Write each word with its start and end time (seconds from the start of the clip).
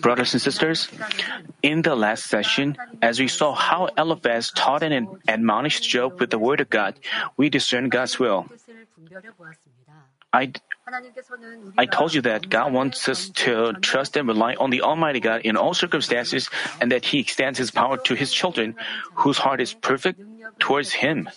Brothers 0.00 0.32
and 0.32 0.40
sisters, 0.40 0.88
in 1.62 1.82
the 1.82 1.94
last 1.94 2.24
session, 2.24 2.76
as 3.02 3.20
we 3.20 3.28
saw 3.28 3.52
how 3.52 3.88
Eliphaz 3.98 4.50
taught 4.50 4.82
and 4.82 5.08
admonished 5.28 5.84
Job 5.84 6.18
with 6.20 6.30
the 6.30 6.38
word 6.38 6.60
of 6.60 6.70
God, 6.70 6.98
we 7.36 7.50
discern 7.50 7.90
God's 7.90 8.18
will. 8.18 8.46
I, 10.32 10.52
I 11.76 11.86
told 11.86 12.14
you 12.14 12.22
that 12.22 12.48
God 12.48 12.72
wants 12.72 13.08
us 13.08 13.28
to 13.44 13.74
trust 13.80 14.16
and 14.16 14.28
rely 14.28 14.54
on 14.54 14.70
the 14.70 14.82
Almighty 14.82 15.20
God 15.20 15.42
in 15.42 15.56
all 15.56 15.74
circumstances 15.74 16.48
and 16.80 16.92
that 16.92 17.04
He 17.04 17.20
extends 17.20 17.58
His 17.58 17.70
power 17.70 17.98
to 17.98 18.14
His 18.14 18.32
children 18.32 18.74
whose 19.14 19.38
heart 19.38 19.60
is 19.60 19.74
perfect 19.74 20.20
towards 20.58 20.92
Him. 20.92 21.28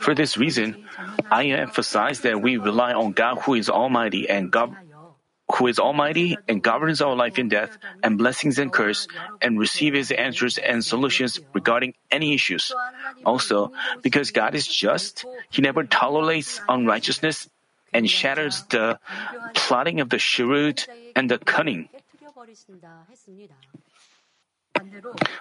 For 0.00 0.14
this 0.14 0.36
reason, 0.36 0.84
I 1.30 1.46
emphasize 1.46 2.20
that 2.22 2.42
we 2.42 2.56
rely 2.56 2.92
on 2.92 3.12
God 3.12 3.38
who 3.42 3.54
is 3.54 3.70
Almighty 3.70 4.28
and 4.28 4.50
God 4.50 4.74
who 5.54 5.66
is 5.66 5.78
almighty 5.78 6.38
and 6.48 6.62
governs 6.62 7.00
our 7.00 7.14
life 7.14 7.38
in 7.38 7.48
death 7.48 7.78
and 8.02 8.18
blessings 8.18 8.58
and 8.58 8.72
curse 8.72 9.08
and 9.40 9.58
receive 9.58 9.94
his 9.94 10.10
answers 10.10 10.58
and 10.58 10.84
solutions 10.84 11.40
regarding 11.54 11.94
any 12.10 12.34
issues. 12.34 12.72
Also, 13.24 13.72
because 14.02 14.30
God 14.30 14.54
is 14.54 14.66
just, 14.66 15.24
he 15.50 15.62
never 15.62 15.84
tolerates 15.84 16.60
unrighteousness 16.68 17.48
and 17.92 18.08
shatters 18.08 18.62
the 18.70 18.98
plotting 19.54 20.00
of 20.00 20.10
the 20.10 20.18
shrewd 20.18 20.84
and 21.16 21.30
the 21.30 21.38
cunning. 21.38 21.88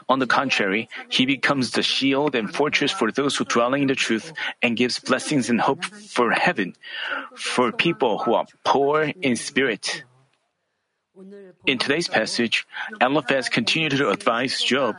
On 0.07 0.19
the 0.19 0.27
contrary, 0.27 0.89
he 1.09 1.25
becomes 1.25 1.71
the 1.71 1.83
shield 1.83 2.35
and 2.35 2.53
fortress 2.53 2.91
for 2.91 3.11
those 3.11 3.35
who 3.37 3.45
dwell 3.45 3.73
in 3.73 3.87
the 3.87 3.95
truth 3.95 4.33
and 4.61 4.77
gives 4.77 4.99
blessings 4.99 5.49
and 5.49 5.61
hope 5.61 5.83
for 5.85 6.31
heaven 6.31 6.75
for 7.35 7.71
people 7.71 8.19
who 8.19 8.33
are 8.33 8.45
poor 8.63 9.11
in 9.21 9.35
spirit. 9.35 10.03
In 11.65 11.77
today's 11.77 12.07
passage, 12.07 12.65
Eliphaz 13.01 13.49
continued 13.49 13.91
to 13.91 14.09
advise 14.09 14.63
Job. 14.63 14.95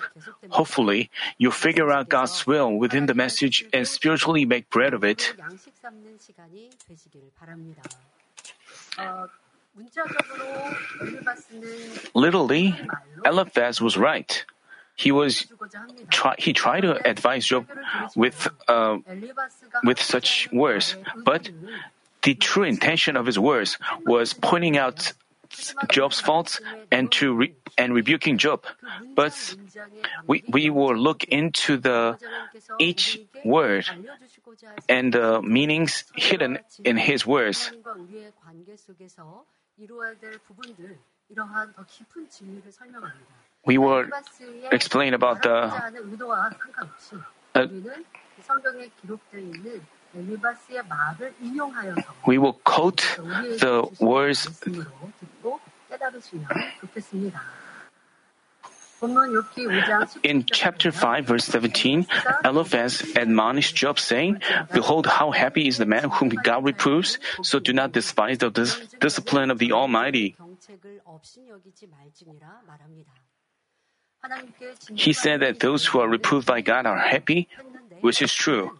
Hopefully, 0.50 1.10
you 1.38 1.50
figure 1.50 1.90
out 1.90 2.10
God's 2.10 2.46
will 2.46 2.76
within 2.76 3.06
the 3.06 3.14
message 3.14 3.64
and 3.72 3.88
spiritually 3.88 4.44
make 4.44 4.68
bread 4.68 4.92
of 4.92 5.02
it. 5.02 5.34
Literally, 12.14 12.76
Eliphaz 13.24 13.80
was 13.80 13.96
right. 13.96 14.44
He 14.96 15.12
was 15.12 15.46
try, 16.10 16.34
he 16.38 16.52
tried 16.52 16.82
to 16.82 17.00
advise 17.08 17.46
Job 17.46 17.66
with 18.14 18.48
uh, 18.68 18.98
with 19.82 20.00
such 20.00 20.48
words, 20.52 20.96
but 21.24 21.48
the 22.22 22.34
true 22.34 22.64
intention 22.64 23.16
of 23.16 23.24
his 23.24 23.38
words 23.38 23.78
was 24.04 24.34
pointing 24.34 24.76
out 24.76 25.12
Job's 25.88 26.20
faults 26.20 26.60
and 26.90 27.10
to 27.12 27.34
re, 27.34 27.52
and 27.78 27.94
rebuking 27.94 28.38
Job. 28.38 28.64
But 29.14 29.34
we 30.26 30.44
we 30.48 30.70
will 30.70 30.96
look 30.96 31.24
into 31.24 31.78
the 31.78 32.18
each 32.78 33.20
word 33.44 33.86
and 34.88 35.12
the 35.12 35.40
meanings 35.42 36.04
hidden 36.14 36.58
in 36.84 36.96
his 36.96 37.26
words. 37.26 37.72
We 43.64 43.78
will 43.78 44.04
explain 44.72 45.14
about 45.14 45.42
the. 45.42 45.72
Uh, 47.54 47.66
we 52.26 52.38
will 52.38 52.54
quote 52.64 53.02
the 53.60 53.88
words. 54.00 54.48
In 60.22 60.44
chapter 60.44 60.92
5, 60.92 61.24
verse 61.24 61.44
17, 61.46 62.06
Eliphaz 62.44 63.02
admonished 63.16 63.74
Job, 63.74 63.98
saying, 63.98 64.42
Behold, 64.72 65.06
how 65.06 65.30
happy 65.30 65.66
is 65.68 65.78
the 65.78 65.86
man 65.86 66.10
whom 66.10 66.28
God 66.28 66.64
reproves, 66.64 67.18
so 67.42 67.58
do 67.58 67.72
not 67.72 67.92
despise 67.92 68.38
the 68.38 68.50
dis- 68.50 68.78
discipline 69.00 69.50
of 69.50 69.58
the 69.58 69.72
Almighty. 69.72 70.36
He 74.94 75.12
said 75.12 75.40
that 75.40 75.60
those 75.60 75.86
who 75.86 76.00
are 76.00 76.08
reproved 76.08 76.46
by 76.46 76.60
God 76.60 76.84
are 76.84 76.98
happy, 76.98 77.48
which 78.00 78.20
is 78.20 78.34
true. 78.34 78.78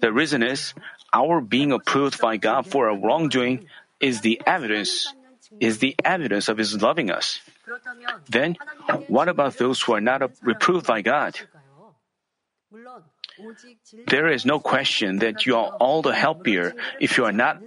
The 0.00 0.12
reason 0.12 0.42
is, 0.42 0.74
our 1.12 1.40
being 1.40 1.72
approved 1.72 2.20
by 2.20 2.36
God 2.36 2.66
for 2.66 2.88
our 2.88 2.96
wrongdoing 2.96 3.66
is 3.98 4.20
the 4.20 4.40
evidence, 4.46 5.12
is 5.58 5.78
the 5.78 5.96
evidence 6.04 6.48
of 6.48 6.58
His 6.58 6.80
loving 6.80 7.10
us. 7.10 7.40
Then, 8.28 8.56
what 9.08 9.28
about 9.28 9.58
those 9.58 9.82
who 9.82 9.94
are 9.94 10.00
not 10.00 10.22
reproved 10.42 10.86
by 10.86 11.02
God? 11.02 11.38
There 14.06 14.28
is 14.28 14.46
no 14.46 14.58
question 14.58 15.18
that 15.18 15.46
you 15.46 15.56
are 15.56 15.76
all 15.76 16.02
the 16.02 16.14
happier 16.14 16.74
if 17.00 17.18
you 17.18 17.24
are 17.24 17.32
not 17.32 17.60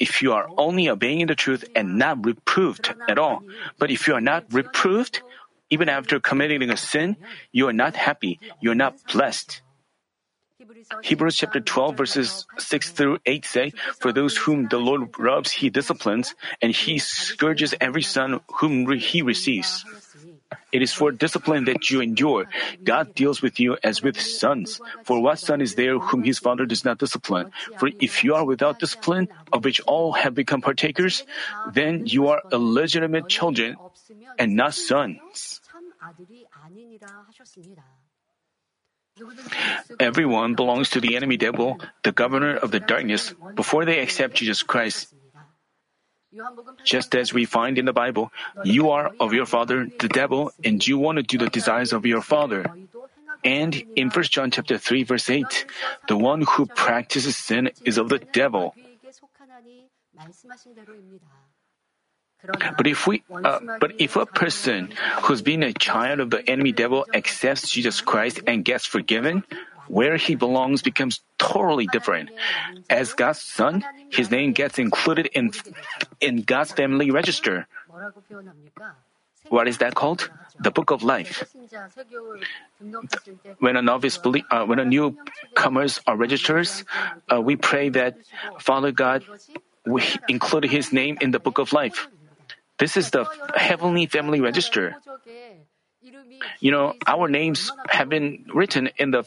if 0.00 0.22
you 0.22 0.32
are 0.32 0.48
only 0.58 0.88
obeying 0.88 1.26
the 1.26 1.34
truth 1.34 1.64
and 1.74 1.98
not 1.98 2.24
reproved 2.24 2.92
at 3.08 3.18
all. 3.18 3.42
But 3.78 3.90
if 3.90 4.08
you 4.08 4.14
are 4.14 4.20
not 4.20 4.44
reproved, 4.52 5.22
even 5.70 5.88
after 5.88 6.18
committing 6.18 6.68
a 6.68 6.76
sin, 6.76 7.16
you 7.52 7.68
are 7.68 7.72
not 7.72 7.94
happy, 7.94 8.40
you 8.60 8.72
are 8.72 8.78
not 8.78 8.96
blessed. 9.06 9.62
Hebrews 11.02 11.36
chapter 11.36 11.60
12 11.60 11.96
verses 11.96 12.46
6 12.58 12.90
through 12.90 13.18
8 13.26 13.44
say, 13.44 13.72
For 14.00 14.12
those 14.12 14.36
whom 14.36 14.68
the 14.68 14.78
Lord 14.78 15.18
loves, 15.18 15.52
he 15.52 15.70
disciplines, 15.70 16.34
and 16.62 16.72
he 16.72 16.98
scourges 16.98 17.74
every 17.80 18.02
son 18.02 18.40
whom 18.60 18.90
he 18.92 19.22
receives. 19.22 19.84
It 20.72 20.82
is 20.82 20.92
for 20.92 21.12
discipline 21.12 21.64
that 21.66 21.90
you 21.90 22.00
endure. 22.00 22.46
God 22.82 23.14
deals 23.14 23.42
with 23.42 23.60
you 23.60 23.76
as 23.82 24.02
with 24.02 24.20
sons. 24.20 24.80
For 25.04 25.20
what 25.20 25.38
son 25.38 25.60
is 25.60 25.74
there 25.74 25.98
whom 25.98 26.24
his 26.24 26.38
father 26.38 26.66
does 26.66 26.84
not 26.84 26.98
discipline? 26.98 27.50
For 27.78 27.90
if 28.00 28.24
you 28.24 28.34
are 28.34 28.44
without 28.44 28.78
discipline, 28.78 29.28
of 29.52 29.64
which 29.64 29.80
all 29.86 30.12
have 30.12 30.34
become 30.34 30.60
partakers, 30.60 31.22
then 31.72 32.06
you 32.06 32.28
are 32.28 32.42
illegitimate 32.50 33.28
children 33.28 33.76
and 34.38 34.56
not 34.56 34.74
sons. 34.74 35.60
Everyone 40.00 40.54
belongs 40.54 40.90
to 40.90 41.00
the 41.00 41.16
enemy 41.16 41.36
devil, 41.36 41.78
the 42.02 42.12
governor 42.12 42.56
of 42.56 42.70
the 42.70 42.80
darkness, 42.80 43.32
before 43.54 43.84
they 43.84 44.00
accept 44.00 44.34
Jesus 44.34 44.62
Christ. 44.62 45.14
Just 46.82 47.14
as 47.14 47.32
we 47.32 47.44
find 47.44 47.78
in 47.78 47.84
the 47.84 47.92
Bible, 47.92 48.32
you 48.64 48.90
are 48.90 49.14
of 49.20 49.32
your 49.32 49.46
father, 49.46 49.86
the 49.86 50.08
devil, 50.08 50.50
and 50.64 50.84
you 50.84 50.98
want 50.98 51.16
to 51.18 51.22
do 51.22 51.38
the 51.38 51.48
desires 51.48 51.92
of 51.92 52.04
your 52.06 52.22
father. 52.22 52.66
And 53.44 53.84
in 53.94 54.10
1 54.10 54.24
John 54.24 54.50
chapter 54.50 54.78
3 54.78 55.04
verse 55.04 55.30
8, 55.30 55.66
the 56.08 56.16
one 56.16 56.42
who 56.42 56.66
practices 56.66 57.36
sin 57.36 57.70
is 57.84 57.98
of 57.98 58.08
the 58.08 58.18
devil. 58.18 58.74
But 62.76 62.86
if 62.86 63.06
we, 63.06 63.22
uh, 63.30 63.60
but 63.80 63.92
if 63.98 64.16
a 64.16 64.26
person 64.26 64.92
who's 65.22 65.42
been 65.42 65.62
a 65.62 65.72
child 65.72 66.20
of 66.20 66.30
the 66.30 66.48
enemy 66.48 66.72
devil 66.72 67.06
accepts 67.14 67.70
Jesus 67.70 68.00
Christ 68.00 68.40
and 68.46 68.64
gets 68.64 68.86
forgiven, 68.86 69.44
where 69.88 70.16
he 70.16 70.34
belongs 70.34 70.82
becomes 70.82 71.20
totally 71.38 71.86
different. 71.86 72.30
As 72.88 73.12
God's 73.12 73.40
son, 73.40 73.84
his 74.10 74.30
name 74.30 74.52
gets 74.52 74.78
included 74.78 75.26
in 75.32 75.52
in 76.20 76.42
God's 76.42 76.72
family 76.72 77.10
register. 77.10 77.66
What 79.48 79.68
is 79.68 79.78
that 79.78 79.94
called? 79.94 80.30
The 80.58 80.70
Book 80.70 80.90
of 80.90 81.02
Life. 81.02 81.44
When 83.58 83.76
a 83.76 83.82
novice, 83.82 84.18
uh, 84.50 84.64
when 84.64 84.78
a 84.78 84.84
newcomers 84.84 86.00
are 86.06 86.16
registered, 86.16 86.68
uh, 87.30 87.40
we 87.40 87.56
pray 87.56 87.90
that 87.90 88.16
Father 88.60 88.92
God 88.92 89.24
we 89.84 90.02
include 90.28 90.64
His 90.64 90.92
name 90.92 91.18
in 91.20 91.30
the 91.30 91.38
Book 91.38 91.58
of 91.58 91.72
Life. 91.72 92.08
This 92.78 92.96
is 92.96 93.10
the 93.10 93.26
heavenly 93.54 94.06
family 94.06 94.40
register. 94.40 94.96
You 96.60 96.70
know, 96.70 96.94
our 97.06 97.28
names 97.28 97.72
have 97.88 98.08
been 98.08 98.46
written 98.52 98.90
in 98.98 99.10
the 99.10 99.24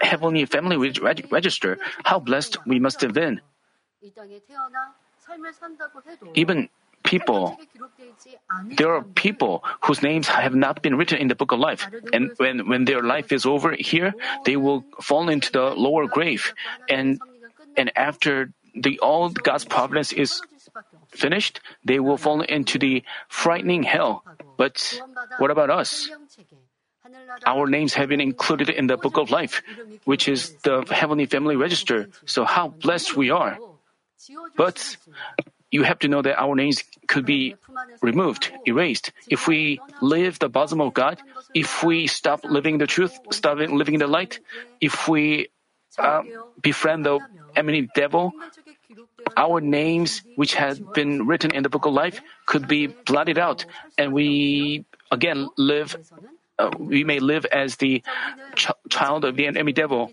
heavenly 0.00 0.44
family 0.44 0.76
reg- 0.76 1.26
register. 1.32 1.78
How 2.04 2.20
blessed 2.20 2.58
we 2.66 2.78
must 2.78 3.00
have 3.00 3.12
been. 3.12 3.40
Even 6.34 6.68
people, 7.02 7.58
there 8.76 8.94
are 8.94 9.02
people 9.02 9.64
whose 9.82 10.02
names 10.02 10.28
have 10.28 10.54
not 10.54 10.82
been 10.82 10.96
written 10.96 11.18
in 11.18 11.28
the 11.28 11.34
book 11.34 11.52
of 11.52 11.58
life. 11.58 11.88
And 12.12 12.30
when, 12.36 12.68
when 12.68 12.84
their 12.84 13.02
life 13.02 13.32
is 13.32 13.46
over 13.46 13.74
here, 13.78 14.14
they 14.44 14.56
will 14.56 14.84
fall 15.00 15.28
into 15.28 15.50
the 15.50 15.74
lower 15.74 16.06
grave. 16.06 16.52
And, 16.88 17.18
and 17.76 17.90
after 17.96 18.52
the 18.74 18.98
all 19.00 19.30
God's 19.30 19.64
providence 19.64 20.12
is 20.12 20.42
finished, 21.16 21.60
they 21.84 21.98
will 21.98 22.16
fall 22.16 22.42
into 22.42 22.78
the 22.78 23.02
frightening 23.28 23.82
hell. 23.82 24.22
But 24.56 25.00
what 25.38 25.50
about 25.50 25.70
us? 25.70 26.10
Our 27.46 27.66
names 27.66 27.94
have 27.94 28.08
been 28.08 28.20
included 28.20 28.68
in 28.68 28.86
the 28.86 28.96
book 28.96 29.16
of 29.16 29.30
life, 29.30 29.62
which 30.04 30.28
is 30.28 30.52
the 30.62 30.84
heavenly 30.90 31.26
family 31.26 31.56
register. 31.56 32.08
So 32.26 32.44
how 32.44 32.68
blessed 32.68 33.16
we 33.16 33.30
are. 33.30 33.58
But 34.56 34.96
you 35.70 35.82
have 35.82 35.98
to 36.00 36.08
know 36.08 36.22
that 36.22 36.38
our 36.38 36.54
names 36.54 36.82
could 37.06 37.26
be 37.26 37.54
removed, 38.00 38.50
erased. 38.66 39.12
If 39.28 39.46
we 39.46 39.80
live 40.00 40.38
the 40.38 40.48
bosom 40.48 40.80
of 40.80 40.94
God, 40.94 41.20
if 41.54 41.82
we 41.82 42.06
stop 42.06 42.44
living 42.44 42.78
the 42.78 42.86
truth, 42.86 43.18
stop 43.30 43.58
living 43.58 43.98
the 43.98 44.06
light, 44.06 44.40
if 44.80 45.08
we 45.08 45.48
uh, 45.98 46.22
befriend 46.62 47.06
the 47.06 47.18
enemy 47.54 47.88
devil, 47.94 48.32
our 49.36 49.60
names, 49.60 50.22
which 50.34 50.54
had 50.54 50.92
been 50.92 51.26
written 51.26 51.54
in 51.54 51.62
the 51.62 51.68
book 51.68 51.86
of 51.86 51.92
life, 51.92 52.20
could 52.46 52.66
be 52.66 52.86
blotted 52.86 53.38
out, 53.38 53.66
and 53.98 54.12
we 54.12 54.84
again 55.10 55.48
live. 55.56 55.96
Uh, 56.58 56.70
we 56.78 57.04
may 57.04 57.18
live 57.20 57.44
as 57.52 57.76
the 57.76 58.02
ch- 58.54 58.72
child 58.88 59.26
of 59.26 59.36
the 59.36 59.46
enemy 59.46 59.74
devil. 59.74 60.10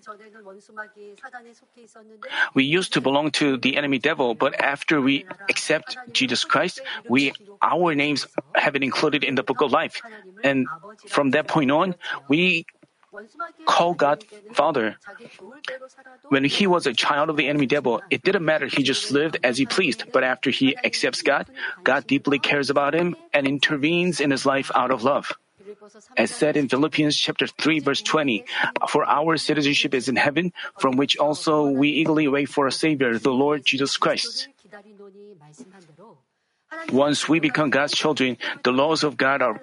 We 2.54 2.66
used 2.66 2.94
to 2.94 3.02
belong 3.02 3.32
to 3.40 3.56
the 3.56 3.78
enemy 3.78 3.98
devil, 3.98 4.36
but 4.36 4.60
after 4.60 5.00
we 5.00 5.24
accept 5.50 5.96
Jesus 6.12 6.44
Christ, 6.44 6.82
we 7.08 7.32
our 7.62 7.96
names 7.96 8.28
have 8.56 8.74
been 8.74 8.84
included 8.84 9.24
in 9.24 9.36
the 9.36 9.44
book 9.44 9.62
of 9.62 9.72
life, 9.72 10.02
and 10.44 10.68
from 11.08 11.32
that 11.32 11.48
point 11.48 11.72
on, 11.72 11.96
we 12.28 12.66
call 13.66 13.94
God 13.94 14.24
Father. 14.54 14.98
When 16.30 16.44
he 16.44 16.68
was 16.68 16.88
a 16.88 16.94
child 16.94 17.30
of 17.30 17.38
the 17.38 17.48
enemy 17.48 17.66
devil, 17.66 18.02
it 18.10 18.24
didn't 18.24 18.46
matter. 18.46 18.68
He 18.68 18.84
just 18.84 19.12
lived 19.12 19.38
as 19.44 19.58
he 19.58 19.66
pleased. 19.66 20.06
But 20.12 20.24
after 20.24 20.50
he 20.50 20.76
accepts 20.84 21.22
God, 21.22 21.48
God 21.84 22.08
deeply 22.08 22.40
cares 22.40 22.70
about 22.70 22.94
him 22.94 23.16
and 23.34 23.48
intervenes 23.48 24.20
in 24.20 24.32
his 24.32 24.46
life 24.46 24.72
out 24.76 24.92
of 24.92 25.04
love. 25.04 25.32
As 26.18 26.32
said 26.32 26.58
in 26.58 26.68
Philippians 26.68 27.16
chapter 27.16 27.48
3 27.48 27.80
verse 27.80 28.02
20, 28.02 28.46
for 28.90 29.06
our 29.06 29.38
citizenship 29.38 29.94
is 29.94 30.10
in 30.10 30.16
heaven, 30.16 30.52
from 30.78 30.98
which 30.98 31.18
also 31.18 31.66
we 31.68 31.90
eagerly 31.90 32.28
wait 32.28 32.50
for 32.50 32.68
a 32.68 32.72
savior, 32.72 33.18
the 33.18 33.32
Lord 33.32 33.66
Jesus 33.66 33.98
Christ. 33.98 34.50
Once 36.92 37.28
we 37.28 37.40
become 37.40 37.70
God's 37.70 37.94
children, 37.94 38.38
the 38.64 38.72
laws 38.72 39.04
of 39.04 39.18
God 39.18 39.42
are, 39.42 39.60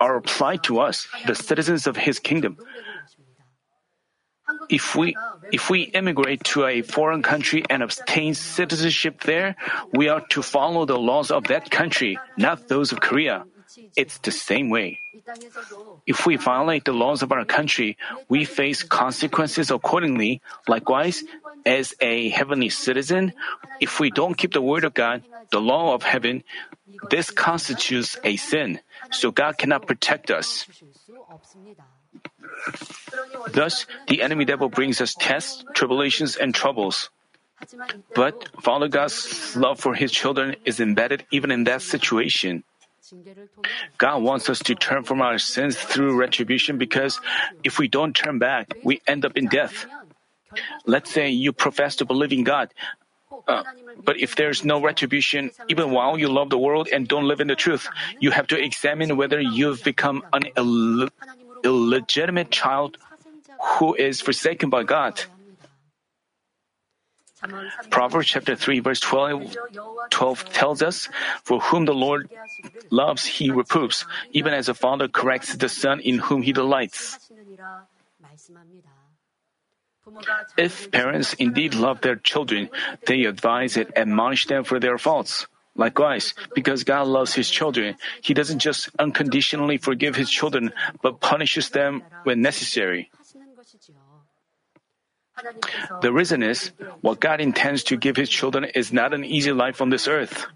are 0.00 0.16
applied 0.16 0.62
to 0.64 0.80
us, 0.80 1.08
the 1.26 1.34
citizens 1.34 1.86
of 1.86 1.96
His 1.96 2.18
kingdom. 2.18 2.58
If 4.70 4.96
we 4.96 5.14
if 5.52 5.68
we 5.68 5.82
immigrate 5.82 6.44
to 6.56 6.64
a 6.64 6.80
foreign 6.80 7.22
country 7.22 7.64
and 7.68 7.82
obtain 7.82 8.32
citizenship 8.34 9.20
there, 9.24 9.56
we 9.92 10.08
are 10.08 10.24
to 10.30 10.42
follow 10.42 10.86
the 10.86 10.98
laws 10.98 11.30
of 11.30 11.44
that 11.48 11.70
country, 11.70 12.18
not 12.36 12.68
those 12.68 12.92
of 12.92 13.00
Korea. 13.00 13.44
It's 13.96 14.18
the 14.18 14.32
same 14.32 14.70
way. 14.70 15.00
If 16.06 16.24
we 16.24 16.36
violate 16.36 16.84
the 16.84 16.92
laws 16.96 17.22
of 17.22 17.32
our 17.32 17.44
country, 17.44 17.98
we 18.28 18.44
face 18.44 18.82
consequences 18.82 19.70
accordingly. 19.70 20.40
Likewise, 20.66 21.22
as 21.68 21.94
a 22.00 22.30
heavenly 22.32 22.72
citizen, 22.72 23.36
if 23.78 24.00
we 24.00 24.10
don't 24.10 24.34
keep 24.40 24.56
the 24.56 24.64
word 24.64 24.84
of 24.84 24.94
God, 24.94 25.22
the 25.52 25.60
law 25.60 25.92
of 25.92 26.02
heaven, 26.02 26.42
this 27.10 27.30
constitutes 27.30 28.16
a 28.24 28.36
sin, 28.36 28.80
so 29.12 29.30
God 29.30 29.58
cannot 29.58 29.86
protect 29.86 30.30
us. 30.30 30.64
Thus, 33.52 33.86
the 34.08 34.22
enemy 34.22 34.44
devil 34.44 34.68
brings 34.68 35.00
us 35.00 35.14
tests, 35.14 35.64
tribulations, 35.74 36.36
and 36.36 36.54
troubles. 36.54 37.10
But 38.14 38.48
Father 38.62 38.88
God's 38.88 39.54
love 39.56 39.78
for 39.78 39.94
His 39.94 40.10
children 40.10 40.56
is 40.64 40.80
embedded 40.80 41.26
even 41.30 41.50
in 41.50 41.64
that 41.64 41.82
situation. 41.82 42.64
God 43.96 44.22
wants 44.22 44.48
us 44.48 44.60
to 44.64 44.74
turn 44.74 45.04
from 45.04 45.20
our 45.20 45.38
sins 45.38 45.76
through 45.76 46.16
retribution 46.16 46.78
because 46.78 47.20
if 47.64 47.78
we 47.78 47.88
don't 47.88 48.14
turn 48.14 48.38
back, 48.38 48.74
we 48.84 49.00
end 49.06 49.24
up 49.24 49.36
in 49.36 49.48
death. 49.48 49.86
Let's 50.86 51.10
say 51.10 51.28
you 51.28 51.52
profess 51.52 51.96
to 51.96 52.04
believe 52.04 52.32
in 52.32 52.44
God, 52.44 52.72
uh, 53.46 53.62
but 54.04 54.18
if 54.20 54.36
there's 54.36 54.64
no 54.64 54.80
retribution, 54.80 55.50
even 55.68 55.90
while 55.90 56.18
you 56.18 56.28
love 56.28 56.50
the 56.50 56.58
world 56.58 56.88
and 56.92 57.08
don't 57.08 57.24
live 57.28 57.40
in 57.40 57.48
the 57.48 57.56
truth, 57.56 57.88
you 58.20 58.30
have 58.30 58.46
to 58.48 58.56
examine 58.60 59.16
whether 59.16 59.40
you've 59.40 59.82
become 59.84 60.22
an 60.32 60.48
Ill- 60.56 61.08
illegitimate 61.64 62.50
child 62.50 62.98
who 63.78 63.94
is 63.94 64.20
forsaken 64.20 64.70
by 64.70 64.84
God. 64.84 65.20
Proverbs 67.90 68.26
chapter 68.26 68.56
3 68.56 68.80
verse 68.80 69.00
12, 69.00 69.56
12, 70.10 70.44
tells 70.52 70.82
us, 70.82 71.08
For 71.44 71.60
whom 71.60 71.84
the 71.84 71.94
Lord 71.94 72.28
loves, 72.90 73.24
he 73.24 73.50
reproves, 73.50 74.04
even 74.32 74.52
as 74.54 74.68
a 74.68 74.74
father 74.74 75.06
corrects 75.06 75.54
the 75.54 75.68
son 75.68 76.00
in 76.00 76.18
whom 76.18 76.42
he 76.42 76.52
delights. 76.52 77.18
If 80.56 80.90
parents 80.90 81.34
indeed 81.34 81.74
love 81.74 82.00
their 82.00 82.16
children, 82.16 82.70
they 83.06 83.24
advise 83.24 83.76
and 83.76 83.90
admonish 83.96 84.46
them 84.46 84.64
for 84.64 84.80
their 84.80 84.98
faults. 84.98 85.46
Likewise, 85.74 86.34
because 86.54 86.82
God 86.82 87.06
loves 87.06 87.34
His 87.34 87.48
children, 87.48 87.94
He 88.20 88.34
doesn't 88.34 88.58
just 88.58 88.90
unconditionally 88.98 89.78
forgive 89.78 90.16
His 90.16 90.30
children, 90.30 90.72
but 91.02 91.20
punishes 91.20 91.70
them 91.70 92.02
when 92.24 92.42
necessary. 92.42 93.10
The 96.02 96.12
reason 96.12 96.42
is, 96.42 96.72
what 97.00 97.20
God 97.20 97.40
intends 97.40 97.84
to 97.84 97.96
give 97.96 98.16
His 98.16 98.28
children 98.28 98.64
is 98.74 98.92
not 98.92 99.14
an 99.14 99.24
easy 99.24 99.52
life 99.52 99.80
on 99.80 99.90
this 99.90 100.08
earth. 100.08 100.46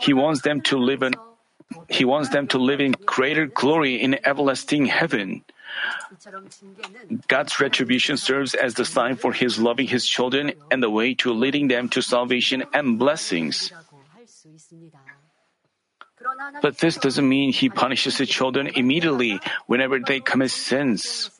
He 0.00 0.12
wants 0.12 0.42
them 0.42 0.60
to 0.62 0.76
live 0.78 1.02
in, 1.02 1.14
He 1.88 2.04
wants 2.04 2.30
them 2.30 2.48
to 2.48 2.58
live 2.58 2.80
in 2.80 2.92
greater 3.06 3.46
glory 3.46 4.02
in 4.02 4.18
everlasting 4.26 4.86
heaven. 4.86 5.44
God's 7.28 7.60
retribution 7.60 8.16
serves 8.16 8.54
as 8.54 8.74
the 8.74 8.84
sign 8.84 9.16
for 9.16 9.32
His 9.32 9.58
loving 9.58 9.86
His 9.86 10.06
children 10.06 10.52
and 10.70 10.82
the 10.82 10.90
way 10.90 11.14
to 11.24 11.32
leading 11.32 11.68
them 11.68 11.88
to 11.90 12.02
salvation 12.02 12.64
and 12.72 12.98
blessings. 12.98 13.72
But 16.60 16.78
this 16.78 16.96
doesn't 16.96 17.28
mean 17.28 17.52
He 17.52 17.68
punishes 17.68 18.18
His 18.18 18.28
children 18.28 18.68
immediately 18.68 19.40
whenever 19.66 19.98
they 19.98 20.20
commit 20.20 20.50
sins. 20.50 21.30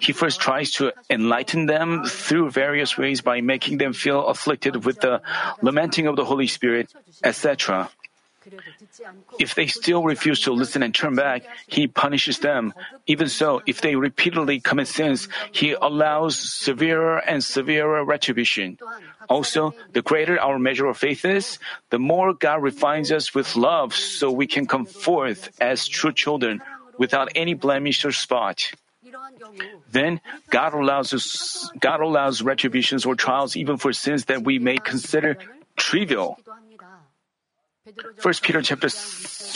He 0.00 0.12
first 0.12 0.40
tries 0.40 0.72
to 0.72 0.92
enlighten 1.08 1.66
them 1.66 2.04
through 2.04 2.50
various 2.50 2.98
ways 2.98 3.20
by 3.20 3.40
making 3.40 3.78
them 3.78 3.92
feel 3.92 4.26
afflicted 4.26 4.84
with 4.84 5.00
the 5.00 5.22
lamenting 5.62 6.06
of 6.06 6.16
the 6.16 6.24
Holy 6.24 6.46
Spirit, 6.46 6.92
etc. 7.24 7.88
If 9.38 9.54
they 9.54 9.66
still 9.66 10.02
refuse 10.02 10.40
to 10.42 10.52
listen 10.52 10.82
and 10.82 10.94
turn 10.94 11.14
back, 11.14 11.42
He 11.66 11.86
punishes 11.86 12.38
them. 12.38 12.74
Even 13.06 13.28
so, 13.28 13.62
if 13.66 13.80
they 13.80 13.96
repeatedly 13.96 14.60
commit 14.60 14.88
sins, 14.88 15.28
He 15.52 15.72
allows 15.72 16.36
severer 16.36 17.18
and 17.18 17.42
severer 17.42 18.04
retribution. 18.04 18.78
Also, 19.28 19.74
the 19.92 20.02
greater 20.02 20.38
our 20.40 20.58
measure 20.58 20.86
of 20.86 20.98
faith 20.98 21.24
is, 21.24 21.58
the 21.90 21.98
more 21.98 22.34
God 22.34 22.62
refines 22.62 23.10
us 23.12 23.34
with 23.34 23.56
love 23.56 23.94
so 23.94 24.30
we 24.30 24.46
can 24.46 24.66
come 24.66 24.84
forth 24.84 25.48
as 25.60 25.88
true 25.88 26.12
children 26.12 26.60
without 26.98 27.32
any 27.34 27.54
blemish 27.54 28.04
or 28.04 28.12
spot. 28.12 28.72
Then 29.90 30.20
God 30.50 30.74
allows 30.74 31.12
us, 31.12 31.70
God 31.80 32.00
allows 32.00 32.42
retributions 32.42 33.04
or 33.04 33.14
trials 33.14 33.56
even 33.56 33.76
for 33.76 33.92
sins 33.92 34.26
that 34.26 34.44
we 34.44 34.58
may 34.58 34.78
consider 34.78 35.38
trivial. 35.76 36.38
1 37.84 38.34
Peter 38.42 38.62
chapter 38.62 38.88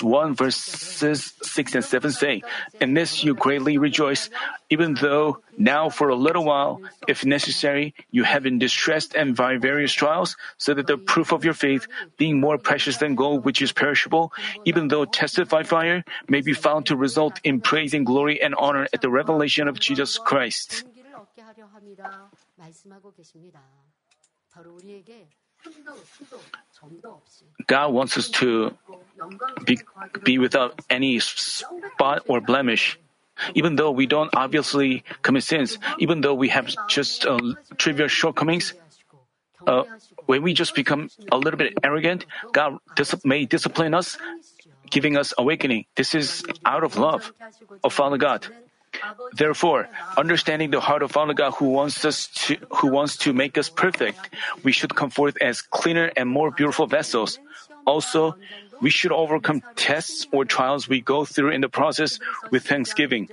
1 0.02 0.34
verses 0.34 1.32
6 1.42 1.74
and 1.76 1.84
7 1.84 2.10
say, 2.10 2.42
In 2.80 2.94
this 2.94 3.22
you 3.22 3.34
greatly 3.34 3.78
rejoice, 3.78 4.30
even 4.68 4.94
though 4.94 5.38
now 5.56 5.88
for 5.90 6.08
a 6.08 6.16
little 6.16 6.44
while, 6.44 6.80
if 7.06 7.24
necessary, 7.24 7.94
you 8.10 8.24
have 8.24 8.42
been 8.42 8.58
distressed 8.58 9.14
and 9.14 9.36
by 9.36 9.58
various 9.58 9.92
trials, 9.92 10.36
so 10.58 10.74
that 10.74 10.88
the 10.88 10.98
proof 10.98 11.30
of 11.30 11.44
your 11.44 11.54
faith, 11.54 11.86
being 12.18 12.40
more 12.40 12.58
precious 12.58 12.96
than 12.96 13.14
gold 13.14 13.44
which 13.44 13.62
is 13.62 13.70
perishable, 13.70 14.32
even 14.64 14.88
though 14.88 15.04
tested 15.04 15.48
by 15.48 15.62
fire, 15.62 16.02
may 16.26 16.40
be 16.40 16.52
found 16.52 16.86
to 16.86 16.96
result 16.96 17.38
in 17.44 17.60
praise 17.60 17.94
and 17.94 18.04
glory 18.04 18.42
and 18.42 18.56
honor 18.56 18.88
at 18.92 19.02
the 19.02 19.10
revelation 19.10 19.68
of 19.68 19.78
Jesus 19.78 20.18
Christ. 20.18 20.82
God 27.66 27.92
wants 27.92 28.16
us 28.16 28.28
to 28.42 28.76
be, 29.64 29.78
be 30.24 30.38
without 30.38 30.80
any 30.90 31.18
spot 31.20 32.22
or 32.28 32.40
blemish. 32.40 32.98
Even 33.54 33.76
though 33.76 33.90
we 33.90 34.06
don't 34.06 34.30
obviously 34.34 35.04
commit 35.22 35.42
sins, 35.42 35.78
even 35.98 36.20
though 36.22 36.34
we 36.34 36.48
have 36.48 36.74
just 36.88 37.26
uh, 37.26 37.38
trivial 37.76 38.08
shortcomings, 38.08 38.72
uh, 39.66 39.84
when 40.26 40.42
we 40.42 40.54
just 40.54 40.74
become 40.74 41.10
a 41.30 41.36
little 41.36 41.58
bit 41.58 41.74
arrogant, 41.82 42.24
God 42.52 42.78
dis- 42.94 43.24
may 43.24 43.44
discipline 43.44 43.94
us, 43.94 44.16
giving 44.90 45.16
us 45.16 45.34
awakening. 45.36 45.84
This 45.96 46.14
is 46.14 46.44
out 46.64 46.84
of 46.84 46.96
love 46.96 47.32
of 47.84 47.92
Father 47.92 48.16
God. 48.16 48.46
Therefore, 49.32 49.88
understanding 50.16 50.70
the 50.70 50.80
heart 50.80 51.02
of 51.02 51.12
Father 51.12 51.34
God 51.34 51.52
who 51.52 51.70
wants 51.70 52.04
us 52.04 52.28
to, 52.46 52.56
who 52.70 52.88
wants 52.88 53.16
to 53.18 53.32
make 53.32 53.58
us 53.58 53.68
perfect, 53.68 54.34
we 54.62 54.72
should 54.72 54.94
come 54.94 55.10
forth 55.10 55.36
as 55.40 55.60
cleaner 55.60 56.10
and 56.16 56.28
more 56.28 56.50
beautiful 56.50 56.86
vessels. 56.86 57.38
Also, 57.86 58.36
we 58.80 58.90
should 58.90 59.12
overcome 59.12 59.62
tests 59.74 60.26
or 60.32 60.44
trials 60.44 60.88
we 60.88 61.00
go 61.00 61.24
through 61.24 61.50
in 61.50 61.60
the 61.60 61.68
process 61.68 62.18
with 62.50 62.66
thanksgiving. 62.66 63.28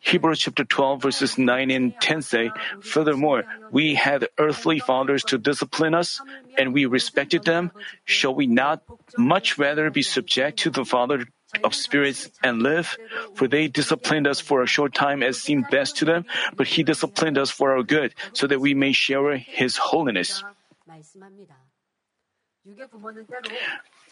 Hebrews 0.00 0.40
chapter 0.40 0.64
12 0.64 1.02
verses 1.02 1.38
9 1.38 1.70
and 1.70 1.94
10 2.00 2.22
say, 2.22 2.50
Furthermore, 2.80 3.44
we 3.70 3.94
had 3.94 4.28
earthly 4.38 4.80
fathers 4.80 5.24
to 5.24 5.38
discipline 5.38 5.94
us, 5.94 6.20
and 6.58 6.74
we 6.74 6.86
respected 6.86 7.44
them. 7.44 7.70
Shall 8.04 8.34
we 8.34 8.46
not 8.46 8.82
much 9.16 9.58
rather 9.58 9.90
be 9.90 10.02
subject 10.02 10.58
to 10.60 10.70
the 10.70 10.84
Father 10.84 11.24
of 11.64 11.74
spirits 11.74 12.30
and 12.42 12.62
live? 12.62 12.96
For 13.34 13.48
they 13.48 13.68
disciplined 13.68 14.26
us 14.26 14.40
for 14.40 14.62
a 14.62 14.66
short 14.66 14.94
time 14.94 15.22
as 15.22 15.40
seemed 15.40 15.66
best 15.70 15.96
to 15.98 16.04
them, 16.04 16.24
but 16.56 16.66
He 16.66 16.82
disciplined 16.82 17.38
us 17.38 17.50
for 17.50 17.72
our 17.76 17.82
good, 17.82 18.14
so 18.32 18.46
that 18.46 18.60
we 18.60 18.74
may 18.74 18.92
share 18.92 19.36
His 19.36 19.76
holiness. 19.76 20.42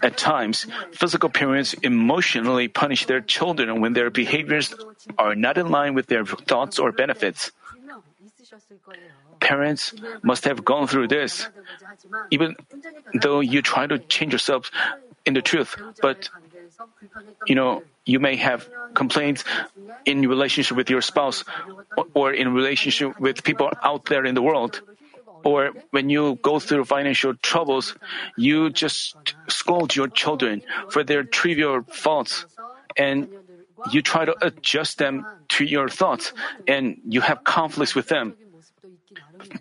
At 0.02 0.16
times, 0.16 0.66
physical 0.92 1.28
parents 1.28 1.74
emotionally 1.74 2.68
punish 2.68 3.06
their 3.06 3.20
children 3.20 3.80
when 3.80 3.92
their 3.92 4.10
behaviors 4.10 4.74
are 5.18 5.34
not 5.34 5.58
in 5.58 5.68
line 5.68 5.94
with 5.94 6.06
their 6.06 6.24
thoughts 6.24 6.78
or 6.78 6.90
benefits. 6.90 7.52
Parents 9.40 9.94
must 10.22 10.44
have 10.44 10.64
gone 10.64 10.86
through 10.86 11.08
this. 11.08 11.48
Even 12.30 12.56
though 13.14 13.40
you 13.40 13.62
try 13.62 13.86
to 13.86 13.98
change 13.98 14.32
yourself 14.32 14.70
in 15.24 15.34
the 15.34 15.42
truth, 15.42 15.76
but 16.00 16.28
you 17.46 17.54
know, 17.54 17.82
you 18.04 18.18
may 18.18 18.36
have 18.36 18.68
complaints 18.94 19.44
in 20.04 20.26
relationship 20.28 20.76
with 20.76 20.90
your 20.90 21.02
spouse 21.02 21.44
or 22.14 22.32
in 22.32 22.54
relationship 22.54 23.18
with 23.20 23.44
people 23.44 23.70
out 23.82 24.06
there 24.06 24.24
in 24.24 24.34
the 24.34 24.42
world 24.42 24.80
or 25.44 25.72
when 25.90 26.10
you 26.10 26.36
go 26.42 26.58
through 26.58 26.84
financial 26.84 27.34
troubles, 27.34 27.96
you 28.36 28.70
just 28.70 29.16
scold 29.48 29.94
your 29.94 30.08
children 30.08 30.62
for 30.90 31.04
their 31.04 31.24
trivial 31.24 31.82
faults 31.88 32.46
and 32.96 33.28
you 33.90 34.02
try 34.02 34.24
to 34.24 34.34
adjust 34.44 34.98
them 34.98 35.24
to 35.48 35.64
your 35.64 35.88
thoughts 35.88 36.32
and 36.66 37.00
you 37.08 37.20
have 37.20 37.44
conflicts 37.44 37.94
with 37.94 38.08
them. 38.08 38.34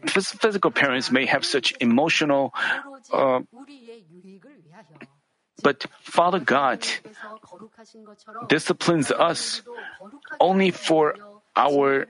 Physical 0.07 0.71
parents 0.71 1.09
may 1.09 1.25
have 1.25 1.45
such 1.45 1.73
emotional, 1.79 2.53
uh, 3.13 3.39
but 5.63 5.85
Father 6.01 6.39
God 6.39 6.85
disciplines 8.47 9.11
us 9.11 9.61
only 10.39 10.71
for 10.71 11.15
our 11.55 12.07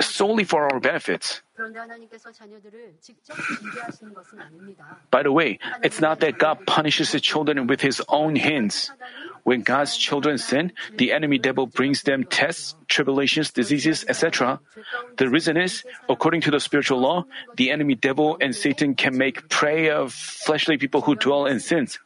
solely 0.00 0.44
for 0.44 0.70
our 0.70 0.80
benefits. 0.80 1.42
By 5.10 5.22
the 5.22 5.32
way, 5.32 5.58
it's 5.82 6.00
not 6.00 6.20
that 6.20 6.38
God 6.38 6.66
punishes 6.66 7.12
his 7.12 7.22
children 7.22 7.66
with 7.66 7.80
his 7.80 8.02
own 8.08 8.36
hands. 8.36 8.90
When 9.44 9.62
God's 9.62 9.96
children 9.96 10.38
sin, 10.38 10.72
the 10.98 11.12
enemy 11.12 11.38
devil 11.38 11.66
brings 11.66 12.02
them 12.02 12.24
tests, 12.24 12.74
tribulations, 12.88 13.52
diseases, 13.52 14.04
etc. 14.08 14.60
The 15.16 15.28
reason 15.28 15.56
is, 15.56 15.84
according 16.08 16.40
to 16.42 16.50
the 16.50 16.60
spiritual 16.60 16.98
law, 16.98 17.24
the 17.56 17.70
enemy 17.70 17.94
devil 17.94 18.36
and 18.40 18.54
Satan 18.54 18.94
can 18.94 19.16
make 19.16 19.48
prey 19.48 19.90
of 19.90 20.12
fleshly 20.12 20.76
people 20.78 21.00
who 21.00 21.14
dwell 21.14 21.46
in 21.46 21.60
sins. 21.60 21.98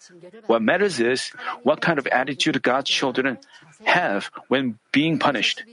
What 0.47 0.63
matters 0.63 1.01
is 1.01 1.33
what 1.63 1.81
kind 1.81 1.99
of 1.99 2.07
attitude 2.09 2.63
God's 2.63 2.91
children 2.91 3.39
have 3.85 4.31
when 4.49 4.79
being 4.93 5.19
punished. 5.19 5.65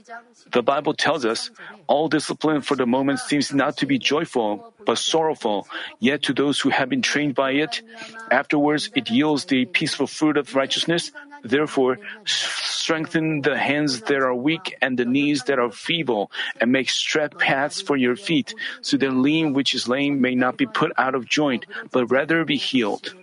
The 0.52 0.62
Bible 0.62 0.94
tells 0.94 1.26
us 1.26 1.50
all 1.86 2.08
discipline 2.08 2.62
for 2.62 2.76
the 2.76 2.86
moment 2.86 3.18
seems 3.20 3.52
not 3.52 3.67
to 3.76 3.86
be 3.86 3.98
joyful, 3.98 4.72
but 4.86 4.98
sorrowful. 4.98 5.68
Yet 6.00 6.22
to 6.24 6.32
those 6.32 6.58
who 6.58 6.70
have 6.70 6.88
been 6.88 7.02
trained 7.02 7.34
by 7.34 7.52
it, 7.52 7.82
afterwards 8.30 8.90
it 8.96 9.10
yields 9.10 9.44
the 9.44 9.66
peaceful 9.66 10.06
fruit 10.06 10.36
of 10.36 10.54
righteousness. 10.54 11.12
Therefore, 11.44 11.98
strengthen 12.24 13.42
the 13.42 13.56
hands 13.56 14.00
that 14.02 14.18
are 14.18 14.34
weak 14.34 14.74
and 14.80 14.98
the 14.98 15.04
knees 15.04 15.44
that 15.44 15.58
are 15.58 15.70
feeble, 15.70 16.32
and 16.60 16.72
make 16.72 16.90
straight 16.90 17.38
paths 17.38 17.80
for 17.80 17.96
your 17.96 18.16
feet, 18.16 18.54
so 18.80 18.96
that 18.96 19.12
limb 19.12 19.52
which 19.52 19.74
is 19.74 19.88
lame 19.88 20.20
may 20.20 20.34
not 20.34 20.56
be 20.56 20.66
put 20.66 20.90
out 20.96 21.14
of 21.14 21.28
joint, 21.28 21.66
but 21.92 22.06
rather 22.06 22.44
be 22.44 22.56
healed. 22.56 23.14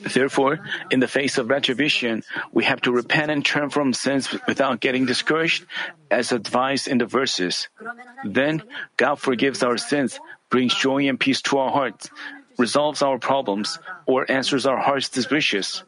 Therefore, 0.00 0.60
in 0.90 1.00
the 1.00 1.08
face 1.08 1.38
of 1.38 1.48
retribution, 1.50 2.22
we 2.52 2.64
have 2.64 2.80
to 2.82 2.92
repent 2.92 3.30
and 3.30 3.44
turn 3.44 3.70
from 3.70 3.92
sins 3.92 4.28
without 4.46 4.80
getting 4.80 5.06
discouraged, 5.06 5.66
as 6.10 6.32
advised 6.32 6.88
in 6.88 6.98
the 6.98 7.06
verses. 7.06 7.68
Then, 8.24 8.62
God 8.96 9.16
forgives 9.16 9.62
our 9.62 9.76
sins, 9.76 10.20
brings 10.50 10.74
joy 10.74 11.08
and 11.08 11.18
peace 11.18 11.42
to 11.42 11.58
our 11.58 11.70
hearts, 11.70 12.10
resolves 12.58 13.02
our 13.02 13.18
problems, 13.18 13.78
or 14.06 14.30
answers 14.30 14.66
our 14.66 14.78
heart's 14.78 15.10
wishes. 15.30 15.82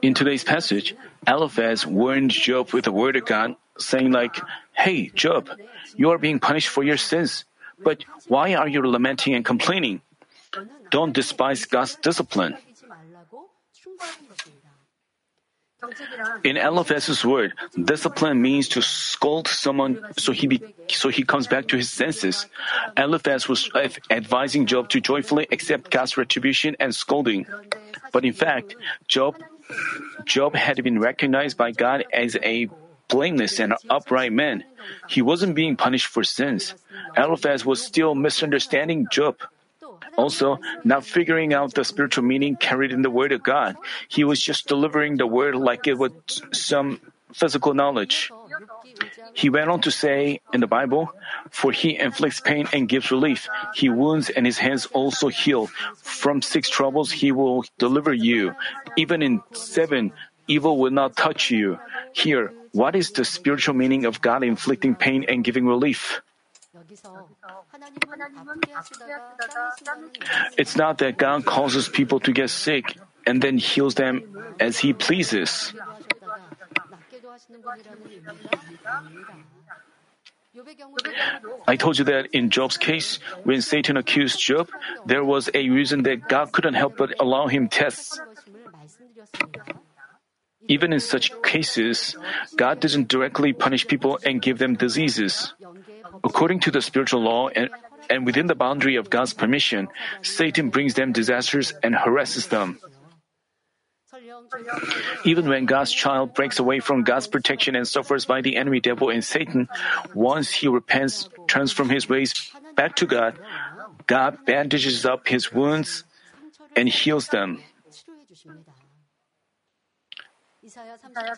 In 0.00 0.14
today's 0.14 0.44
passage, 0.44 0.94
Eliphaz 1.26 1.86
warned 1.86 2.30
Job 2.30 2.72
with 2.72 2.84
the 2.84 2.92
word 2.92 3.16
of 3.16 3.26
God, 3.26 3.56
saying 3.78 4.10
like, 4.10 4.40
Hey, 4.72 5.08
Job, 5.08 5.50
you 5.96 6.10
are 6.10 6.18
being 6.18 6.40
punished 6.40 6.68
for 6.68 6.82
your 6.82 6.96
sins. 6.96 7.44
But 7.82 8.04
why 8.28 8.54
are 8.54 8.68
you 8.68 8.82
lamenting 8.86 9.34
and 9.34 9.44
complaining? 9.44 10.02
Don't 10.90 11.12
despise 11.12 11.64
God's 11.64 11.94
discipline. 11.96 12.56
In 16.44 16.56
Eliphaz's 16.58 17.24
word, 17.24 17.54
discipline 17.82 18.42
means 18.42 18.68
to 18.68 18.82
scold 18.82 19.48
someone 19.48 19.98
so 20.18 20.32
he 20.32 20.46
be, 20.46 20.60
so 20.88 21.08
he 21.08 21.24
comes 21.24 21.46
back 21.46 21.68
to 21.68 21.76
his 21.76 21.90
senses. 21.90 22.46
Eliphaz 22.96 23.48
was 23.48 23.70
advising 24.10 24.66
Job 24.66 24.90
to 24.90 25.00
joyfully 25.00 25.46
accept 25.50 25.90
God's 25.90 26.18
retribution 26.18 26.76
and 26.80 26.94
scolding. 26.94 27.46
But 28.12 28.26
in 28.26 28.34
fact, 28.34 28.76
Job 29.08 29.36
Job 30.24 30.54
had 30.54 30.82
been 30.82 30.98
recognized 30.98 31.56
by 31.56 31.70
God 31.70 32.04
as 32.12 32.36
a 32.42 32.68
blameless 33.10 33.58
and 33.60 33.74
upright 33.88 34.32
man. 34.32 34.64
He 35.08 35.22
wasn't 35.22 35.54
being 35.54 35.76
punished 35.76 36.06
for 36.06 36.24
sins. 36.24 36.74
Eliphaz 37.16 37.64
was 37.66 37.82
still 37.82 38.14
misunderstanding 38.14 39.08
Job. 39.10 39.36
Also, 40.16 40.58
not 40.84 41.04
figuring 41.04 41.54
out 41.54 41.74
the 41.74 41.84
spiritual 41.84 42.24
meaning 42.24 42.56
carried 42.56 42.92
in 42.92 43.02
the 43.02 43.10
Word 43.10 43.32
of 43.32 43.42
God. 43.42 43.76
He 44.08 44.24
was 44.24 44.40
just 44.40 44.68
delivering 44.68 45.16
the 45.16 45.26
Word 45.26 45.54
like 45.54 45.86
it 45.86 45.98
was 45.98 46.12
some 46.52 47.00
physical 47.32 47.74
knowledge. 47.74 48.30
He 49.34 49.48
went 49.48 49.70
on 49.70 49.80
to 49.82 49.90
say 49.90 50.40
in 50.52 50.60
the 50.60 50.66
Bible, 50.66 51.12
For 51.50 51.72
he 51.72 51.96
inflicts 51.98 52.40
pain 52.40 52.68
and 52.72 52.88
gives 52.88 53.10
relief. 53.10 53.48
He 53.74 53.88
wounds 53.88 54.30
and 54.30 54.44
his 54.44 54.58
hands 54.58 54.86
also 54.86 55.28
heal. 55.28 55.68
From 56.02 56.42
six 56.42 56.68
troubles 56.68 57.10
he 57.10 57.32
will 57.32 57.64
deliver 57.78 58.12
you. 58.12 58.54
Even 58.96 59.22
in 59.22 59.42
seven, 59.52 60.12
evil 60.50 60.76
will 60.76 60.90
not 60.90 61.14
touch 61.14 61.50
you. 61.50 61.78
Here, 62.12 62.52
what 62.74 62.98
is 62.98 63.14
the 63.14 63.24
spiritual 63.24 63.74
meaning 63.74 64.04
of 64.04 64.20
God 64.20 64.42
inflicting 64.42 64.94
pain 64.98 65.24
and 65.28 65.46
giving 65.46 65.66
relief? 65.66 66.20
It's 70.58 70.76
not 70.76 70.98
that 70.98 71.18
God 71.18 71.44
causes 71.46 71.88
people 71.88 72.20
to 72.20 72.32
get 72.32 72.50
sick 72.50 72.98
and 73.26 73.42
then 73.42 73.58
heals 73.58 73.94
them 73.94 74.22
as 74.58 74.78
He 74.78 74.92
pleases. 74.92 75.72
I 81.66 81.76
told 81.76 81.98
you 81.98 82.04
that 82.06 82.34
in 82.34 82.50
Job's 82.50 82.76
case, 82.76 83.20
when 83.44 83.62
Satan 83.62 83.96
accused 83.96 84.40
Job, 84.40 84.68
there 85.06 85.24
was 85.24 85.48
a 85.54 85.68
reason 85.68 86.02
that 86.04 86.28
God 86.28 86.50
couldn't 86.52 86.74
help 86.74 86.96
but 86.96 87.14
allow 87.20 87.46
him 87.46 87.68
tests. 87.68 88.20
Even 90.68 90.92
in 90.92 91.00
such 91.00 91.32
cases, 91.42 92.16
God 92.56 92.80
doesn't 92.80 93.08
directly 93.08 93.52
punish 93.52 93.86
people 93.86 94.18
and 94.24 94.42
give 94.42 94.58
them 94.58 94.74
diseases. 94.74 95.54
According 96.22 96.60
to 96.60 96.70
the 96.70 96.82
spiritual 96.82 97.22
law 97.22 97.48
and, 97.48 97.70
and 98.08 98.26
within 98.26 98.46
the 98.46 98.54
boundary 98.54 98.96
of 98.96 99.10
God's 99.10 99.32
permission, 99.32 99.88
Satan 100.22 100.70
brings 100.70 100.94
them 100.94 101.12
disasters 101.12 101.72
and 101.82 101.94
harasses 101.94 102.48
them. 102.48 102.78
Even 105.24 105.48
when 105.48 105.66
God's 105.66 105.92
child 105.92 106.34
breaks 106.34 106.58
away 106.58 106.80
from 106.80 107.04
God's 107.04 107.28
protection 107.28 107.76
and 107.76 107.86
suffers 107.86 108.24
by 108.24 108.40
the 108.40 108.56
enemy 108.56 108.80
devil 108.80 109.08
and 109.10 109.24
Satan, 109.24 109.68
once 110.14 110.50
he 110.50 110.68
repents, 110.68 111.28
turns 111.46 111.72
from 111.72 111.88
his 111.88 112.08
ways 112.08 112.34
back 112.74 112.96
to 112.96 113.06
God, 113.06 113.38
God 114.06 114.44
bandages 114.44 115.06
up 115.06 115.28
his 115.28 115.52
wounds 115.52 116.04
and 116.74 116.88
heals 116.88 117.28
them. 117.28 117.62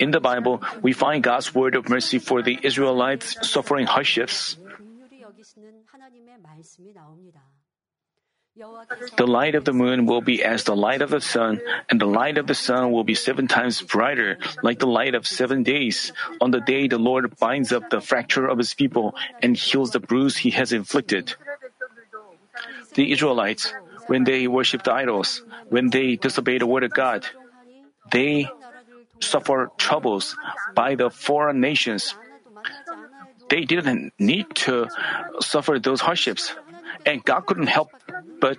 In 0.00 0.10
the 0.10 0.20
Bible, 0.20 0.62
we 0.82 0.92
find 0.92 1.22
God's 1.22 1.54
word 1.54 1.74
of 1.74 1.88
mercy 1.88 2.18
for 2.18 2.42
the 2.42 2.58
Israelites 2.62 3.36
suffering 3.48 3.86
hardships. 3.86 4.56
The 9.16 9.26
light 9.26 9.54
of 9.54 9.64
the 9.64 9.72
moon 9.72 10.04
will 10.04 10.20
be 10.20 10.44
as 10.44 10.64
the 10.64 10.76
light 10.76 11.00
of 11.00 11.08
the 11.08 11.22
sun, 11.22 11.60
and 11.88 11.98
the 11.98 12.06
light 12.06 12.36
of 12.36 12.46
the 12.46 12.54
sun 12.54 12.92
will 12.92 13.04
be 13.04 13.14
seven 13.14 13.48
times 13.48 13.80
brighter, 13.80 14.36
like 14.62 14.78
the 14.78 14.86
light 14.86 15.14
of 15.14 15.26
seven 15.26 15.62
days. 15.62 16.12
On 16.40 16.50
the 16.50 16.60
day 16.60 16.86
the 16.86 16.98
Lord 16.98 17.32
binds 17.38 17.72
up 17.72 17.88
the 17.88 18.02
fracture 18.02 18.46
of 18.46 18.58
his 18.58 18.74
people 18.74 19.14
and 19.40 19.56
heals 19.56 19.92
the 19.92 20.00
bruise 20.00 20.36
he 20.36 20.50
has 20.50 20.72
inflicted. 20.72 21.34
the 22.94 23.10
Israelites, 23.12 23.72
when 24.06 24.24
they 24.24 24.46
worshiped 24.46 24.84
the 24.84 24.92
idols, 24.92 25.42
when 25.68 25.88
they 25.88 26.16
disobeyed 26.16 26.60
the 26.60 26.66
word 26.66 26.84
of 26.84 26.92
God, 26.92 27.24
they 28.10 28.46
suffer 29.22 29.70
troubles 29.78 30.36
by 30.74 30.94
the 30.94 31.10
foreign 31.10 31.60
nations. 31.60 32.14
They 33.48 33.64
didn't 33.64 34.12
need 34.18 34.46
to 34.66 34.88
suffer 35.40 35.78
those 35.78 36.00
hardships. 36.00 36.54
And 37.04 37.24
God 37.24 37.46
couldn't 37.46 37.66
help 37.68 37.90
but 38.40 38.58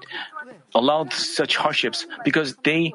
allow 0.75 1.08
such 1.10 1.55
hardships 1.58 2.05
because 2.24 2.55
they 2.63 2.93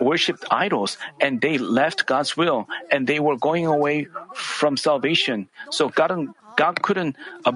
worshipped 0.00 0.44
idols 0.50 0.98
and 1.20 1.40
they 1.40 1.58
left 1.58 2.06
God's 2.06 2.36
will 2.36 2.68
and 2.90 3.06
they 3.06 3.20
were 3.20 3.36
going 3.36 3.66
away 3.66 4.08
from 4.34 4.76
salvation. 4.76 5.48
So 5.70 5.88
God, 5.88 6.28
God 6.56 6.82
couldn't 6.82 7.16
uh, 7.44 7.52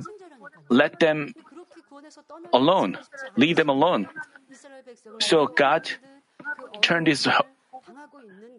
let 0.68 1.00
them 1.00 1.34
alone, 2.52 2.98
leave 3.36 3.56
them 3.56 3.68
alone. 3.68 4.08
So 5.20 5.46
God 5.46 5.90
turned 6.80 7.06
his 7.06 7.28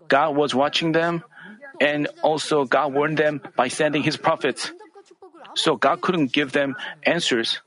God 0.08 0.36
was 0.36 0.56
watching 0.56 0.92
them 0.92 1.24
and 1.80 2.08
also 2.24 2.66
God 2.66 2.94
warned 2.94 3.18
them 3.18 3.42
by 3.56 3.68
sending 3.68 4.04
his 4.04 4.18
prophets. 4.18 4.72
So 5.56 5.76
God 5.76 6.02
couldn't 6.02 6.32
give 6.32 6.52
them 6.52 6.76
answers. 7.04 7.62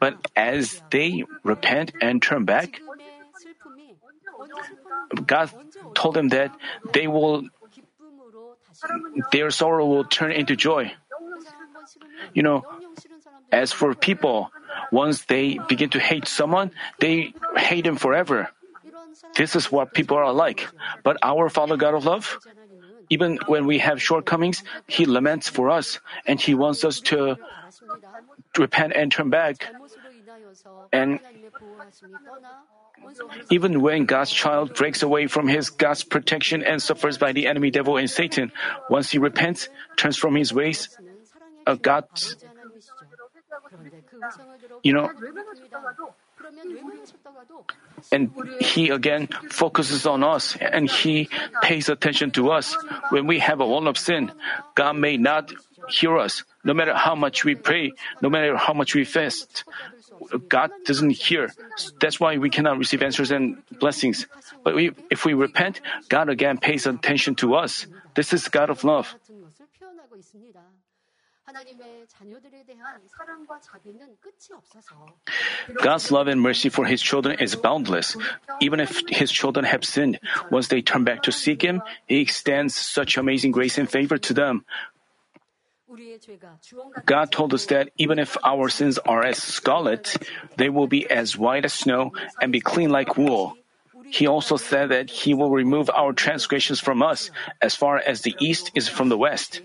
But 0.00 0.16
as 0.36 0.82
they 0.90 1.24
repent 1.42 1.92
and 2.00 2.20
turn 2.20 2.44
back, 2.44 2.80
God 5.26 5.50
told 5.94 6.14
them 6.14 6.28
that 6.30 6.54
they 6.92 7.06
will 7.06 7.44
their 9.32 9.50
sorrow 9.50 9.86
will 9.86 10.04
turn 10.04 10.32
into 10.32 10.56
joy. 10.56 10.92
You 12.32 12.42
know, 12.42 12.64
as 13.52 13.72
for 13.72 13.94
people, 13.94 14.50
once 14.90 15.24
they 15.24 15.58
begin 15.68 15.90
to 15.90 16.00
hate 16.00 16.26
someone, 16.26 16.72
they 16.98 17.34
hate 17.56 17.86
him 17.86 17.96
forever. 17.96 18.50
This 19.36 19.56
is 19.56 19.70
what 19.70 19.92
people 19.94 20.16
are 20.16 20.32
like. 20.32 20.68
But 21.02 21.18
our 21.22 21.48
Father 21.48 21.76
God 21.76 21.94
of 21.94 22.04
love, 22.04 22.38
even 23.10 23.38
when 23.46 23.66
we 23.66 23.78
have 23.78 24.00
shortcomings, 24.00 24.62
He 24.86 25.06
laments 25.06 25.48
for 25.48 25.70
us 25.70 26.00
and 26.26 26.40
He 26.40 26.54
wants 26.54 26.84
us 26.84 27.00
to 27.12 27.36
repent 28.58 28.92
and 28.94 29.10
turn 29.10 29.30
back. 29.30 29.66
And 30.92 31.20
even 33.50 33.82
when 33.82 34.06
God's 34.06 34.30
child 34.30 34.74
breaks 34.74 35.02
away 35.02 35.26
from 35.26 35.48
his 35.48 35.70
God's 35.70 36.04
protection 36.04 36.62
and 36.62 36.80
suffers 36.80 37.18
by 37.18 37.32
the 37.32 37.46
enemy 37.46 37.70
devil 37.70 37.96
and 37.96 38.08
Satan, 38.08 38.52
once 38.88 39.10
he 39.10 39.18
repents, 39.18 39.68
turns 39.96 40.16
from 40.16 40.34
his 40.34 40.52
ways, 40.52 40.88
uh, 41.66 41.74
God, 41.74 42.04
you 44.82 44.92
know, 44.92 45.10
and 48.12 48.30
he 48.60 48.90
again 48.90 49.28
focuses 49.50 50.06
on 50.06 50.22
us 50.22 50.56
and 50.56 50.90
he 50.90 51.28
pays 51.62 51.88
attention 51.88 52.30
to 52.32 52.50
us. 52.50 52.76
When 53.10 53.26
we 53.26 53.38
have 53.40 53.60
a 53.60 53.66
wall 53.66 53.88
of 53.88 53.98
sin, 53.98 54.32
God 54.74 54.96
may 54.96 55.16
not 55.16 55.52
hear 55.88 56.18
us. 56.18 56.44
No 56.64 56.72
matter 56.72 56.94
how 56.94 57.14
much 57.14 57.44
we 57.44 57.54
pray, 57.54 57.92
no 58.22 58.30
matter 58.30 58.56
how 58.56 58.72
much 58.72 58.94
we 58.94 59.04
fast, 59.04 59.64
God 60.48 60.70
doesn't 60.84 61.10
hear. 61.10 61.52
That's 62.00 62.18
why 62.18 62.38
we 62.38 62.50
cannot 62.50 62.78
receive 62.78 63.02
answers 63.02 63.30
and 63.30 63.62
blessings. 63.80 64.26
But 64.62 64.74
we, 64.74 64.92
if 65.10 65.24
we 65.24 65.34
repent, 65.34 65.80
God 66.08 66.28
again 66.28 66.58
pays 66.58 66.86
attention 66.86 67.34
to 67.36 67.54
us. 67.54 67.86
This 68.14 68.32
is 68.32 68.48
God 68.48 68.70
of 68.70 68.84
love. 68.84 69.14
God's 75.74 76.10
love 76.10 76.28
and 76.28 76.40
mercy 76.40 76.68
for 76.68 76.84
His 76.84 77.00
children 77.00 77.38
is 77.38 77.54
boundless. 77.54 78.16
Even 78.60 78.80
if 78.80 79.02
His 79.08 79.30
children 79.30 79.64
have 79.64 79.84
sinned, 79.84 80.18
once 80.50 80.68
they 80.68 80.82
turn 80.82 81.04
back 81.04 81.22
to 81.24 81.32
seek 81.32 81.62
Him, 81.62 81.82
He 82.06 82.20
extends 82.20 82.74
such 82.74 83.16
amazing 83.16 83.52
grace 83.52 83.78
and 83.78 83.88
favor 83.88 84.18
to 84.18 84.34
them. 84.34 84.64
God 87.06 87.30
told 87.30 87.54
us 87.54 87.66
that 87.66 87.90
even 87.98 88.18
if 88.18 88.36
our 88.42 88.68
sins 88.68 88.98
are 88.98 89.22
as 89.22 89.38
scarlet, 89.38 90.16
they 90.56 90.68
will 90.68 90.88
be 90.88 91.08
as 91.08 91.38
white 91.38 91.64
as 91.64 91.72
snow 91.72 92.12
and 92.40 92.50
be 92.50 92.60
clean 92.60 92.90
like 92.90 93.16
wool. 93.16 93.56
He 94.10 94.26
also 94.26 94.56
said 94.56 94.90
that 94.90 95.10
He 95.10 95.34
will 95.34 95.50
remove 95.50 95.90
our 95.90 96.12
transgressions 96.12 96.80
from 96.80 97.02
us 97.02 97.30
as 97.62 97.74
far 97.74 97.98
as 97.98 98.22
the 98.22 98.34
east 98.40 98.72
is 98.74 98.88
from 98.88 99.08
the 99.08 99.18
west. 99.18 99.60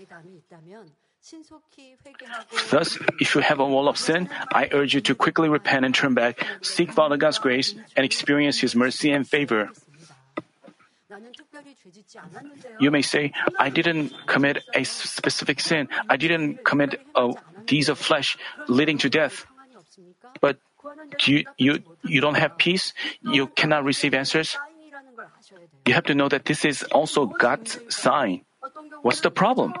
Thus, 2.70 2.98
if 3.20 3.34
you 3.34 3.40
have 3.40 3.60
a 3.60 3.66
wall 3.66 3.88
of 3.88 3.96
sin, 3.96 4.28
I 4.52 4.68
urge 4.72 4.94
you 4.94 5.00
to 5.02 5.14
quickly 5.14 5.48
repent 5.48 5.84
and 5.84 5.94
turn 5.94 6.14
back, 6.14 6.44
seek 6.62 6.92
Father 6.92 7.16
God's 7.16 7.38
grace, 7.38 7.74
and 7.96 8.04
experience 8.04 8.58
His 8.58 8.74
mercy 8.74 9.10
and 9.10 9.26
favor. 9.28 9.70
You 12.78 12.90
may 12.90 13.02
say, 13.02 13.32
I 13.58 13.70
didn't 13.70 14.14
commit 14.26 14.62
a 14.74 14.84
specific 14.84 15.60
sin. 15.60 15.88
I 16.08 16.16
didn't 16.16 16.64
commit 16.64 17.00
a 17.14 17.34
deeds 17.66 17.88
of 17.88 17.98
flesh 17.98 18.38
leading 18.68 18.98
to 18.98 19.10
death. 19.10 19.46
But 20.40 20.58
you, 21.26 21.44
you, 21.58 21.82
you 22.04 22.20
don't 22.20 22.36
have 22.36 22.56
peace? 22.58 22.94
You 23.22 23.48
cannot 23.48 23.84
receive 23.84 24.14
answers? 24.14 24.56
You 25.86 25.94
have 25.94 26.04
to 26.04 26.14
know 26.14 26.28
that 26.28 26.44
this 26.44 26.64
is 26.64 26.82
also 26.84 27.26
God's 27.26 27.78
sign. 27.88 28.42
What's 29.02 29.20
the 29.20 29.30
problem? 29.30 29.74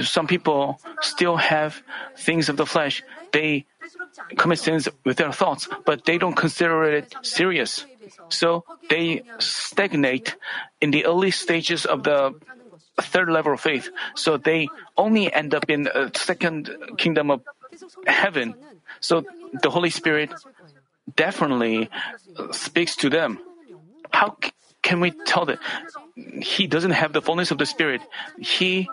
Some 0.00 0.26
people 0.26 0.80
still 1.00 1.36
have 1.36 1.82
things 2.16 2.48
of 2.48 2.56
the 2.56 2.66
flesh. 2.66 3.02
They 3.32 3.66
commit 4.36 4.60
sins 4.60 4.88
with 5.04 5.16
their 5.16 5.32
thoughts, 5.32 5.68
but 5.84 6.04
they 6.04 6.18
don't 6.18 6.36
consider 6.36 6.84
it 6.84 7.14
serious. 7.22 7.84
So 8.28 8.64
they 8.88 9.22
stagnate 9.38 10.36
in 10.80 10.90
the 10.90 11.06
early 11.06 11.30
stages 11.30 11.84
of 11.84 12.04
the 12.04 12.34
third 13.00 13.28
level 13.28 13.54
of 13.54 13.60
faith. 13.60 13.90
So 14.14 14.36
they 14.36 14.68
only 14.96 15.32
end 15.32 15.54
up 15.54 15.68
in 15.68 15.84
the 15.84 16.10
second 16.14 16.70
kingdom 16.96 17.30
of 17.30 17.42
heaven. 18.06 18.54
So 19.00 19.24
the 19.62 19.70
Holy 19.70 19.90
Spirit 19.90 20.32
definitely 21.16 21.90
speaks 22.52 22.96
to 22.96 23.10
them. 23.10 23.38
How 24.10 24.36
can 24.82 25.00
we 25.00 25.10
tell 25.10 25.46
that 25.46 25.58
he 26.40 26.66
doesn't 26.66 26.92
have 26.92 27.12
the 27.12 27.22
fullness 27.22 27.50
of 27.50 27.58
the 27.58 27.66
Spirit? 27.66 28.00
He 28.38 28.88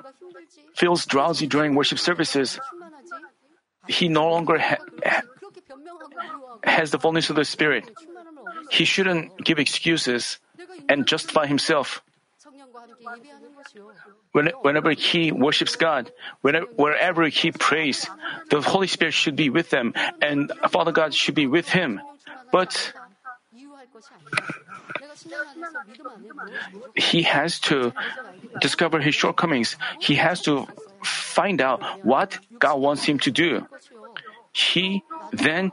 feels 0.76 1.06
drowsy 1.06 1.48
during 1.48 1.74
worship 1.76 2.00
services. 2.00 2.60
He 3.88 4.08
no 4.08 4.30
longer 4.30 4.60
ha- 4.60 5.22
has 6.64 6.92
the 6.92 7.00
fullness 7.00 7.30
of 7.30 7.36
the 7.36 7.46
Spirit 7.46 7.90
he 8.70 8.86
shouldn't 8.86 9.44
give 9.44 9.60
excuses 9.60 10.40
and 10.90 11.08
justify 11.08 11.48
himself. 11.48 12.02
When, 14.32 14.48
whenever 14.62 14.92
he 14.92 15.32
worships 15.32 15.76
God, 15.76 16.12
whenever, 16.42 16.66
wherever 16.76 17.28
he 17.28 17.52
prays, 17.52 18.08
the 18.50 18.62
Holy 18.62 18.88
Spirit 18.88 19.14
should 19.14 19.36
be 19.36 19.50
with 19.50 19.70
them 19.70 19.94
and 20.22 20.52
Father 20.70 20.92
God 20.92 21.14
should 21.14 21.36
be 21.36 21.48
with 21.48 21.70
him. 21.70 22.02
But 22.52 22.94
he 26.96 27.24
has 27.24 27.60
to 27.60 27.94
discover 28.62 29.00
his 29.00 29.16
shortcomings. 29.16 29.76
He 30.00 30.16
has 30.16 30.42
to 30.44 30.68
find 31.04 31.62
out 31.62 32.06
what 32.06 32.40
God 32.60 32.80
wants 32.80 33.04
him 33.04 33.20
to 33.20 33.32
do. 33.32 33.68
He 34.54 35.04
then 35.32 35.72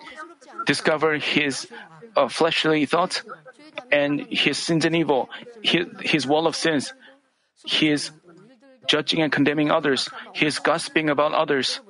discover 0.66 1.16
his 1.16 1.68
uh, 2.16 2.28
fleshly 2.28 2.86
thoughts 2.86 3.22
and 3.90 4.20
his 4.28 4.58
sins 4.58 4.84
and 4.84 4.96
evil, 4.96 5.28
his, 5.62 5.86
his 6.00 6.26
wall 6.26 6.46
of 6.46 6.56
sins, 6.56 6.92
his 7.64 8.10
judging 8.86 9.22
and 9.22 9.30
condemning 9.30 9.70
others, 9.70 10.08
his 10.34 10.58
gossiping 10.58 11.08
about 11.08 11.32
others. 11.32 11.80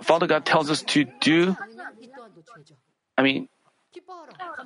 Father 0.00 0.26
God 0.26 0.44
tells 0.46 0.70
us 0.70 0.82
to 0.94 1.04
do, 1.20 1.56
I 3.16 3.22
mean, 3.22 3.48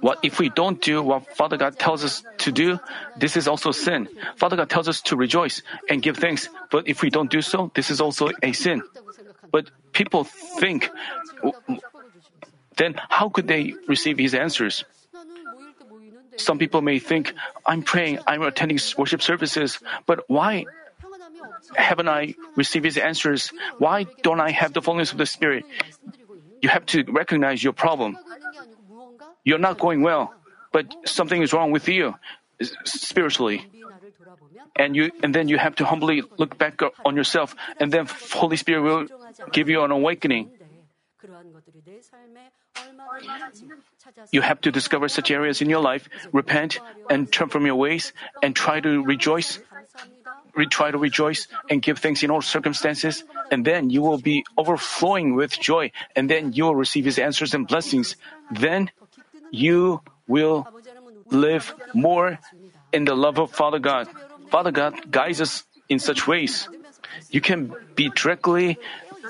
what 0.01 0.19
if 0.23 0.39
we 0.39 0.49
don't 0.49 0.81
do 0.81 1.03
what 1.03 1.37
Father 1.37 1.57
God 1.57 1.79
tells 1.79 2.05
us 2.05 2.25
to 2.39 2.53
do? 2.53 2.81
This 3.17 3.37
is 3.37 3.47
also 3.47 3.71
sin. 3.71 4.09
Father 4.37 4.57
God 4.57 4.69
tells 4.69 4.89
us 4.89 5.01
to 5.03 5.17
rejoice 5.17 5.63
and 5.89 6.03
give 6.03 6.17
thanks, 6.17 6.49
but 6.71 6.89
if 6.89 7.03
we 7.03 7.11
don't 7.11 7.31
do 7.31 7.43
so, 7.43 7.71
this 7.75 7.91
is 7.91 8.01
also 8.01 8.31
a 8.43 8.53
sin. 8.53 8.83
But 9.51 9.71
people 9.93 10.25
think 10.25 10.91
then 12.77 12.95
how 13.09 13.29
could 13.29 13.47
they 13.47 13.75
receive 13.87 14.19
his 14.19 14.35
answers? 14.35 14.85
Some 16.37 16.59
people 16.59 16.81
may 16.81 16.99
think, 16.99 17.35
I'm 17.67 17.83
praying, 17.83 18.19
I'm 18.27 18.43
attending 18.43 18.79
worship 18.97 19.23
services, 19.23 19.79
but 20.07 20.25
why 20.29 20.65
haven't 21.77 22.09
I 22.09 22.35
received 22.57 22.85
his 22.85 22.97
answers? 22.97 23.53
Why 23.79 24.07
don't 24.23 24.41
I 24.41 24.51
have 24.51 24.73
the 24.73 24.81
fullness 24.81 25.13
of 25.13 25.19
the 25.19 25.27
Spirit? 25.27 25.65
You 26.63 26.71
have 26.71 26.87
to 26.87 27.05
recognize 27.05 27.63
your 27.63 27.73
problem. 27.73 28.17
You're 29.45 29.59
not 29.59 29.79
going 29.79 30.03
well, 30.03 30.35
but 30.73 30.87
something 31.05 31.43
is 31.43 31.53
wrong 31.53 31.71
with 31.71 31.89
you 31.89 32.15
spiritually. 32.85 33.67
And 34.77 34.97
you, 34.97 35.11
and 35.23 35.35
then 35.35 35.49
you 35.49 35.59
have 35.59 35.77
to 35.77 35.85
humbly 35.85 36.23
look 36.39 36.57
back 36.57 36.81
on 37.05 37.17
yourself, 37.17 37.55
and 37.79 37.93
then 37.93 38.07
Holy 38.33 38.57
Spirit 38.57 38.83
will 38.83 39.07
give 39.53 39.69
you 39.69 39.83
an 39.83 39.91
awakening. 39.91 40.51
You 44.31 44.41
have 44.41 44.61
to 44.63 44.73
discover 44.73 45.09
such 45.09 45.31
areas 45.31 45.61
in 45.61 45.69
your 45.69 45.81
life, 45.81 46.09
repent, 46.33 46.81
and 47.11 47.31
turn 47.31 47.49
from 47.49 47.67
your 47.67 47.77
ways, 47.77 48.13
and 48.43 48.57
try 48.57 48.81
to 48.81 49.03
rejoice. 49.03 49.59
Re- 50.55 50.67
try 50.67 50.91
to 50.91 50.99
rejoice 50.99 51.49
and 51.71 51.81
give 51.81 51.99
thanks 51.99 52.23
in 52.23 52.31
all 52.31 52.43
circumstances, 52.43 53.25
and 53.51 53.65
then 53.65 53.89
you 53.89 54.03
will 54.03 54.19
be 54.19 54.45
overflowing 54.57 55.35
with 55.35 55.59
joy, 55.59 55.93
and 56.15 56.29
then 56.29 56.53
you 56.53 56.65
will 56.65 56.77
receive 56.77 57.05
His 57.05 57.19
answers 57.19 57.55
and 57.55 57.67
blessings. 57.67 58.17
Then 58.51 58.91
you 59.53 60.01
will 60.27 60.67
live 61.31 61.75
more 61.95 62.41
in 62.93 63.05
the 63.05 63.15
love 63.15 63.39
of 63.39 63.53
Father 63.53 63.79
God. 63.79 64.09
Father 64.49 64.73
God 64.73 65.11
guides 65.11 65.41
us 65.41 65.65
in 65.89 66.01
such 66.01 66.27
ways. 66.27 66.69
You 67.31 67.41
can 67.41 67.73
be 67.95 68.11
directly 68.11 68.79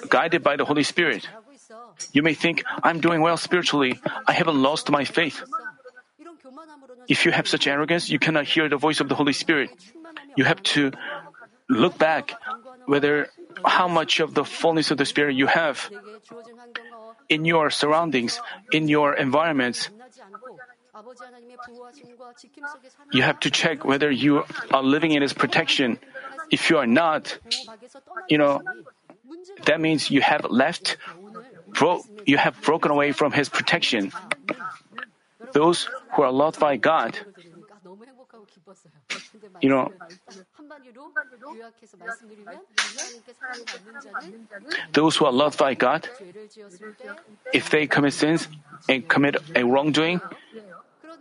guided 0.09 0.43
by 0.43 0.57
the 0.57 0.65
Holy 0.65 0.83
Spirit. 0.83 1.29
You 2.13 2.23
may 2.23 2.35
think, 2.35 2.63
I'm 2.83 3.01
doing 3.01 3.21
well 3.21 3.37
spiritually. 3.37 4.01
I 4.27 4.33
haven't 4.33 4.61
lost 4.61 4.91
my 4.91 5.05
faith. 5.05 5.43
If 7.09 7.27
you 7.27 7.33
have 7.33 7.49
such 7.49 7.67
arrogance, 7.67 8.09
you 8.09 8.19
cannot 8.19 8.47
hear 8.47 8.69
the 8.69 8.77
voice 8.77 9.01
of 9.01 9.09
the 9.09 9.15
Holy 9.15 9.33
Spirit. 9.33 9.71
You 10.37 10.45
have 10.45 10.63
to 10.75 10.93
look 11.69 11.99
back 11.99 12.33
whether 12.87 13.29
how 13.65 13.89
much 13.89 14.21
of 14.21 14.35
the 14.35 14.45
fullness 14.45 14.91
of 14.91 14.99
the 14.99 15.05
Spirit 15.07 15.35
you 15.35 15.47
have 15.47 15.91
in 17.29 17.45
your 17.45 17.71
surroundings, 17.71 18.41
in 18.73 18.89
your 18.89 19.15
environments. 19.15 19.91
You 23.13 23.23
have 23.23 23.41
to 23.41 23.51
check 23.51 23.85
whether 23.85 24.11
you 24.11 24.45
are 24.71 24.83
living 24.83 25.13
in 25.13 25.23
His 25.23 25.33
protection. 25.33 25.99
If 26.51 26.71
you 26.71 26.79
are 26.79 26.87
not, 26.87 27.39
you 28.29 28.39
know, 28.39 28.61
that 29.67 29.81
means 29.81 30.11
you 30.11 30.21
have 30.21 30.47
left, 30.51 30.97
bro- 31.79 32.05
you 32.27 32.37
have 32.37 32.61
broken 32.63 32.91
away 32.91 33.13
from 33.13 33.33
His 33.33 33.49
protection. 33.49 34.13
Those 35.53 35.89
who 36.15 36.23
are 36.23 36.33
loved 36.33 36.61
by 36.61 36.77
God, 36.77 37.19
you 39.61 39.69
know, 39.69 39.93
those 44.93 45.17
who 45.17 45.27
are 45.27 45.33
loved 45.33 45.59
by 45.59 45.75
God, 45.75 46.09
if 47.53 47.71
they 47.71 47.87
commit 47.87 48.13
sins 48.13 48.49
and 48.89 49.07
commit 49.09 49.37
a 49.55 49.65
wrongdoing, 49.65 50.21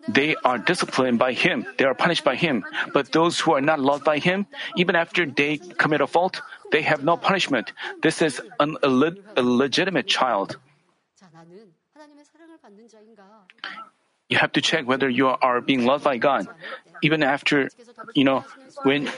they 0.08 0.36
are 0.44 0.58
disciplined 0.58 1.20
by 1.20 1.34
Him. 1.34 1.66
They 1.78 1.86
are 1.86 1.94
punished 1.94 2.24
by 2.24 2.36
Him. 2.36 2.64
But 2.94 3.12
those 3.12 3.40
who 3.40 3.54
are 3.54 3.62
not 3.62 3.80
loved 3.80 4.04
by 4.04 4.20
Him, 4.20 4.46
even 4.76 4.96
after 4.96 5.26
they 5.26 5.58
commit 5.58 6.02
a 6.02 6.08
fault, 6.08 6.42
they 6.72 6.82
have 6.82 7.04
no 7.04 7.18
punishment. 7.18 7.74
This 8.02 8.22
is 8.22 8.42
an 8.60 8.78
illeg- 8.84 9.20
illegitimate 9.38 10.08
child. 10.08 10.58
You 14.30 14.38
have 14.38 14.54
to 14.54 14.62
check 14.62 14.88
whether 14.88 15.10
you 15.10 15.28
are 15.28 15.60
being 15.60 15.86
loved 15.86 16.04
by 16.04 16.18
God. 16.18 16.48
Even 17.02 17.22
after, 17.22 17.70
you 18.14 18.24
know, 18.24 18.46
when, 18.84 19.10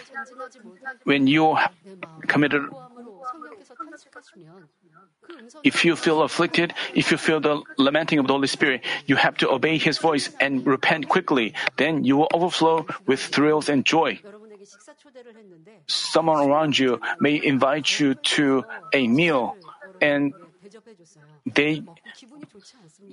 when 1.04 1.28
you 1.28 1.56
committed 2.28 2.66
if 5.64 5.86
you 5.86 5.96
feel 5.96 6.22
afflicted, 6.22 6.74
if 6.94 7.12
you 7.12 7.18
feel 7.18 7.40
the 7.40 7.62
lamenting 7.78 8.20
of 8.20 8.28
the 8.28 8.34
Holy 8.34 8.48
Spirit, 8.48 8.82
you 9.06 9.16
have 9.16 9.38
to 9.38 9.50
obey 9.50 9.78
His 9.78 9.98
voice 9.98 10.30
and 10.40 10.66
repent 10.66 11.10
quickly. 11.10 11.54
Then 11.78 12.04
you 12.04 12.18
will 12.18 12.30
overflow 12.34 12.86
with 13.06 13.20
thrills 13.20 13.70
and 13.70 13.86
joy. 13.86 14.20
Someone 15.88 16.50
around 16.50 16.78
you 16.78 17.02
may 17.20 17.42
invite 17.44 18.00
you 18.00 18.16
to 18.36 18.66
a 18.94 19.08
meal 19.08 19.56
and 20.02 20.34
they 21.46 21.84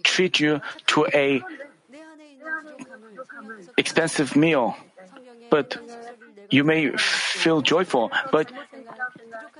treat 0.04 0.40
you 0.40 0.61
to 0.87 1.06
a 1.12 1.42
expensive 3.76 4.37
meal. 4.37 4.76
But 5.50 5.76
you 6.50 6.64
may 6.64 6.90
feel 6.96 7.61
joyful, 7.62 8.11
but 8.30 8.52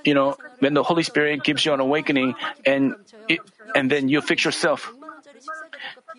you 0.03 0.13
know, 0.13 0.37
when 0.59 0.73
the 0.73 0.83
Holy 0.83 1.03
Spirit 1.03 1.43
gives 1.43 1.65
you 1.65 1.73
an 1.73 1.79
awakening 1.79 2.35
and 2.65 2.95
it, 3.27 3.39
and 3.75 3.89
then 3.89 4.09
you 4.09 4.21
fix 4.21 4.45
yourself, 4.45 4.91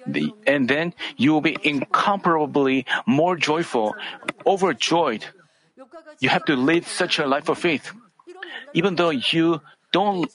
the, 0.06 0.32
and 0.46 0.68
then 0.68 0.94
you 1.16 1.32
will 1.32 1.40
be 1.40 1.56
incomparably 1.62 2.86
more 3.06 3.36
joyful, 3.36 3.94
overjoyed. 4.46 5.24
You 6.20 6.28
have 6.28 6.44
to 6.46 6.56
live 6.56 6.86
such 6.86 7.18
a 7.18 7.26
life 7.26 7.48
of 7.48 7.58
faith. 7.58 7.92
Even 8.74 8.96
though 8.96 9.10
you 9.10 9.60
don't 9.92 10.30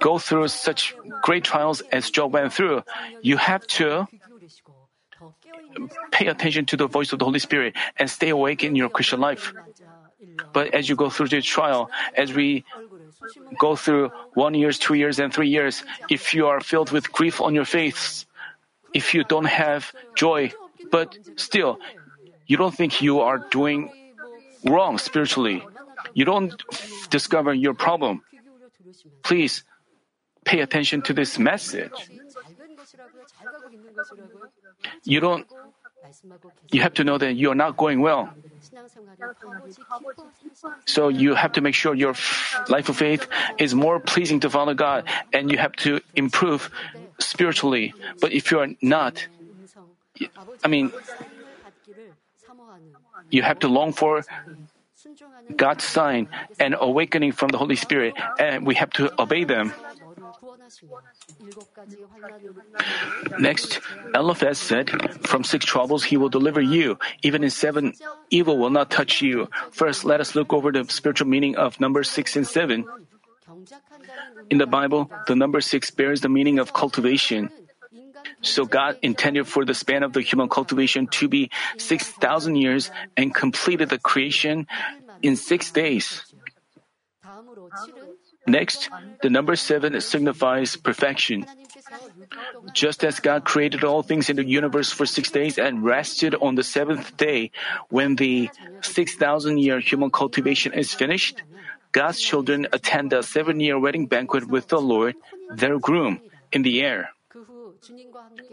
go 0.00 0.18
through 0.18 0.48
such 0.48 0.94
great 1.22 1.44
trials 1.44 1.80
as 1.92 2.10
Job 2.10 2.32
went 2.32 2.52
through, 2.52 2.82
you 3.22 3.36
have 3.36 3.66
to 3.78 4.06
pay 6.10 6.26
attention 6.26 6.66
to 6.66 6.76
the 6.76 6.86
voice 6.86 7.12
of 7.12 7.18
the 7.18 7.24
Holy 7.24 7.38
Spirit 7.38 7.74
and 7.96 8.10
stay 8.10 8.28
awake 8.30 8.64
in 8.64 8.76
your 8.76 8.88
Christian 8.88 9.20
life. 9.20 9.52
But 10.52 10.74
as 10.74 10.88
you 10.88 10.96
go 10.96 11.10
through 11.10 11.28
the 11.28 11.40
trial, 11.42 11.90
as 12.16 12.32
we 12.32 12.64
go 13.58 13.76
through 13.76 14.10
one 14.34 14.54
years, 14.54 14.78
two 14.78 14.94
years, 14.94 15.18
and 15.18 15.32
three 15.32 15.48
years, 15.48 15.84
if 16.10 16.34
you 16.34 16.46
are 16.46 16.60
filled 16.60 16.90
with 16.90 17.12
grief 17.12 17.40
on 17.40 17.54
your 17.54 17.64
face, 17.64 18.26
if 18.94 19.14
you 19.14 19.24
don't 19.24 19.46
have 19.46 19.92
joy, 20.14 20.52
but 20.90 21.16
still, 21.36 21.78
you 22.46 22.56
don't 22.56 22.74
think 22.74 23.00
you 23.00 23.20
are 23.20 23.38
doing 23.50 23.90
wrong 24.64 24.98
spiritually, 24.98 25.64
you 26.14 26.24
don't 26.24 26.62
discover 27.10 27.54
your 27.54 27.74
problem. 27.74 28.22
Please 29.22 29.64
pay 30.44 30.60
attention 30.60 31.02
to 31.02 31.12
this 31.12 31.38
message. 31.38 32.10
You 35.04 35.20
don't, 35.20 35.46
you 36.70 36.82
have 36.82 36.94
to 36.94 37.04
know 37.04 37.18
that 37.18 37.34
you 37.34 37.50
are 37.50 37.54
not 37.54 37.76
going 37.76 38.00
well. 38.00 38.30
So 40.86 41.08
you 41.08 41.34
have 41.34 41.52
to 41.52 41.60
make 41.60 41.74
sure 41.74 41.94
your 41.94 42.14
life 42.68 42.88
of 42.88 42.96
faith 42.96 43.28
is 43.58 43.74
more 43.74 44.00
pleasing 44.00 44.40
to 44.40 44.50
Father 44.50 44.74
God 44.74 45.04
and 45.32 45.50
you 45.50 45.58
have 45.58 45.72
to 45.84 46.00
improve 46.16 46.70
spiritually. 47.18 47.94
But 48.20 48.32
if 48.32 48.50
you 48.50 48.60
are 48.60 48.68
not, 48.80 49.26
I 50.64 50.68
mean, 50.68 50.92
you 53.30 53.42
have 53.42 53.58
to 53.60 53.68
long 53.68 53.92
for 53.92 54.24
God's 55.56 55.84
sign 55.84 56.28
and 56.58 56.76
awakening 56.78 57.32
from 57.32 57.48
the 57.48 57.58
Holy 57.58 57.76
Spirit, 57.76 58.14
and 58.38 58.66
we 58.66 58.74
have 58.76 58.90
to 58.90 59.10
obey 59.20 59.44
them. 59.44 59.72
Next, 63.38 63.80
Eliphaz 64.14 64.58
said, 64.58 64.90
From 65.26 65.44
six 65.44 65.64
troubles 65.64 66.04
he 66.04 66.16
will 66.16 66.28
deliver 66.28 66.60
you. 66.60 66.98
Even 67.22 67.44
in 67.44 67.50
seven, 67.50 67.94
evil 68.30 68.58
will 68.58 68.70
not 68.70 68.90
touch 68.90 69.20
you. 69.20 69.48
First, 69.70 70.04
let 70.04 70.20
us 70.20 70.34
look 70.34 70.52
over 70.52 70.72
the 70.72 70.84
spiritual 70.88 71.28
meaning 71.28 71.56
of 71.56 71.80
numbers 71.80 72.10
six 72.10 72.36
and 72.36 72.46
seven. 72.46 72.84
In 74.50 74.58
the 74.58 74.66
Bible, 74.66 75.10
the 75.26 75.36
number 75.36 75.60
six 75.60 75.90
bears 75.90 76.20
the 76.20 76.28
meaning 76.28 76.58
of 76.58 76.72
cultivation. 76.72 77.50
So 78.40 78.64
God 78.64 78.98
intended 79.02 79.46
for 79.46 79.64
the 79.64 79.74
span 79.74 80.02
of 80.02 80.12
the 80.12 80.20
human 80.20 80.48
cultivation 80.48 81.06
to 81.18 81.28
be 81.28 81.50
6,000 81.78 82.56
years 82.56 82.90
and 83.16 83.34
completed 83.34 83.88
the 83.88 83.98
creation 83.98 84.66
in 85.22 85.36
six 85.36 85.70
days. 85.70 86.24
Next, 88.46 88.90
the 89.22 89.30
number 89.30 89.54
seven 89.56 90.00
signifies 90.00 90.76
perfection. 90.76 91.46
Just 92.74 93.04
as 93.04 93.20
God 93.20 93.44
created 93.44 93.84
all 93.84 94.02
things 94.02 94.30
in 94.30 94.36
the 94.36 94.44
universe 94.44 94.90
for 94.90 95.06
six 95.06 95.30
days 95.30 95.58
and 95.58 95.84
rested 95.84 96.34
on 96.34 96.54
the 96.56 96.64
seventh 96.64 97.16
day, 97.16 97.50
when 97.88 98.16
the 98.16 98.50
6,000 98.80 99.58
year 99.58 99.78
human 99.78 100.10
cultivation 100.10 100.72
is 100.72 100.92
finished, 100.92 101.42
God's 101.92 102.20
children 102.20 102.66
attend 102.72 103.12
a 103.12 103.22
seven 103.22 103.60
year 103.60 103.78
wedding 103.78 104.06
banquet 104.06 104.48
with 104.48 104.68
the 104.68 104.80
Lord, 104.80 105.14
their 105.54 105.78
groom, 105.78 106.20
in 106.50 106.62
the 106.62 106.82
air. 106.82 107.10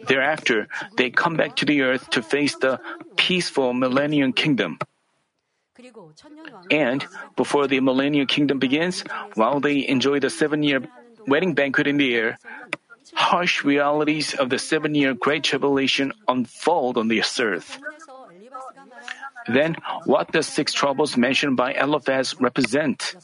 Thereafter, 0.08 0.68
they 0.98 1.10
come 1.10 1.36
back 1.36 1.56
to 1.58 1.66
the 1.66 1.82
earth 1.82 2.10
to 2.12 2.22
face 2.22 2.56
the 2.56 2.80
peaceful 3.18 3.74
millennium 3.74 4.34
kingdom. 4.34 4.80
And 6.72 7.06
before 7.36 7.68
the 7.68 7.80
millennial 7.80 8.26
kingdom 8.26 8.60
begins, 8.60 9.04
while 9.36 9.60
they 9.60 9.88
enjoy 9.88 10.20
the 10.20 10.30
seven 10.30 10.64
year 10.64 10.82
wedding 11.28 11.54
banquet 11.54 11.88
in 11.88 11.98
the 11.98 12.16
air, 12.16 12.40
harsh 13.14 13.64
realities 13.64 14.34
of 14.34 14.50
the 14.50 14.60
seven 14.60 14.96
year 14.96 15.14
great 15.14 15.44
tribulation 15.44 16.14
unfold 16.28 16.98
on 16.98 17.08
this 17.08 17.40
earth. 17.40 17.80
Then, 19.48 19.76
what 20.06 20.32
does 20.32 20.48
six 20.48 20.74
troubles 20.74 21.18
mentioned 21.18 21.58
by 21.58 21.74
Eliphaz 21.74 22.40
represent? 22.40 23.16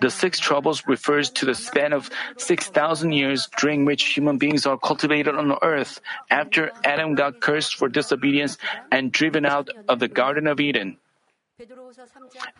The 0.00 0.10
six 0.10 0.38
troubles 0.38 0.86
refers 0.86 1.30
to 1.42 1.46
the 1.46 1.54
span 1.54 1.92
of 1.92 2.10
6,000 2.36 3.12
years 3.12 3.48
during 3.58 3.84
which 3.84 4.14
human 4.14 4.38
beings 4.38 4.64
are 4.64 4.78
cultivated 4.78 5.34
on 5.34 5.58
earth 5.60 6.00
after 6.30 6.70
Adam 6.84 7.14
got 7.14 7.40
cursed 7.40 7.74
for 7.76 7.88
disobedience 7.88 8.58
and 8.92 9.10
driven 9.10 9.44
out 9.44 9.68
of 9.88 9.98
the 9.98 10.06
Garden 10.06 10.46
of 10.46 10.60
Eden. 10.60 10.98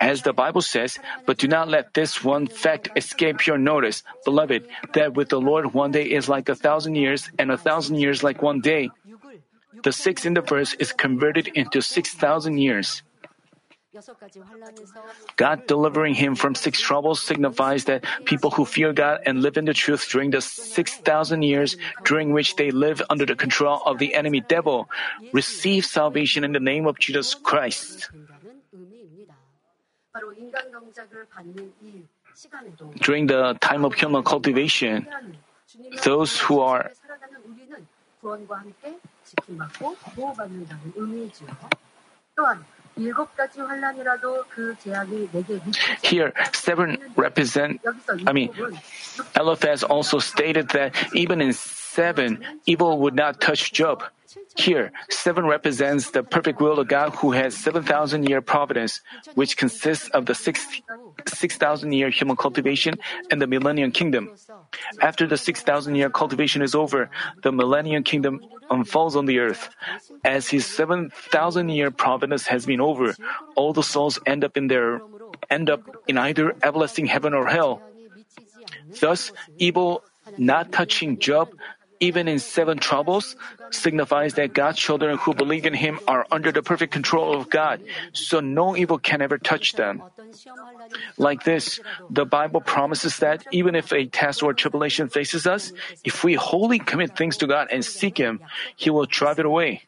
As 0.01 0.23
the 0.23 0.33
Bible 0.33 0.61
says, 0.61 0.99
but 1.27 1.39
do 1.39 1.47
not 1.47 1.69
let 1.69 1.95
this 1.95 2.25
one 2.25 2.47
fact 2.47 2.91
escape 2.97 3.47
your 3.47 3.59
notice, 3.59 4.03
beloved, 4.25 4.67
that 4.95 5.15
with 5.15 5.29
the 5.29 5.41
Lord 5.41 5.73
one 5.73 5.93
day 5.93 6.05
is 6.05 6.29
like 6.29 6.49
a 6.49 6.55
thousand 6.55 6.97
years, 6.97 7.31
and 7.39 7.51
a 7.51 7.57
thousand 7.59 7.97
years 7.97 8.23
like 8.23 8.43
one 8.43 8.61
day. 8.61 8.91
The 9.85 9.93
six 9.93 10.27
in 10.27 10.35
the 10.35 10.41
verse 10.41 10.75
is 10.75 10.93
converted 10.93 11.47
into 11.55 11.81
six 11.83 12.13
thousand 12.13 12.59
years. 12.59 13.03
God 15.37 15.67
delivering 15.67 16.15
him 16.15 16.35
from 16.35 16.55
six 16.55 16.81
troubles 16.81 17.23
signifies 17.23 17.85
that 17.85 18.05
people 18.27 18.51
who 18.51 18.65
fear 18.65 18.93
God 18.93 19.21
and 19.25 19.41
live 19.41 19.57
in 19.57 19.65
the 19.65 19.73
truth 19.73 20.09
during 20.11 20.31
the 20.31 20.43
6,000 20.43 21.43
years 21.43 21.77
during 22.05 22.33
which 22.33 22.57
they 22.57 22.71
live 22.71 23.03
under 23.09 23.25
the 23.25 23.35
control 23.35 23.81
of 23.87 23.99
the 23.99 24.15
enemy 24.15 24.41
devil 24.41 24.91
receive 25.33 25.87
salvation 25.87 26.45
in 26.45 26.53
the 26.53 26.61
name 26.61 26.87
of 26.87 26.99
Jesus 26.99 27.35
Christ. 27.35 28.11
During 33.01 33.27
the 33.27 33.59
time 33.61 33.85
of 33.85 33.95
human 33.95 34.23
cultivation, 34.23 35.07
those 36.05 36.39
who 36.39 36.61
are 36.61 36.91
here, 46.03 46.33
seven 46.53 46.99
represent, 47.17 47.81
I 48.27 48.33
mean, 48.33 48.51
Eliphaz 49.37 49.83
also 49.85 50.19
stated 50.19 50.69
that 50.71 50.95
even 51.15 51.41
in 51.41 51.53
seven, 51.53 52.45
evil 52.67 52.99
would 52.99 53.15
not 53.15 53.41
touch 53.41 53.73
Job. 53.73 54.03
Here, 54.57 54.93
seven 55.09 55.47
represents 55.47 56.11
the 56.11 56.23
perfect 56.23 56.61
will 56.61 56.79
of 56.79 56.89
God 56.89 57.15
who 57.17 57.33
has 57.33 57.57
7,000 57.57 58.29
year 58.29 58.41
providence, 58.43 59.01
which 59.35 59.57
consists 59.57 60.09
of 60.11 60.27
the 60.27 60.35
6,000 60.35 61.93
year 61.93 62.11
human 62.11 62.37
cultivation 62.37 62.95
and 63.31 63.41
the 63.41 63.47
millennium 63.47 63.93
kingdom. 63.93 64.31
After 65.01 65.27
the 65.27 65.37
6,000 65.37 65.95
year 65.95 66.11
cultivation 66.11 66.63
is 66.63 66.75
over, 66.75 67.11
the 67.43 67.53
millennium 67.53 68.03
kingdom 68.03 68.41
unfolds 68.71 69.17
on 69.17 69.27
the 69.27 69.39
earth. 69.39 69.71
As 70.25 70.49
his 70.49 70.67
7,000 70.67 71.69
year 71.69 71.91
providence 71.91 72.47
has 72.47 72.67
been 72.67 72.81
over, 72.81 73.15
all 73.57 73.73
the 73.73 73.83
souls 73.83 74.19
end 74.27 74.45
up 74.45 74.57
in 74.57 74.69
their 74.69 75.01
end 75.51 75.71
up 75.71 75.81
in 76.07 76.19
either 76.19 76.55
everlasting 76.63 77.07
heaven 77.07 77.33
or 77.33 77.47
hell. 77.47 77.81
Thus, 79.01 79.33
evil 79.57 80.03
not 80.37 80.73
touching 80.73 81.19
Job 81.19 81.49
even 82.01 82.29
in 82.29 82.39
seven 82.39 82.79
troubles, 82.79 83.37
signifies 83.71 84.35
that 84.35 84.55
God's 84.55 84.79
children 84.79 85.19
who 85.19 85.35
believe 85.35 85.67
in 85.67 85.75
Him 85.75 85.99
are 86.07 86.27
under 86.31 86.53
the 86.53 86.63
perfect 86.63 86.93
control 86.93 87.35
of 87.35 87.51
God, 87.51 87.83
so 88.13 88.41
no 88.41 88.77
evil 88.77 88.99
can 88.99 89.23
ever 89.23 89.39
touch 89.39 89.75
them. 89.75 90.03
Like 91.17 91.45
this, 91.45 91.81
the 92.11 92.25
Bible 92.25 92.61
promises 92.61 93.19
that 93.19 93.45
even 93.51 93.75
if 93.75 93.93
a 93.93 94.07
test 94.07 94.43
or 94.43 94.55
tribulation 94.55 95.09
faces 95.09 95.47
us, 95.47 95.73
if 96.05 96.25
we 96.25 96.35
wholly 96.35 96.79
commit 96.79 97.17
things 97.17 97.37
to 97.39 97.47
God 97.47 97.69
and 97.71 97.85
seek 97.85 98.19
Him, 98.19 98.41
He 98.77 98.91
will 98.91 99.07
drive 99.07 99.39
it 99.39 99.47
away. 99.47 99.83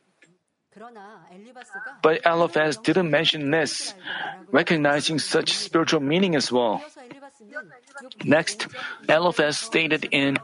But 2.03 2.25
Eliphaz 2.25 2.79
didn't 2.79 3.11
mention 3.11 3.51
this, 3.51 3.95
recognizing 4.51 5.19
such 5.19 5.53
spiritual 5.53 6.01
meaning 6.01 6.35
as 6.35 6.51
well. 6.51 6.83
Next, 8.25 8.69
Eliphaz 9.09 9.59
stated 9.59 10.09
in 10.11 10.39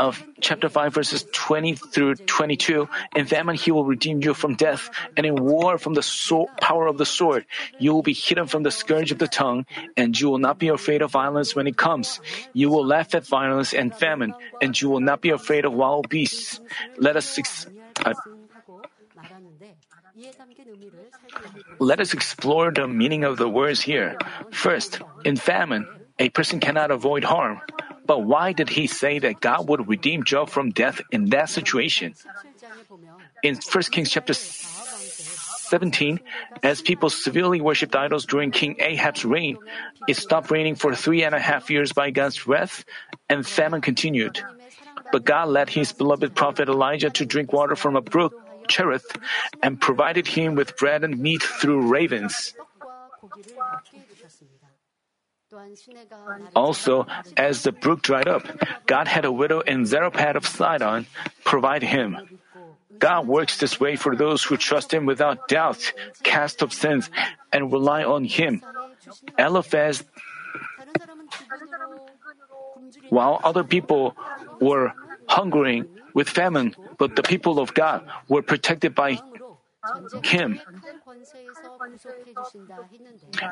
of 0.00 0.24
chapter 0.40 0.72
5 0.72 0.94
verses 0.96 1.28
20 1.32 1.76
through 1.76 2.16
22, 2.24 2.88
in 3.14 3.26
famine 3.28 3.54
he 3.54 3.68
will 3.70 3.84
redeem 3.84 4.24
you 4.24 4.32
from 4.32 4.56
death, 4.56 4.88
and 5.16 5.28
in 5.28 5.36
war 5.36 5.76
from 5.76 5.92
the 5.92 6.00
so- 6.02 6.48
power 6.60 6.88
of 6.88 6.96
the 6.96 7.04
sword. 7.04 7.44
You 7.76 7.92
will 7.92 8.00
be 8.02 8.16
hidden 8.16 8.48
from 8.48 8.64
the 8.64 8.72
scourge 8.72 9.12
of 9.12 9.20
the 9.20 9.28
tongue, 9.28 9.68
and 10.00 10.16
you 10.16 10.32
will 10.32 10.40
not 10.40 10.56
be 10.58 10.72
afraid 10.72 11.04
of 11.04 11.12
violence 11.12 11.52
when 11.54 11.68
it 11.68 11.76
comes. 11.76 12.18
You 12.56 12.72
will 12.72 12.86
laugh 12.86 13.12
at 13.14 13.28
violence 13.28 13.76
and 13.76 13.92
famine, 13.92 14.32
and 14.64 14.72
you 14.72 14.88
will 14.88 15.04
not 15.04 15.20
be 15.20 15.36
afraid 15.36 15.68
of 15.68 15.76
wild 15.76 16.08
beasts. 16.08 16.64
Let 16.96 17.20
us 17.20 17.36
ex- 17.36 17.68
uh, 18.00 18.16
let 21.78 22.00
us 22.00 22.16
explore 22.16 22.72
the 22.72 22.88
meaning 22.88 23.24
of 23.24 23.36
the 23.36 23.48
words 23.48 23.84
here. 23.84 24.16
First, 24.50 25.00
in 25.28 25.36
famine, 25.36 25.84
a 26.18 26.32
person 26.32 26.60
cannot 26.60 26.90
avoid 26.90 27.24
harm. 27.24 27.60
But 28.06 28.24
why 28.24 28.52
did 28.52 28.68
he 28.68 28.86
say 28.86 29.18
that 29.18 29.40
God 29.40 29.68
would 29.68 29.88
redeem 29.88 30.24
Job 30.24 30.48
from 30.50 30.70
death 30.70 31.00
in 31.10 31.30
that 31.30 31.48
situation? 31.48 32.14
In 33.42 33.56
1 33.56 33.82
Kings 33.90 34.10
chapter 34.10 34.34
17, 34.34 36.20
as 36.62 36.82
people 36.82 37.10
severely 37.10 37.60
worshipped 37.60 37.94
idols 37.94 38.26
during 38.26 38.50
King 38.50 38.76
Ahab's 38.80 39.24
reign, 39.24 39.56
it 40.08 40.16
stopped 40.16 40.50
raining 40.50 40.74
for 40.74 40.94
three 40.94 41.22
and 41.22 41.34
a 41.34 41.40
half 41.40 41.70
years 41.70 41.92
by 41.92 42.10
God's 42.10 42.46
wrath, 42.46 42.84
and 43.28 43.46
famine 43.46 43.80
continued. 43.80 44.42
But 45.12 45.24
God 45.24 45.48
led 45.48 45.70
his 45.70 45.92
beloved 45.92 46.34
prophet 46.34 46.68
Elijah 46.68 47.10
to 47.10 47.24
drink 47.24 47.52
water 47.52 47.76
from 47.76 47.96
a 47.96 48.02
brook, 48.02 48.34
Cherith, 48.68 49.06
and 49.62 49.80
provided 49.80 50.26
him 50.26 50.54
with 50.54 50.76
bread 50.76 51.04
and 51.04 51.18
meat 51.18 51.42
through 51.42 51.86
ravens. 51.86 52.54
Also, 56.54 57.06
as 57.36 57.62
the 57.62 57.72
brook 57.72 58.02
dried 58.02 58.28
up, 58.28 58.46
God 58.86 59.08
had 59.08 59.24
a 59.24 59.32
widow 59.32 59.60
in 59.60 59.86
Zarephath 59.86 60.36
of 60.36 60.46
Sidon 60.46 61.06
provide 61.44 61.82
him. 61.82 62.16
God 62.98 63.26
works 63.26 63.58
this 63.58 63.80
way 63.80 63.96
for 63.96 64.14
those 64.14 64.44
who 64.44 64.56
trust 64.56 64.92
Him 64.92 65.06
without 65.06 65.48
doubt, 65.48 65.92
cast 66.22 66.62
off 66.62 66.72
sins, 66.72 67.10
and 67.52 67.72
rely 67.72 68.04
on 68.04 68.24
Him. 68.24 68.62
Eliphaz, 69.38 70.04
while 73.08 73.40
other 73.42 73.64
people 73.64 74.14
were 74.60 74.92
hungering 75.26 75.88
with 76.12 76.28
famine, 76.28 76.74
but 76.98 77.16
the 77.16 77.22
people 77.22 77.58
of 77.58 77.72
God 77.72 78.04
were 78.28 78.42
protected 78.42 78.94
by 78.94 79.18
Him. 80.22 80.60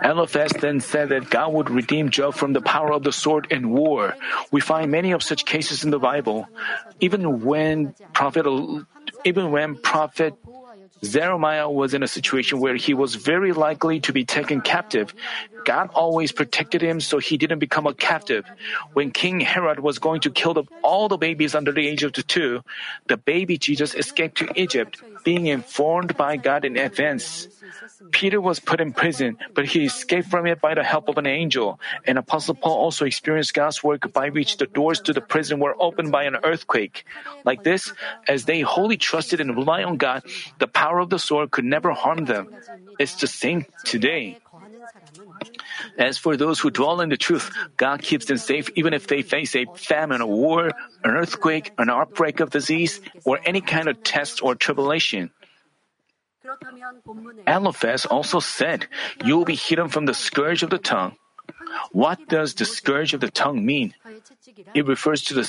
Eliphaz 0.02 0.52
then 0.60 0.80
said 0.80 1.08
that 1.10 1.30
God 1.30 1.52
would 1.52 1.70
redeem 1.70 2.10
Job 2.10 2.34
from 2.34 2.52
the 2.52 2.60
power 2.60 2.92
of 2.92 3.02
the 3.02 3.12
sword 3.12 3.48
and 3.50 3.70
war. 3.70 4.14
We 4.50 4.60
find 4.60 4.90
many 4.90 5.12
of 5.12 5.22
such 5.22 5.44
cases 5.44 5.84
in 5.84 5.90
the 5.90 5.98
Bible. 5.98 6.46
Even 7.00 7.44
when 7.44 7.94
prophet, 8.12 8.46
even 9.24 9.50
when 9.50 9.76
prophet 9.76 10.34
Jeremiah 11.02 11.68
was 11.70 11.94
in 11.94 12.02
a 12.02 12.08
situation 12.08 12.60
where 12.60 12.76
he 12.76 12.94
was 12.94 13.14
very 13.14 13.52
likely 13.52 14.00
to 14.00 14.12
be 14.12 14.24
taken 14.24 14.60
captive. 14.60 15.14
God 15.64 15.90
always 15.94 16.32
protected 16.32 16.82
him 16.82 17.00
so 17.00 17.18
he 17.18 17.36
didn't 17.36 17.58
become 17.58 17.86
a 17.86 17.94
captive. 17.94 18.44
When 18.94 19.10
King 19.10 19.40
Herod 19.40 19.80
was 19.80 19.98
going 19.98 20.22
to 20.22 20.30
kill 20.30 20.54
the, 20.54 20.64
all 20.82 21.08
the 21.08 21.18
babies 21.18 21.54
under 21.54 21.72
the 21.72 21.86
age 21.86 22.02
of 22.02 22.12
two, 22.12 22.62
the 23.06 23.16
baby 23.16 23.58
Jesus 23.58 23.94
escaped 23.94 24.38
to 24.38 24.48
Egypt, 24.54 25.02
being 25.24 25.46
informed 25.46 26.16
by 26.16 26.36
God 26.36 26.64
in 26.64 26.76
advance. 26.76 27.48
Peter 28.10 28.40
was 28.40 28.60
put 28.60 28.80
in 28.80 28.92
prison, 28.92 29.36
but 29.54 29.66
he 29.66 29.84
escaped 29.84 30.28
from 30.28 30.46
it 30.46 30.60
by 30.60 30.74
the 30.74 30.82
help 30.82 31.08
of 31.08 31.18
an 31.18 31.26
angel. 31.26 31.78
And 32.06 32.16
Apostle 32.16 32.54
Paul 32.54 32.78
also 32.78 33.04
experienced 33.04 33.52
God's 33.52 33.84
work 33.84 34.12
by 34.12 34.30
which 34.30 34.56
the 34.56 34.66
doors 34.66 35.00
to 35.02 35.12
the 35.12 35.20
prison 35.20 35.60
were 35.60 35.76
opened 35.78 36.10
by 36.10 36.24
an 36.24 36.36
earthquake. 36.42 37.04
Like 37.44 37.62
this, 37.62 37.92
as 38.26 38.46
they 38.46 38.60
wholly 38.60 38.96
trusted 38.96 39.40
and 39.40 39.54
relied 39.54 39.84
on 39.84 39.96
God, 39.96 40.22
the 40.58 40.66
power 40.66 40.87
of 40.96 41.10
the 41.10 41.18
sword 41.18 41.50
could 41.52 41.68
never 41.68 41.92
harm 41.92 42.24
them. 42.24 42.48
It's 42.98 43.20
the 43.20 43.28
same 43.28 43.66
today. 43.84 44.40
As 45.98 46.16
for 46.16 46.36
those 46.36 46.60
who 46.60 46.70
dwell 46.70 47.00
in 47.00 47.08
the 47.08 47.20
truth, 47.20 47.52
God 47.76 48.00
keeps 48.00 48.26
them 48.26 48.38
safe 48.38 48.70
even 48.74 48.94
if 48.94 49.06
they 49.06 49.22
face 49.22 49.54
a 49.54 49.66
famine, 49.76 50.20
a 50.20 50.26
war, 50.26 50.72
an 51.04 51.10
earthquake, 51.12 51.72
an 51.76 51.90
outbreak 51.90 52.40
of 52.40 52.50
disease, 52.50 53.00
or 53.24 53.38
any 53.44 53.60
kind 53.60 53.88
of 53.88 54.02
test 54.02 54.42
or 54.42 54.54
tribulation. 54.54 55.30
Eliphaz 57.46 58.06
also 58.06 58.40
said, 58.40 58.86
You 59.24 59.36
will 59.36 59.44
be 59.44 59.56
hidden 59.56 59.88
from 59.88 60.06
the 60.06 60.14
scourge 60.14 60.62
of 60.62 60.70
the 60.70 60.78
tongue. 60.78 61.16
What 61.92 62.28
does 62.28 62.54
the 62.54 62.64
scourge 62.64 63.14
of 63.14 63.20
the 63.20 63.30
tongue 63.30 63.64
mean? 63.64 63.94
It 64.74 64.86
refers 64.86 65.22
to 65.24 65.34
the, 65.34 65.46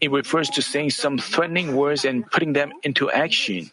it 0.00 0.10
refers 0.10 0.50
to 0.50 0.62
saying 0.62 0.90
some 0.90 1.18
threatening 1.18 1.76
words 1.76 2.04
and 2.04 2.28
putting 2.30 2.52
them 2.52 2.72
into 2.82 3.10
action. 3.10 3.70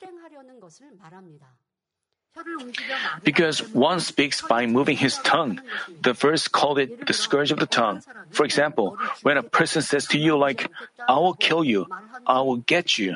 Because 3.23 3.59
one 3.73 3.99
speaks 3.99 4.41
by 4.41 4.65
moving 4.65 4.97
his 4.97 5.17
tongue, 5.19 5.61
the 6.01 6.13
verse 6.13 6.47
called 6.47 6.79
it 6.79 7.07
the 7.07 7.13
scourge 7.13 7.51
of 7.51 7.59
the 7.59 7.67
tongue. 7.67 8.01
For 8.31 8.45
example, 8.45 8.97
when 9.23 9.37
a 9.37 9.43
person 9.43 9.81
says 9.81 10.07
to 10.07 10.17
you 10.17 10.37
like, 10.37 10.69
I 11.07 11.17
will 11.19 11.33
kill 11.33 11.63
you, 11.63 11.87
I 12.25 12.41
will 12.41 12.57
get 12.57 12.97
you, 12.97 13.15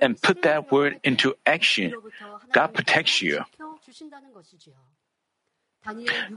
and 0.00 0.20
put 0.20 0.42
that 0.42 0.70
word 0.72 1.00
into 1.04 1.34
action, 1.46 1.94
God 2.52 2.74
protects 2.74 3.22
you. 3.22 3.44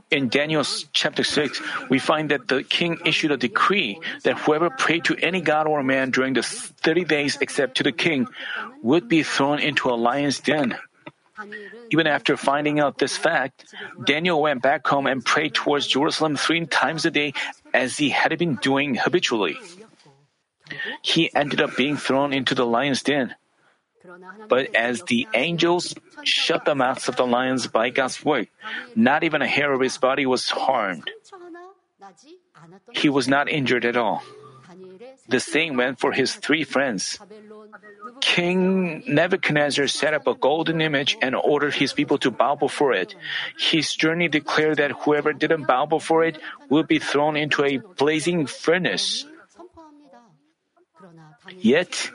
In 0.10 0.30
Daniel 0.30 0.64
chapter 0.94 1.24
6, 1.24 1.62
we 1.90 2.00
find 2.00 2.32
that 2.32 2.48
the 2.48 2.64
king 2.64 2.98
issued 3.04 3.32
a 3.32 3.38
decree 3.38 4.00
that 4.24 4.40
whoever 4.40 4.70
prayed 4.70 5.04
to 5.06 5.18
any 5.20 5.42
god 5.42 5.68
or 5.68 5.84
man 5.84 6.12
during 6.12 6.34
the 6.34 6.44
30 6.44 7.04
days 7.04 7.38
except 7.42 7.76
to 7.78 7.84
the 7.84 7.92
king 7.92 8.28
would 8.82 9.10
be 9.10 9.22
thrown 9.22 9.60
into 9.60 9.90
a 9.90 10.00
lion's 10.00 10.40
den. 10.40 10.80
Even 11.92 12.08
after 12.08 12.38
finding 12.38 12.80
out 12.80 12.98
this 12.98 13.18
fact, 13.18 13.66
Daniel 14.04 14.42
went 14.42 14.62
back 14.62 14.86
home 14.88 15.08
and 15.08 15.24
prayed 15.24 15.54
towards 15.54 15.88
Jerusalem 15.88 16.36
three 16.36 16.66
times 16.66 17.06
a 17.06 17.12
day 17.12 17.34
as 17.74 17.98
he 17.98 18.10
had 18.10 18.38
been 18.38 18.56
doing 18.56 18.96
habitually. 18.96 19.58
He 21.02 21.34
ended 21.36 21.62
up 21.62 21.76
being 21.76 21.98
thrown 21.98 22.34
into 22.34 22.56
the 22.56 22.66
lion's 22.66 23.04
den. 23.04 23.36
But 24.50 24.76
as 24.76 25.04
the 25.04 25.28
angels 25.34 25.96
shut 26.24 26.66
the 26.66 26.76
mouths 26.76 27.08
of 27.08 27.16
the 27.16 27.26
lions 27.26 27.68
by 27.68 27.90
God's 27.90 28.24
work, 28.24 28.48
not 28.96 29.24
even 29.24 29.42
a 29.42 29.48
hair 29.48 29.72
of 29.72 29.80
his 29.80 29.98
body 29.98 30.26
was 30.26 30.50
harmed. 30.50 31.10
He 32.92 33.10
was 33.10 33.28
not 33.28 33.48
injured 33.48 33.86
at 33.86 33.96
all. 33.96 34.24
The 35.28 35.40
same 35.40 35.78
went 35.78 36.00
for 36.00 36.12
his 36.12 36.36
three 36.36 36.64
friends. 36.64 37.18
King 38.20 39.04
Nebuchadnezzar 39.08 39.88
set 39.88 40.14
up 40.14 40.28
a 40.28 40.36
golden 40.36 40.82
image 40.82 41.18
and 41.22 41.36
ordered 41.36 41.76
his 41.76 41.94
people 41.94 42.18
to 42.20 42.32
bow 42.32 42.56
before 42.56 42.94
it. 42.94 43.16
His 43.58 43.94
journey 43.96 44.28
declared 44.28 44.78
that 44.78 44.92
whoever 44.92 45.32
didn't 45.32 45.64
bow 45.66 45.86
before 45.86 46.24
it 46.26 46.38
would 46.70 46.88
be 46.88 47.00
thrown 47.00 47.38
into 47.38 47.64
a 47.64 47.78
blazing 47.78 48.46
furnace. 48.48 49.26
Yet, 51.60 52.10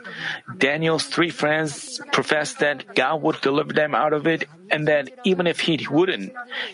Daniel's 0.57 1.05
three 1.05 1.29
friends 1.29 2.01
professed 2.11 2.59
that 2.59 2.95
God 2.95 3.21
would 3.21 3.41
deliver 3.41 3.73
them 3.73 3.93
out 3.93 4.13
of 4.13 4.27
it 4.27 4.45
and 4.69 4.87
that 4.87 5.09
even 5.23 5.47
if 5.47 5.59
he 5.59 5.79
wouldn't, 5.89 6.33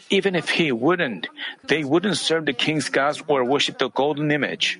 even 0.09 0.35
if 0.35 0.49
he 0.49 0.71
wouldn't, 0.71 1.27
they 1.67 1.83
wouldn't 1.83 2.17
serve 2.17 2.45
the 2.45 2.53
king's 2.53 2.89
gods 2.89 3.21
or 3.27 3.43
worship 3.43 3.77
the 3.77 3.89
golden 3.89 4.31
image. 4.31 4.79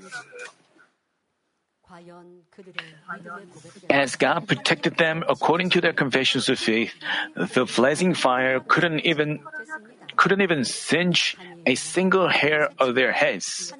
As 3.89 4.15
God 4.15 4.47
protected 4.47 4.97
them 4.97 5.23
according 5.27 5.69
to 5.71 5.81
their 5.81 5.93
confessions 5.93 6.49
of 6.49 6.59
faith, 6.59 6.93
the 7.35 7.65
blazing 7.65 8.13
fire 8.13 8.59
couldn't 8.59 9.01
even 9.01 9.39
couldn't 10.15 10.41
even 10.41 10.63
singe 10.63 11.35
a 11.65 11.75
single 11.75 12.27
hair 12.27 12.69
of 12.79 12.95
their 12.95 13.11
heads. 13.11 13.73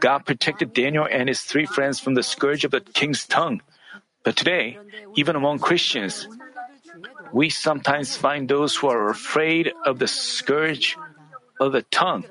God 0.00 0.24
protected 0.24 0.72
Daniel 0.72 1.06
and 1.10 1.28
his 1.28 1.42
three 1.42 1.66
friends 1.66 2.00
from 2.00 2.14
the 2.14 2.22
scourge 2.22 2.64
of 2.64 2.70
the 2.70 2.80
king's 2.80 3.26
tongue. 3.26 3.60
But 4.24 4.36
today, 4.36 4.78
even 5.14 5.36
among 5.36 5.60
Christians, 5.60 6.26
we 7.32 7.50
sometimes 7.50 8.16
find 8.16 8.48
those 8.48 8.74
who 8.76 8.88
are 8.88 9.10
afraid 9.10 9.72
of 9.84 9.98
the 9.98 10.08
scourge 10.08 10.96
of 11.60 11.72
the 11.72 11.82
tongue. 11.82 12.24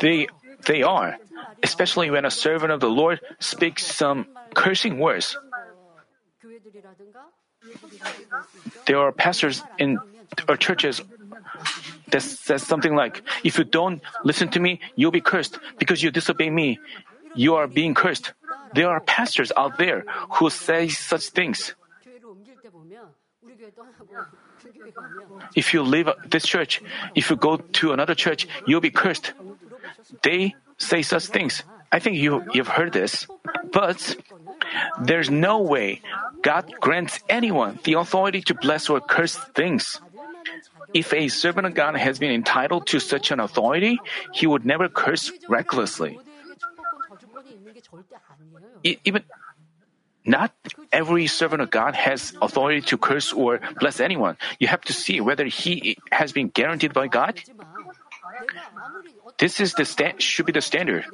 They, 0.00 0.28
they 0.66 0.82
are, 0.82 1.16
especially 1.62 2.10
when 2.10 2.24
a 2.24 2.30
servant 2.30 2.72
of 2.72 2.80
the 2.80 2.90
Lord 2.90 3.20
speaks 3.40 3.84
some 3.84 4.26
cursing 4.54 4.98
words. 4.98 5.36
There 8.86 8.98
are 8.98 9.12
pastors 9.12 9.62
in 9.78 9.98
our 10.48 10.56
churches 10.56 11.02
that 12.08 12.22
says 12.22 12.62
something 12.62 12.94
like, 12.94 13.22
if 13.44 13.58
you 13.58 13.64
don't 13.64 14.00
listen 14.24 14.48
to 14.50 14.60
me, 14.60 14.80
you'll 14.94 15.10
be 15.10 15.20
cursed 15.20 15.58
because 15.78 16.02
you 16.02 16.10
disobey 16.10 16.50
me. 16.50 16.78
You 17.34 17.56
are 17.56 17.66
being 17.66 17.94
cursed. 17.94 18.32
There 18.74 18.88
are 18.88 19.00
pastors 19.00 19.52
out 19.56 19.78
there 19.78 20.04
who 20.38 20.50
say 20.50 20.88
such 20.88 21.28
things. 21.30 21.74
If 25.54 25.74
you 25.74 25.82
leave 25.82 26.08
this 26.26 26.44
church, 26.44 26.82
if 27.14 27.30
you 27.30 27.36
go 27.36 27.56
to 27.56 27.92
another 27.92 28.14
church, 28.14 28.46
you'll 28.66 28.80
be 28.80 28.90
cursed. 28.90 29.32
They 30.22 30.54
say 30.78 31.02
such 31.02 31.26
things. 31.26 31.62
I 31.90 31.98
think 31.98 32.16
you, 32.16 32.44
you've 32.52 32.68
heard 32.68 32.92
this. 32.92 33.26
But 33.72 34.16
there's 35.00 35.30
no 35.30 35.62
way 35.62 36.02
God 36.42 36.72
grants 36.80 37.20
anyone 37.28 37.78
the 37.84 37.94
authority 37.94 38.42
to 38.42 38.54
bless 38.54 38.88
or 38.90 39.00
curse 39.00 39.36
things. 39.54 40.00
If 40.94 41.12
a 41.12 41.28
servant 41.28 41.66
of 41.66 41.74
God 41.74 41.96
has 41.96 42.18
been 42.18 42.30
entitled 42.30 42.86
to 42.88 43.00
such 43.00 43.30
an 43.30 43.40
authority, 43.40 43.98
he 44.32 44.46
would 44.46 44.64
never 44.64 44.88
curse 44.88 45.32
recklessly. 45.48 46.18
Even 48.84 49.24
not 50.26 50.52
every 50.92 51.26
servant 51.26 51.62
of 51.62 51.70
God 51.70 51.94
has 51.94 52.34
authority 52.42 52.82
to 52.92 52.98
curse 52.98 53.32
or 53.32 53.60
bless 53.78 54.00
anyone. 54.00 54.36
You 54.58 54.66
have 54.68 54.82
to 54.82 54.92
see 54.92 55.20
whether 55.20 55.44
he 55.46 55.96
has 56.10 56.32
been 56.32 56.48
guaranteed 56.48 56.92
by 56.92 57.08
God. 57.08 57.40
This 59.38 59.60
is 59.60 59.74
the 59.74 59.84
sta- 59.84 60.18
should 60.18 60.46
be 60.46 60.52
the 60.52 60.60
standard. 60.60 61.04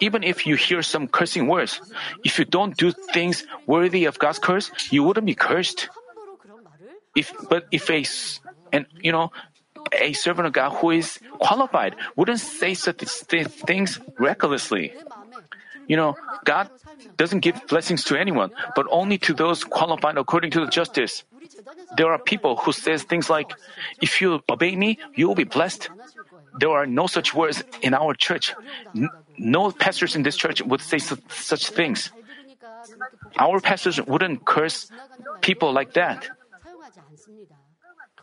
Even 0.00 0.22
if 0.22 0.46
you 0.46 0.56
hear 0.56 0.82
some 0.82 1.08
cursing 1.08 1.46
words, 1.46 1.80
if 2.24 2.38
you 2.38 2.44
don't 2.44 2.76
do 2.76 2.92
things 2.92 3.44
worthy 3.66 4.04
of 4.04 4.18
God's 4.18 4.38
curse, 4.38 4.70
you 4.90 5.02
wouldn't 5.02 5.26
be 5.26 5.34
cursed. 5.34 5.88
If 7.16 7.32
but 7.48 7.66
if 7.70 7.90
a 7.90 8.04
and 8.72 8.86
you 9.00 9.12
know 9.12 9.30
a 9.92 10.12
servant 10.12 10.46
of 10.46 10.52
God 10.52 10.70
who 10.78 10.90
is 10.90 11.18
qualified 11.38 11.94
wouldn't 12.16 12.40
say 12.40 12.74
such 12.74 13.02
things 13.02 14.00
recklessly. 14.18 14.92
You 15.86 15.96
know, 15.96 16.16
God 16.44 16.70
doesn't 17.16 17.40
give 17.40 17.60
blessings 17.68 18.04
to 18.04 18.16
anyone, 18.16 18.50
but 18.74 18.86
only 18.90 19.18
to 19.18 19.34
those 19.34 19.64
qualified 19.64 20.16
according 20.16 20.50
to 20.52 20.60
the 20.60 20.70
justice. 20.70 21.24
There 21.96 22.10
are 22.10 22.18
people 22.18 22.56
who 22.56 22.72
says 22.72 23.02
things 23.02 23.28
like, 23.28 23.52
"If 24.00 24.20
you 24.20 24.40
obey 24.48 24.76
me, 24.76 24.98
you 25.14 25.28
will 25.28 25.38
be 25.38 25.44
blessed." 25.44 25.90
There 26.58 26.70
are 26.70 26.86
no 26.86 27.06
such 27.06 27.34
words 27.34 27.62
in 27.82 27.94
our 27.94 28.14
church. 28.14 28.54
No 29.36 29.70
pastors 29.70 30.14
in 30.14 30.22
this 30.22 30.36
church 30.36 30.62
would 30.62 30.80
say 30.80 30.98
su- 30.98 31.18
such 31.28 31.70
things. 31.70 32.10
Our 33.38 33.60
pastors 33.60 34.00
wouldn't 34.00 34.44
curse 34.46 34.90
people 35.42 35.72
like 35.72 35.94
that. 35.94 36.30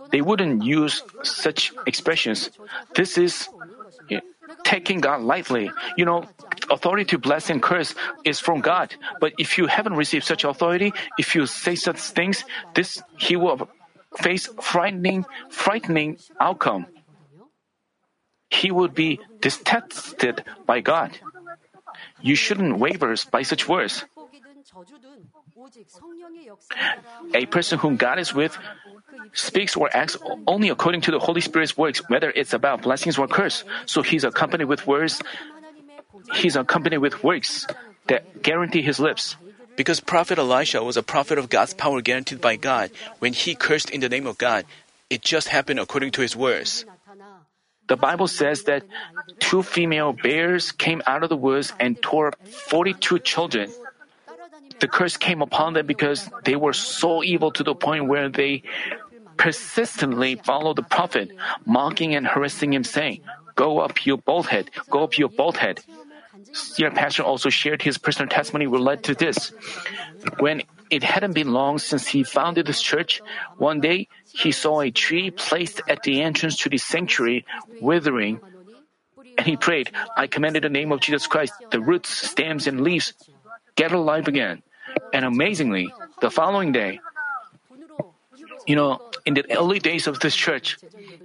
They 0.10 0.22
wouldn't 0.22 0.64
use 0.64 1.04
such 1.24 1.72
expressions. 1.86 2.50
This 2.96 3.18
is 3.18 3.48
taking 4.64 5.00
God 5.00 5.22
lightly. 5.22 5.72
You 5.98 6.06
know, 6.06 6.26
authority 6.70 7.06
to 7.06 7.18
bless 7.18 7.50
and 7.50 7.62
curse 7.62 7.96
is 8.24 8.40
from 8.40 8.62
God. 8.62 8.96
But 9.20 9.34
if 9.38 9.58
you 9.58 9.68
haven't 9.68 9.96
received 9.96 10.26
such 10.26 10.44
authority, 10.44 10.94
if 11.18 11.36
you 11.36 11.46
say 11.46 11.76
such 11.76 12.00
things, 12.00 12.46
this 12.74 13.02
he 13.18 13.36
will 13.36 13.70
face 14.18 14.48
frightening, 14.60 15.26
frightening 15.50 16.18
outcome. 16.40 16.86
He 18.50 18.72
would 18.72 18.94
be 18.94 19.20
detested 19.40 20.44
by 20.66 20.82
God. 20.82 21.18
You 22.22 22.36
shouldn't 22.36 22.78
waver 22.78 23.16
by 23.32 23.44
such 23.44 23.68
words. 23.68 24.06
A 27.34 27.46
person 27.46 27.80
whom 27.80 27.98
God 27.98 28.20
is 28.20 28.34
with 28.34 28.58
speaks 29.34 29.76
or 29.76 29.90
acts 29.96 30.18
only 30.48 30.70
according 30.70 31.02
to 31.02 31.12
the 31.12 31.20
Holy 31.20 31.42
Spirit's 31.42 31.78
works, 31.78 32.02
whether 32.10 32.32
it's 32.32 32.54
about 32.54 32.82
blessings 32.82 33.18
or 33.18 33.28
curse. 33.28 33.64
So 33.86 34.02
he's 34.02 34.24
accompanied 34.24 34.66
with 34.66 34.88
words. 34.88 35.22
He's 36.34 36.56
accompanied 36.56 37.00
with 37.00 37.24
works 37.24 37.68
that 38.08 38.42
guarantee 38.42 38.82
his 38.82 39.00
lips. 39.00 39.36
Because 39.76 40.00
Prophet 40.00 40.38
Elisha 40.38 40.84
was 40.84 40.98
a 40.98 41.04
prophet 41.04 41.38
of 41.38 41.50
God's 41.50 41.74
power 41.74 42.02
guaranteed 42.02 42.42
by 42.42 42.56
God, 42.56 42.92
when 43.20 43.34
he 43.34 43.56
cursed 43.56 43.90
in 43.90 44.02
the 44.02 44.10
name 44.10 44.28
of 44.28 44.38
God, 44.38 44.66
it 45.10 45.22
just 45.22 45.48
happened 45.48 45.80
according 45.80 46.12
to 46.12 46.22
his 46.22 46.36
words. 46.36 46.86
The 47.88 47.98
Bible 47.98 48.28
says 48.28 48.64
that 48.64 48.84
two 49.40 49.64
female 49.64 50.14
bears 50.14 50.72
came 50.72 51.02
out 51.08 51.24
of 51.24 51.30
the 51.30 51.36
woods 51.36 51.74
and 51.80 52.00
tore 52.02 52.28
up 52.28 52.48
42 52.48 53.20
children. 53.20 53.72
The 54.82 54.88
curse 54.88 55.16
came 55.16 55.42
upon 55.42 55.74
them 55.74 55.86
because 55.86 56.28
they 56.44 56.56
were 56.56 56.74
so 56.74 57.24
evil 57.24 57.52
to 57.52 57.64
the 57.64 57.76
point 57.76 58.08
where 58.08 58.30
they 58.30 58.64
persistently 59.38 60.36
followed 60.36 60.76
the 60.76 60.84
prophet, 60.84 61.32
mocking 61.66 62.16
and 62.16 62.26
harassing 62.26 62.74
him, 62.74 62.84
saying, 62.84 63.22
Go 63.56 63.80
up, 63.80 64.06
you 64.06 64.18
bald 64.18 64.48
head! 64.48 64.72
Go 64.90 65.04
up, 65.04 65.18
you 65.18 65.30
bald 65.30 65.58
head! 65.58 65.82
Senior 66.52 66.92
pastor 66.92 67.22
also 67.22 67.50
shared 67.50 67.82
his 67.82 68.00
personal 68.00 68.28
testimony 68.28 68.66
related 68.66 69.04
to 69.06 69.16
this. 69.16 69.54
When 70.40 70.64
it 70.90 71.04
hadn't 71.04 71.34
been 71.34 71.54
long 71.54 71.78
since 71.78 72.08
he 72.08 72.24
founded 72.24 72.66
this 72.66 72.82
church, 72.82 73.22
one 73.58 73.82
day 73.82 74.08
he 74.34 74.52
saw 74.52 74.82
a 74.82 74.90
tree 74.90 75.30
placed 75.30 75.82
at 75.88 76.02
the 76.02 76.22
entrance 76.22 76.58
to 76.58 76.70
the 76.70 76.80
sanctuary 76.80 77.46
withering. 77.80 78.42
And 79.38 79.46
he 79.46 79.58
prayed, 79.58 79.92
I 80.18 80.26
command 80.26 80.58
in 80.58 80.64
the 80.64 80.70
name 80.70 80.92
of 80.92 81.02
Jesus 81.02 81.28
Christ, 81.28 81.54
the 81.70 81.80
roots, 81.80 82.10
stems, 82.10 82.66
and 82.66 82.82
leaves 82.82 83.14
get 83.76 83.92
alive 83.92 84.28
again. 84.28 84.64
And 85.14 85.26
amazingly, 85.26 85.94
the 86.22 86.30
following 86.30 86.72
day, 86.72 87.00
you 88.68 88.76
know, 88.76 89.02
in 89.26 89.34
the 89.34 89.46
early 89.58 89.80
days 89.80 90.08
of 90.08 90.20
this 90.20 90.36
church, 90.36 90.78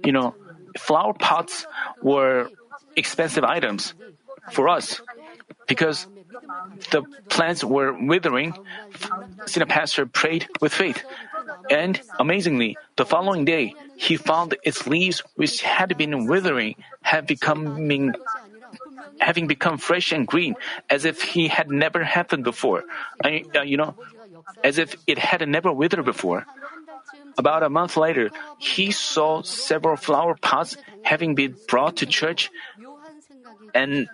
you 0.03 0.11
know, 0.11 0.35
flower 0.77 1.13
pots 1.13 1.65
were 2.01 2.49
expensive 2.95 3.43
items 3.43 3.93
for 4.51 4.69
us 4.69 5.01
because 5.67 6.07
the 6.91 7.03
plants 7.29 7.63
were 7.63 7.93
withering. 7.93 8.53
Senior 9.45 9.65
pastor 9.67 10.05
prayed 10.05 10.47
with 10.61 10.73
faith. 10.73 11.03
And 11.69 11.99
amazingly, 12.19 12.77
the 12.95 13.05
following 13.05 13.45
day, 13.45 13.73
he 13.95 14.15
found 14.15 14.55
its 14.63 14.87
leaves, 14.87 15.23
which 15.35 15.61
had 15.61 15.97
been 15.97 16.27
withering, 16.27 16.75
had 17.01 17.27
becoming, 17.27 18.13
having 19.19 19.47
become 19.47 19.77
fresh 19.77 20.11
and 20.11 20.27
green, 20.27 20.55
as 20.89 21.05
if 21.05 21.21
he 21.21 21.47
had 21.47 21.69
never 21.69 22.03
happened 22.03 22.43
before. 22.43 22.83
I, 23.23 23.43
uh, 23.55 23.61
you 23.61 23.77
know, 23.77 23.95
as 24.63 24.77
if 24.77 24.95
it 25.07 25.17
had 25.17 25.47
never 25.47 25.71
withered 25.71 26.05
before. 26.05 26.45
About 27.37 27.61
a 27.61 27.69
month 27.69 27.97
later, 27.97 28.31
he 28.57 28.91
saw 28.91 29.43
several 29.43 29.95
flower 29.95 30.35
pots 30.35 30.77
having 31.03 31.35
been 31.35 31.55
brought 31.67 31.97
to 31.97 32.05
church, 32.05 32.49
and 33.73 34.09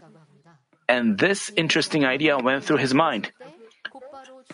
and 0.90 1.18
this 1.18 1.52
interesting 1.56 2.06
idea 2.06 2.38
went 2.38 2.64
through 2.66 2.78
his 2.78 2.94
mind. 2.94 3.32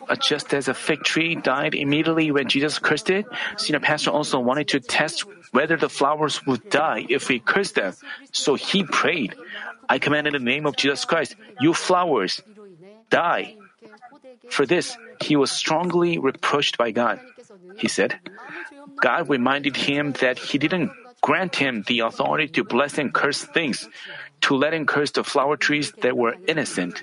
Uh, 0.07 0.15
just 0.15 0.53
as 0.53 0.67
a 0.67 0.73
fig 0.73 1.03
tree 1.03 1.35
died 1.35 1.75
immediately 1.75 2.31
when 2.31 2.47
Jesus 2.47 2.79
cursed 2.79 3.09
it, 3.09 3.25
senior 3.57 3.79
pastor 3.79 4.11
also 4.11 4.39
wanted 4.39 4.67
to 4.69 4.79
test 4.79 5.25
whether 5.51 5.75
the 5.75 5.89
flowers 5.89 6.45
would 6.45 6.69
die 6.69 7.05
if 7.09 7.27
we 7.27 7.39
cursed 7.39 7.75
them. 7.75 7.93
So 8.31 8.55
he 8.55 8.83
prayed, 8.83 9.35
I 9.89 9.97
command 9.97 10.27
in 10.27 10.33
the 10.33 10.39
name 10.39 10.65
of 10.65 10.77
Jesus 10.77 11.03
Christ, 11.03 11.35
you 11.59 11.73
flowers, 11.73 12.41
die. 13.09 13.57
For 14.49 14.65
this, 14.65 14.95
he 15.19 15.35
was 15.35 15.51
strongly 15.51 16.17
reproached 16.17 16.77
by 16.77 16.91
God. 16.91 17.19
He 17.77 17.87
said, 17.87 18.19
God 19.01 19.29
reminded 19.29 19.75
him 19.75 20.13
that 20.21 20.37
he 20.37 20.57
didn't 20.57 20.91
grant 21.21 21.55
him 21.55 21.83
the 21.87 22.01
authority 22.01 22.47
to 22.53 22.63
bless 22.63 22.97
and 22.97 23.13
curse 23.13 23.43
things, 23.43 23.89
to 24.41 24.55
let 24.55 24.73
him 24.73 24.85
curse 24.85 25.11
the 25.11 25.23
flower 25.23 25.57
trees 25.57 25.91
that 26.01 26.15
were 26.15 26.35
innocent. 26.47 27.01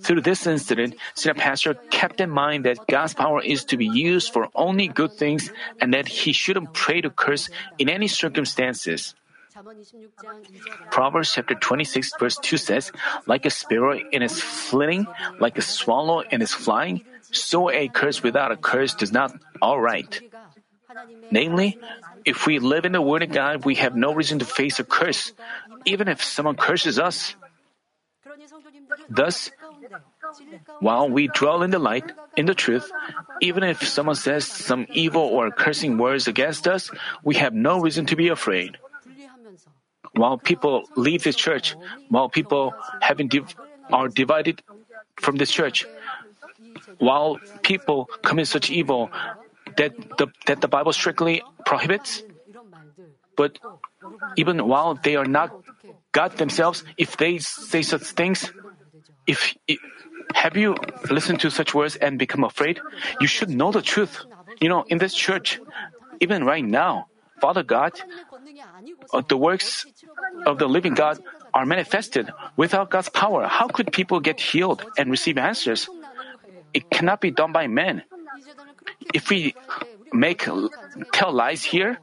Through 0.00 0.22
this 0.22 0.46
incident, 0.46 0.94
senior 1.14 1.34
pastor 1.34 1.74
kept 1.90 2.20
in 2.20 2.30
mind 2.30 2.64
that 2.64 2.86
God's 2.86 3.14
power 3.14 3.42
is 3.42 3.64
to 3.66 3.76
be 3.76 3.86
used 3.86 4.32
for 4.32 4.48
only 4.54 4.88
good 4.88 5.12
things 5.12 5.50
and 5.80 5.92
that 5.92 6.08
he 6.08 6.32
shouldn't 6.32 6.72
pray 6.72 7.00
to 7.00 7.10
curse 7.10 7.50
in 7.78 7.88
any 7.88 8.08
circumstances. 8.08 9.14
Proverbs 10.90 11.32
chapter 11.32 11.54
26 11.54 12.12
verse 12.18 12.36
2 12.38 12.56
says, 12.56 12.92
Like 13.26 13.46
a 13.46 13.50
sparrow 13.50 13.98
in 13.98 14.22
its 14.22 14.40
flitting, 14.40 15.06
like 15.38 15.58
a 15.58 15.62
swallow 15.62 16.20
in 16.20 16.42
its 16.42 16.54
flying, 16.54 17.04
so 17.30 17.70
a 17.70 17.88
curse 17.88 18.22
without 18.22 18.52
a 18.52 18.56
curse 18.56 18.94
does 18.94 19.12
not 19.12 19.32
all 19.62 19.80
right. 19.80 20.20
Namely, 21.30 21.78
if 22.24 22.46
we 22.46 22.58
live 22.58 22.84
in 22.84 22.92
the 22.92 23.02
Word 23.02 23.22
of 23.22 23.30
God, 23.30 23.64
we 23.64 23.76
have 23.76 23.94
no 23.94 24.12
reason 24.12 24.40
to 24.40 24.44
face 24.44 24.78
a 24.78 24.84
curse, 24.84 25.32
even 25.84 26.08
if 26.08 26.22
someone 26.22 26.56
curses 26.56 26.98
us. 26.98 27.34
Thus, 29.08 29.50
while 30.80 31.08
we 31.08 31.28
dwell 31.28 31.62
in 31.62 31.70
the 31.70 31.78
light, 31.78 32.12
in 32.36 32.46
the 32.46 32.54
truth, 32.54 32.90
even 33.40 33.62
if 33.62 33.86
someone 33.86 34.16
says 34.16 34.46
some 34.46 34.86
evil 34.92 35.22
or 35.22 35.50
cursing 35.50 35.98
words 35.98 36.28
against 36.28 36.66
us, 36.66 36.90
we 37.22 37.36
have 37.36 37.54
no 37.54 37.80
reason 37.80 38.06
to 38.06 38.16
be 38.16 38.28
afraid. 38.28 38.78
While 40.14 40.38
people 40.38 40.84
leave 40.96 41.22
this 41.22 41.36
church, 41.36 41.76
while 42.08 42.28
people 42.28 42.74
div- 43.28 43.54
are 43.90 44.08
divided 44.08 44.62
from 45.16 45.36
this 45.36 45.50
church, 45.50 45.86
while 46.98 47.38
people 47.62 48.08
commit 48.22 48.48
such 48.48 48.70
evil 48.70 49.10
that 49.76 49.94
the, 50.18 50.28
that 50.46 50.60
the 50.60 50.68
Bible 50.68 50.92
strictly 50.92 51.42
prohibits, 51.64 52.22
but 53.36 53.58
even 54.36 54.66
while 54.66 54.94
they 54.94 55.16
are 55.16 55.24
not 55.24 55.50
God 56.12 56.36
themselves, 56.36 56.84
if 56.98 57.16
they 57.16 57.38
say 57.38 57.82
such 57.82 58.02
things, 58.02 58.52
if, 59.26 59.56
if 59.68 59.78
have 60.34 60.56
you 60.56 60.76
listened 61.10 61.40
to 61.40 61.50
such 61.50 61.74
words 61.74 61.96
and 61.96 62.18
become 62.18 62.44
afraid? 62.44 62.80
You 63.20 63.26
should 63.26 63.50
know 63.50 63.72
the 63.72 63.82
truth. 63.82 64.20
You 64.60 64.68
know, 64.68 64.84
in 64.88 64.98
this 64.98 65.14
church, 65.14 65.60
even 66.20 66.44
right 66.44 66.64
now, 66.64 67.06
Father 67.40 67.62
God, 67.62 67.92
uh, 69.12 69.22
the 69.26 69.36
works 69.36 69.86
of 70.46 70.58
the 70.58 70.66
living 70.66 70.94
God 70.94 71.18
are 71.52 71.66
manifested. 71.66 72.30
Without 72.56 72.90
God's 72.90 73.08
power, 73.08 73.46
how 73.46 73.68
could 73.68 73.92
people 73.92 74.20
get 74.20 74.40
healed 74.40 74.84
and 74.96 75.10
receive 75.10 75.38
answers? 75.38 75.88
It 76.72 76.90
cannot 76.90 77.20
be 77.20 77.30
done 77.30 77.52
by 77.52 77.66
men. 77.66 78.02
If 79.12 79.30
we 79.30 79.54
make 80.12 80.46
tell 81.12 81.32
lies 81.32 81.64
here, 81.64 81.98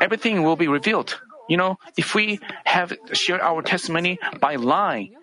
everything 0.00 0.42
will 0.42 0.56
be 0.56 0.68
revealed. 0.68 1.18
You 1.48 1.56
know, 1.56 1.78
if 1.96 2.14
we 2.14 2.40
have 2.64 2.92
shared 3.12 3.40
our 3.40 3.62
testimony 3.62 4.18
by 4.40 4.56
lying, 4.56 5.14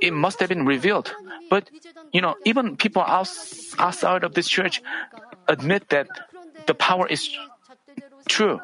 it 0.00 0.12
must 0.12 0.40
have 0.40 0.48
been 0.48 0.66
revealed. 0.66 1.14
But, 1.50 1.70
you 2.12 2.20
know, 2.20 2.36
even 2.44 2.76
people 2.76 3.02
outside 3.02 4.24
of 4.24 4.34
this 4.34 4.48
church 4.48 4.82
admit 5.46 5.88
that 5.90 6.08
the 6.66 6.74
power 6.74 7.06
is 7.06 7.28
true. 8.28 8.60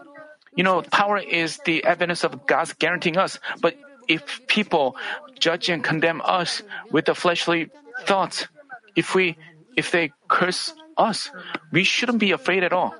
You 0.56 0.62
know, 0.62 0.82
power 0.82 1.18
is 1.18 1.58
the 1.64 1.84
evidence 1.84 2.24
of 2.24 2.46
God's 2.46 2.72
guaranteeing 2.74 3.16
us. 3.16 3.38
But 3.60 3.76
if 4.08 4.46
people 4.46 4.96
judge 5.38 5.68
and 5.68 5.82
condemn 5.82 6.22
us 6.24 6.62
with 6.90 7.06
the 7.06 7.14
fleshly 7.14 7.70
thoughts, 8.02 8.46
if 8.94 9.14
we, 9.14 9.36
if 9.76 9.90
they 9.90 10.12
curse 10.28 10.72
us, 10.96 11.30
we 11.72 11.84
shouldn't 11.84 12.18
be 12.18 12.32
afraid 12.32 12.62
at 12.62 12.72
all. 12.72 12.94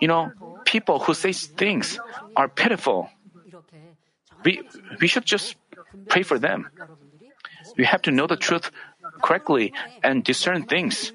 You 0.00 0.08
know, 0.08 0.32
people 0.64 0.98
who 0.98 1.14
say 1.14 1.32
things 1.32 1.98
are 2.36 2.48
pitiful. 2.48 3.08
We, 4.44 4.62
we 5.00 5.08
should 5.08 5.24
just 5.24 5.56
pray 6.08 6.22
for 6.22 6.38
them. 6.38 6.68
We 7.76 7.84
have 7.84 8.02
to 8.02 8.10
know 8.10 8.26
the 8.26 8.36
truth 8.36 8.70
correctly 9.22 9.72
and 10.02 10.22
discern 10.22 10.64
things. 10.64 11.12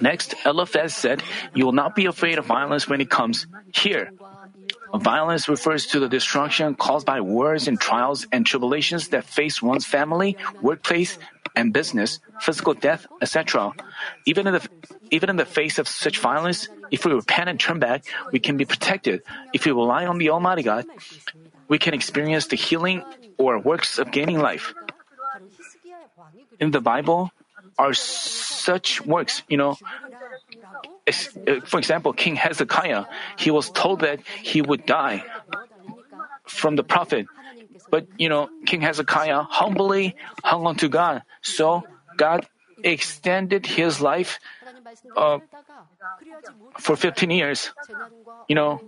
Next, 0.00 0.34
Eliphaz 0.44 0.94
said, 0.94 1.22
You 1.54 1.64
will 1.64 1.72
not 1.72 1.94
be 1.94 2.06
afraid 2.06 2.38
of 2.38 2.46
violence 2.46 2.88
when 2.88 3.00
it 3.00 3.10
comes. 3.10 3.46
Here, 3.74 4.10
violence 4.94 5.48
refers 5.48 5.86
to 5.86 6.00
the 6.00 6.08
destruction 6.08 6.74
caused 6.74 7.06
by 7.06 7.20
wars 7.20 7.68
and 7.68 7.80
trials 7.80 8.26
and 8.32 8.46
tribulations 8.46 9.08
that 9.08 9.24
face 9.24 9.62
one's 9.62 9.86
family, 9.86 10.36
workplace, 10.60 11.18
and 11.56 11.72
business, 11.72 12.20
physical 12.40 12.74
death, 12.74 13.06
etc. 13.20 13.72
Even 14.26 14.46
in 14.46 14.54
the 14.54 14.68
even 15.10 15.30
in 15.30 15.36
the 15.36 15.44
face 15.44 15.78
of 15.78 15.88
such 15.88 16.18
violence, 16.18 16.68
if 16.90 17.04
we 17.04 17.12
repent 17.12 17.48
and 17.48 17.58
turn 17.58 17.78
back, 17.78 18.04
we 18.32 18.38
can 18.38 18.56
be 18.56 18.64
protected. 18.64 19.22
If 19.52 19.64
we 19.64 19.72
rely 19.72 20.06
on 20.06 20.18
the 20.18 20.30
Almighty 20.30 20.62
God, 20.62 20.86
we 21.66 21.78
can 21.78 21.94
experience 21.94 22.46
the 22.46 22.56
healing 22.56 23.02
or 23.38 23.58
works 23.58 23.98
of 23.98 24.10
gaining 24.12 24.38
life. 24.38 24.74
In 26.60 26.70
the 26.70 26.80
Bible, 26.80 27.32
are 27.78 27.94
such 27.94 29.00
works, 29.06 29.42
you 29.48 29.56
know. 29.56 29.78
Uh, 31.08 31.60
for 31.64 31.78
example, 31.78 32.12
King 32.12 32.36
Hezekiah, 32.36 33.04
he 33.38 33.50
was 33.50 33.70
told 33.70 34.00
that 34.00 34.20
he 34.42 34.60
would 34.60 34.84
die 34.84 35.24
from 36.46 36.76
the 36.76 36.82
prophet. 36.82 37.26
But, 37.90 38.06
you 38.18 38.28
know, 38.28 38.50
King 38.66 38.82
Hezekiah 38.82 39.42
humbly 39.48 40.16
hung 40.44 40.66
on 40.66 40.76
to 40.76 40.88
God. 40.88 41.22
So 41.40 41.84
God 42.16 42.46
extended 42.82 43.64
his 43.64 44.00
life 44.00 44.38
uh, 45.16 45.38
for 46.78 46.96
15 46.96 47.30
years. 47.30 47.70
You 48.48 48.54
know, 48.54 48.80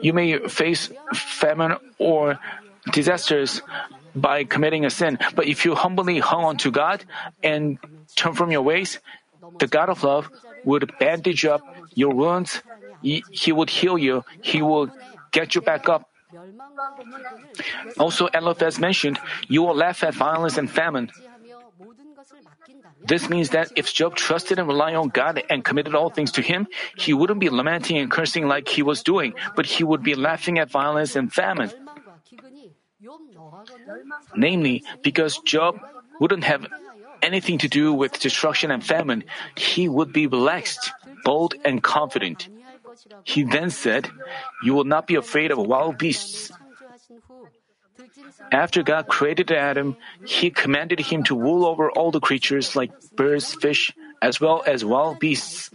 you 0.00 0.12
may 0.12 0.38
face 0.48 0.90
famine 1.14 1.76
or 1.98 2.38
disasters 2.92 3.62
by 4.16 4.44
committing 4.44 4.84
a 4.84 4.90
sin, 4.90 5.18
but 5.34 5.46
if 5.46 5.64
you 5.64 5.74
humbly 5.74 6.18
hung 6.18 6.44
on 6.44 6.56
to 6.58 6.70
God 6.70 7.04
and 7.42 7.78
turn 8.16 8.32
from 8.34 8.50
your 8.50 8.62
ways, 8.62 8.98
the 9.58 9.66
God 9.66 9.88
of 9.88 10.02
love 10.02 10.30
would 10.64 10.90
bandage 10.98 11.44
up 11.44 11.62
your 11.94 12.12
wounds. 12.12 12.62
He 13.02 13.52
would 13.52 13.70
heal 13.70 13.98
you. 13.98 14.24
He 14.40 14.62
will 14.62 14.90
get 15.30 15.54
you 15.54 15.60
back 15.60 15.88
up. 15.88 16.08
Also, 17.98 18.26
Eliphaz 18.28 18.78
mentioned, 18.78 19.18
you 19.48 19.62
will 19.62 19.76
laugh 19.76 20.02
at 20.02 20.14
violence 20.14 20.58
and 20.58 20.70
famine. 20.70 21.10
This 23.06 23.30
means 23.30 23.50
that 23.50 23.70
if 23.76 23.92
Job 23.92 24.16
trusted 24.16 24.58
and 24.58 24.66
relied 24.66 24.96
on 24.96 25.08
God 25.08 25.42
and 25.48 25.64
committed 25.64 25.94
all 25.94 26.10
things 26.10 26.32
to 26.32 26.42
Him, 26.42 26.66
he 26.96 27.14
wouldn't 27.14 27.38
be 27.38 27.48
lamenting 27.48 27.98
and 27.98 28.10
cursing 28.10 28.48
like 28.48 28.66
he 28.68 28.82
was 28.82 29.02
doing, 29.02 29.34
but 29.54 29.66
he 29.66 29.84
would 29.84 30.02
be 30.02 30.14
laughing 30.14 30.58
at 30.58 30.70
violence 30.70 31.14
and 31.14 31.32
famine. 31.32 31.70
Namely, 34.34 34.84
because 35.02 35.38
Job 35.38 35.80
wouldn't 36.20 36.44
have 36.44 36.66
anything 37.22 37.58
to 37.58 37.68
do 37.68 37.92
with 37.92 38.18
destruction 38.20 38.70
and 38.70 38.84
famine, 38.84 39.24
he 39.56 39.88
would 39.88 40.12
be 40.12 40.26
relaxed, 40.26 40.92
bold, 41.24 41.54
and 41.64 41.82
confident. 41.82 42.48
He 43.24 43.42
then 43.42 43.70
said, 43.70 44.08
You 44.62 44.74
will 44.74 44.84
not 44.84 45.06
be 45.06 45.14
afraid 45.16 45.50
of 45.50 45.58
wild 45.58 45.98
beasts. 45.98 46.52
After 48.52 48.82
God 48.82 49.08
created 49.08 49.50
Adam, 49.50 49.96
He 50.24 50.50
commanded 50.50 51.00
him 51.00 51.24
to 51.24 51.38
rule 51.38 51.66
over 51.66 51.90
all 51.90 52.10
the 52.10 52.20
creatures 52.20 52.76
like 52.76 52.92
birds, 53.16 53.54
fish, 53.54 53.92
as 54.22 54.40
well 54.40 54.62
as 54.66 54.84
wild 54.84 55.18
beasts. 55.18 55.70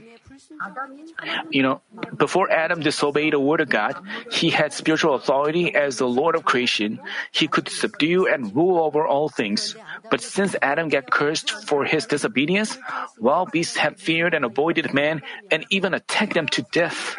You 1.49 1.63
know, 1.63 1.81
before 2.15 2.51
Adam 2.51 2.81
disobeyed 2.81 3.33
the 3.33 3.39
word 3.39 3.61
of 3.61 3.69
God, 3.69 3.95
he 4.31 4.49
had 4.49 4.73
spiritual 4.73 5.15
authority 5.15 5.73
as 5.73 5.97
the 5.97 6.07
Lord 6.07 6.35
of 6.35 6.45
creation. 6.45 6.99
He 7.31 7.47
could 7.47 7.69
subdue 7.69 8.27
and 8.27 8.55
rule 8.55 8.79
over 8.79 9.05
all 9.05 9.29
things. 9.29 9.75
But 10.09 10.21
since 10.21 10.55
Adam 10.61 10.89
got 10.89 11.09
cursed 11.09 11.51
for 11.65 11.85
his 11.85 12.05
disobedience, 12.05 12.77
wild 13.17 13.51
beasts 13.51 13.77
have 13.77 13.97
feared 13.97 14.33
and 14.33 14.45
avoided 14.45 14.93
man 14.93 15.21
and 15.49 15.65
even 15.69 15.93
attacked 15.93 16.33
them 16.33 16.47
to 16.53 16.61
death. 16.71 17.17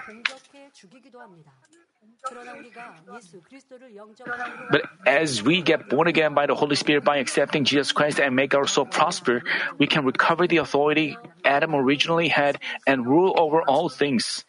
But 4.70 4.82
as 5.06 5.42
we 5.42 5.62
get 5.62 5.88
born 5.88 6.08
again 6.08 6.34
by 6.34 6.46
the 6.46 6.54
Holy 6.54 6.76
Spirit 6.76 7.04
by 7.04 7.18
accepting 7.18 7.64
Jesus 7.64 7.92
Christ 7.92 8.20
and 8.20 8.34
make 8.34 8.54
our 8.54 8.66
soul 8.66 8.86
prosper, 8.86 9.42
we 9.78 9.86
can 9.86 10.04
recover 10.04 10.46
the 10.46 10.58
authority 10.58 11.16
Adam 11.44 11.74
originally 11.74 12.28
had 12.28 12.58
and 12.86 13.06
rule 13.06 13.34
over 13.36 13.62
all 13.62 13.88
things. 13.88 14.44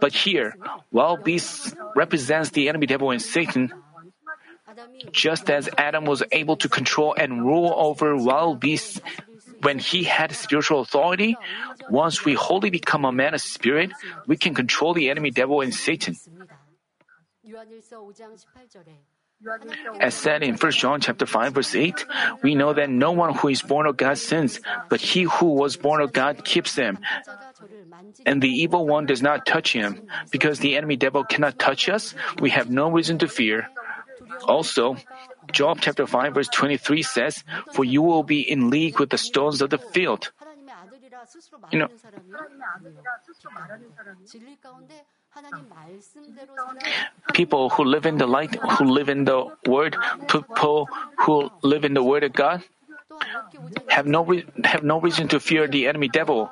But 0.00 0.12
here, 0.12 0.56
while 0.90 1.16
beast 1.16 1.74
represents 1.96 2.50
the 2.50 2.68
enemy 2.68 2.86
devil 2.86 3.10
and 3.10 3.20
Satan, 3.20 3.72
just 5.10 5.50
as 5.50 5.68
Adam 5.76 6.04
was 6.04 6.22
able 6.30 6.56
to 6.56 6.68
control 6.68 7.14
and 7.16 7.44
rule 7.44 7.72
over 7.74 8.16
wild 8.16 8.60
beasts 8.60 9.00
when 9.62 9.78
he 9.78 10.04
had 10.04 10.32
spiritual 10.32 10.80
authority, 10.80 11.36
once 11.90 12.24
we 12.24 12.34
wholly 12.34 12.70
become 12.70 13.04
a 13.04 13.12
man 13.12 13.34
of 13.34 13.40
spirit, 13.40 13.90
we 14.26 14.36
can 14.36 14.54
control 14.54 14.94
the 14.94 15.10
enemy 15.10 15.30
devil 15.30 15.60
and 15.62 15.74
Satan. 15.74 16.14
As 20.00 20.14
said 20.14 20.42
in 20.42 20.56
1 20.56 20.72
John 20.72 21.00
chapter 21.00 21.24
5 21.24 21.52
verse 21.52 21.74
8, 21.74 22.06
we 22.42 22.56
know 22.56 22.72
that 22.72 22.90
no 22.90 23.12
one 23.12 23.34
who 23.34 23.48
is 23.48 23.62
born 23.62 23.86
of 23.86 23.96
God 23.96 24.18
sins, 24.18 24.60
but 24.88 25.00
he 25.00 25.22
who 25.22 25.54
was 25.54 25.76
born 25.76 26.00
of 26.00 26.12
God 26.12 26.44
keeps 26.44 26.74
them. 26.74 26.98
And 28.26 28.42
the 28.42 28.50
evil 28.50 28.86
one 28.86 29.06
does 29.06 29.22
not 29.22 29.46
touch 29.46 29.72
him. 29.72 30.08
Because 30.30 30.58
the 30.58 30.76
enemy 30.76 30.96
devil 30.96 31.22
cannot 31.22 31.58
touch 31.58 31.88
us, 31.88 32.14
we 32.40 32.50
have 32.50 32.68
no 32.68 32.90
reason 32.90 33.18
to 33.18 33.28
fear. 33.28 33.68
Also, 34.44 34.96
Job 35.52 35.78
chapter 35.80 36.06
5 36.06 36.34
verse 36.34 36.48
23 36.48 37.02
says, 37.02 37.44
For 37.72 37.84
you 37.84 38.02
will 38.02 38.24
be 38.24 38.40
in 38.40 38.70
league 38.70 38.98
with 38.98 39.10
the 39.10 39.18
stones 39.18 39.62
of 39.62 39.70
the 39.70 39.78
field. 39.78 40.32
You 41.70 41.78
know, 41.78 41.88
people 47.34 47.70
who 47.70 47.84
live 47.84 48.06
in 48.06 48.18
the 48.18 48.26
light, 48.26 48.54
who 48.54 48.84
live 48.84 49.08
in 49.08 49.24
the 49.24 49.46
Word, 49.66 49.96
people 50.28 50.88
who 51.20 51.50
live 51.62 51.84
in 51.84 51.94
the 51.94 52.02
Word 52.02 52.24
of 52.24 52.32
God, 52.32 52.62
have 53.88 54.06
no 54.06 54.24
re- 54.24 54.46
have 54.64 54.82
no 54.82 55.00
reason 55.00 55.28
to 55.28 55.40
fear 55.40 55.66
the 55.66 55.86
enemy 55.86 56.08
devil. 56.08 56.50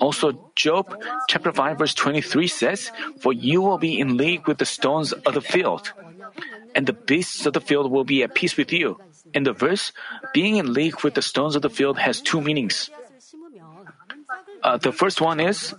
Also, 0.00 0.50
Job 0.54 0.96
chapter 1.28 1.52
5 1.52 1.78
verse 1.78 1.94
23 1.94 2.46
says, 2.48 2.90
For 3.20 3.32
you 3.32 3.62
will 3.62 3.78
be 3.78 3.98
in 3.98 4.16
league 4.16 4.46
with 4.46 4.58
the 4.58 4.66
stones 4.66 5.12
of 5.12 5.34
the 5.34 5.40
field, 5.40 5.92
and 6.74 6.86
the 6.86 6.92
beasts 6.92 7.46
of 7.46 7.52
the 7.52 7.60
field 7.60 7.90
will 7.90 8.04
be 8.04 8.22
at 8.22 8.34
peace 8.34 8.56
with 8.56 8.72
you. 8.72 8.98
In 9.34 9.42
the 9.44 9.52
verse, 9.52 9.92
being 10.32 10.56
in 10.56 10.72
league 10.72 11.02
with 11.02 11.14
the 11.14 11.22
stones 11.22 11.56
of 11.56 11.62
the 11.62 11.70
field 11.70 11.98
has 11.98 12.20
two 12.20 12.40
meanings. 12.40 12.90
Uh, 14.62 14.76
the 14.78 14.92
first 14.92 15.20
one 15.20 15.40
is, 15.40 15.74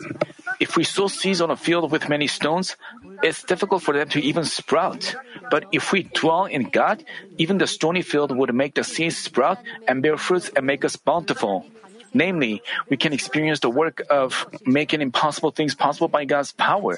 if 0.59 0.75
we 0.75 0.83
sow 0.83 1.07
seeds 1.07 1.41
on 1.41 1.51
a 1.51 1.55
field 1.57 1.91
with 1.91 2.09
many 2.09 2.27
stones, 2.27 2.75
it's 3.23 3.43
difficult 3.43 3.83
for 3.83 3.93
them 3.93 4.09
to 4.09 4.21
even 4.21 4.43
sprout. 4.45 5.15
But 5.49 5.65
if 5.71 5.91
we 5.91 6.03
dwell 6.03 6.45
in 6.45 6.69
God, 6.69 7.03
even 7.37 7.57
the 7.57 7.67
stony 7.67 8.01
field 8.01 8.35
would 8.35 8.53
make 8.53 8.75
the 8.75 8.83
seeds 8.83 9.17
sprout 9.17 9.59
and 9.87 10.01
bear 10.01 10.17
fruits 10.17 10.49
and 10.55 10.65
make 10.65 10.83
us 10.85 10.95
bountiful. 10.95 11.65
Namely, 12.13 12.61
we 12.89 12.97
can 12.97 13.13
experience 13.13 13.59
the 13.59 13.69
work 13.69 14.01
of 14.09 14.47
making 14.65 15.01
impossible 15.01 15.51
things 15.51 15.75
possible 15.75 16.07
by 16.07 16.25
God's 16.25 16.51
power. 16.51 16.97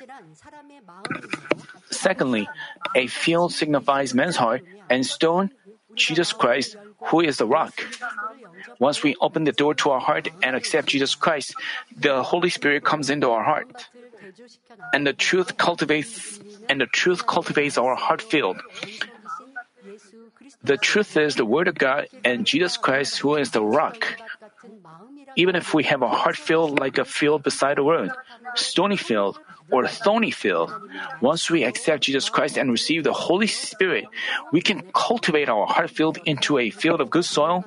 Secondly, 1.89 2.47
a 2.95 3.07
field 3.07 3.51
signifies 3.51 4.14
man's 4.14 4.38
heart, 4.38 4.62
and 4.89 5.05
stone, 5.05 5.51
Jesus 5.95 6.34
Christ, 6.34 6.78
who 7.07 7.22
is 7.22 7.38
the 7.38 7.45
rock. 7.45 7.74
Once 8.80 9.03
we 9.03 9.16
open 9.22 9.43
the 9.43 9.51
door 9.51 9.74
to 9.74 9.89
our 9.91 9.99
heart 9.99 10.28
and 10.41 10.55
accept 10.55 10.88
Jesus 10.89 11.16
Christ, 11.16 11.55
the 11.95 12.24
Holy 12.24 12.49
Spirit 12.49 12.84
comes 12.84 13.10
into 13.10 13.30
our 13.30 13.43
heart. 13.43 13.88
And 14.93 15.05
the 15.05 15.14
truth 15.14 15.57
cultivates 15.57 16.39
and 16.70 16.82
the 16.82 16.86
truth 16.86 17.26
cultivates 17.26 17.78
our 17.78 17.95
heart 17.95 18.22
field. 18.22 18.62
The 20.64 20.78
truth 20.78 21.18
is 21.18 21.36
the 21.36 21.45
Word 21.45 21.68
of 21.68 21.76
God 21.76 22.07
and 22.24 22.45
Jesus 22.45 22.78
Christ 22.78 23.20
who 23.20 23.36
is 23.36 23.51
the 23.51 23.64
rock. 23.64 24.05
Even 25.36 25.55
if 25.55 25.74
we 25.74 25.84
have 25.84 26.01
a 26.01 26.10
heart 26.10 26.36
field 26.36 26.80
like 26.80 26.97
a 26.97 27.05
field 27.05 27.43
beside 27.43 27.80
a 27.80 27.82
road, 27.82 28.12
stony 28.55 28.97
field, 28.97 29.39
or 29.72 29.88
thorny 29.88 30.32
field, 30.32 30.74
once 31.22 31.49
we 31.49 31.64
accept 31.64 32.03
Jesus 32.03 32.30
Christ 32.30 32.57
and 32.57 32.72
receive 32.72 33.03
the 33.03 33.14
Holy 33.14 33.47
Spirit, 33.47 34.05
we 34.51 34.62
can 34.62 34.84
cultivate 34.93 35.49
our 35.49 35.68
heart 35.68 35.89
field 35.89 36.18
into 36.26 36.57
a 36.57 36.70
field 36.70 37.01
of 37.01 37.10
good 37.10 37.26
soil 37.26 37.64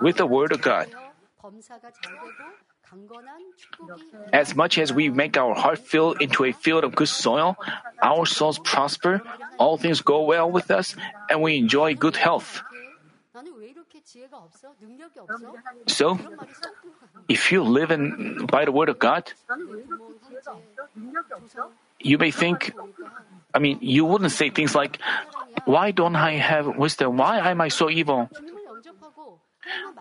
with 0.00 0.16
the 0.16 0.26
Word 0.26 0.52
of 0.52 0.60
God. 0.62 0.88
As 4.32 4.56
much 4.56 4.78
as 4.78 4.92
we 4.92 5.10
make 5.10 5.36
our 5.36 5.54
heart 5.54 5.78
fill 5.78 6.12
into 6.12 6.44
a 6.44 6.52
field 6.52 6.84
of 6.84 6.94
good 6.94 7.08
soil, 7.08 7.56
our 8.02 8.24
souls 8.24 8.58
prosper, 8.58 9.20
all 9.58 9.76
things 9.76 10.00
go 10.00 10.22
well 10.22 10.50
with 10.50 10.70
us, 10.70 10.96
and 11.28 11.42
we 11.42 11.58
enjoy 11.58 11.94
good 11.94 12.16
health. 12.16 12.62
So, 15.86 16.18
if 17.28 17.52
you 17.52 17.62
live 17.62 17.90
in 17.90 18.46
by 18.46 18.64
the 18.64 18.72
word 18.72 18.88
of 18.88 18.98
God, 18.98 19.32
you 22.00 22.18
may 22.18 22.30
think, 22.30 22.72
I 23.54 23.58
mean, 23.58 23.78
you 23.80 24.04
wouldn't 24.04 24.32
say 24.32 24.50
things 24.50 24.74
like, 24.74 24.98
"Why 25.64 25.90
don't 25.92 26.16
I 26.16 26.40
have 26.40 26.66
wisdom? 26.78 27.18
Why 27.18 27.38
am 27.50 27.60
I 27.60 27.68
so 27.68 27.90
evil?" 27.90 28.30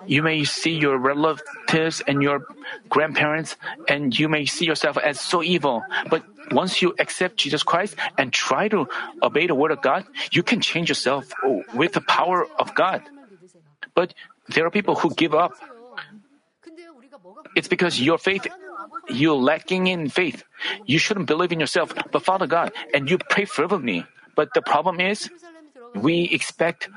You 0.06 0.24
may 0.24 0.44
see 0.44 0.72
your 0.72 0.98
relatives 0.98 2.02
and 2.08 2.22
your 2.22 2.46
grandparents, 2.90 3.56
and 3.88 4.18
you 4.18 4.30
may 4.30 4.46
see 4.46 4.66
yourself 4.66 4.98
as 4.98 5.20
so 5.20 5.44
evil. 5.44 5.84
But 6.10 6.24
once 6.52 6.82
you 6.82 6.96
accept 7.00 7.38
Jesus 7.38 7.64
Christ 7.64 7.96
and 8.18 8.32
try 8.32 8.68
to 8.70 8.88
obey 9.22 9.48
the 9.48 9.56
word 9.56 9.72
of 9.72 9.82
God, 9.82 10.06
you 10.32 10.44
can 10.44 10.62
change 10.62 10.90
yourself 10.90 11.28
with 11.74 11.94
the 11.94 12.02
power 12.02 12.48
of 12.60 12.74
God. 12.74 13.04
But 13.96 14.14
there 14.50 14.66
are 14.66 14.72
people 14.72 14.96
who 14.96 15.14
give 15.14 15.34
up. 15.34 15.54
It's 17.56 17.68
because 17.68 18.00
your 18.00 18.18
faith, 18.18 18.48
you're 19.10 19.36
lacking 19.36 19.88
in 19.88 20.10
faith. 20.10 20.44
You 20.86 21.00
shouldn't 21.00 21.28
believe 21.28 21.52
in 21.52 21.60
yourself, 21.60 21.92
but 22.12 22.24
Father 22.24 22.48
God, 22.48 22.72
and 22.94 23.10
you 23.10 23.18
pray 23.18 23.46
fervently. 23.46 24.06
But 24.36 24.54
the 24.54 24.62
problem 24.62 25.02
is, 25.02 25.30
we 25.96 26.30
expect 26.30 26.90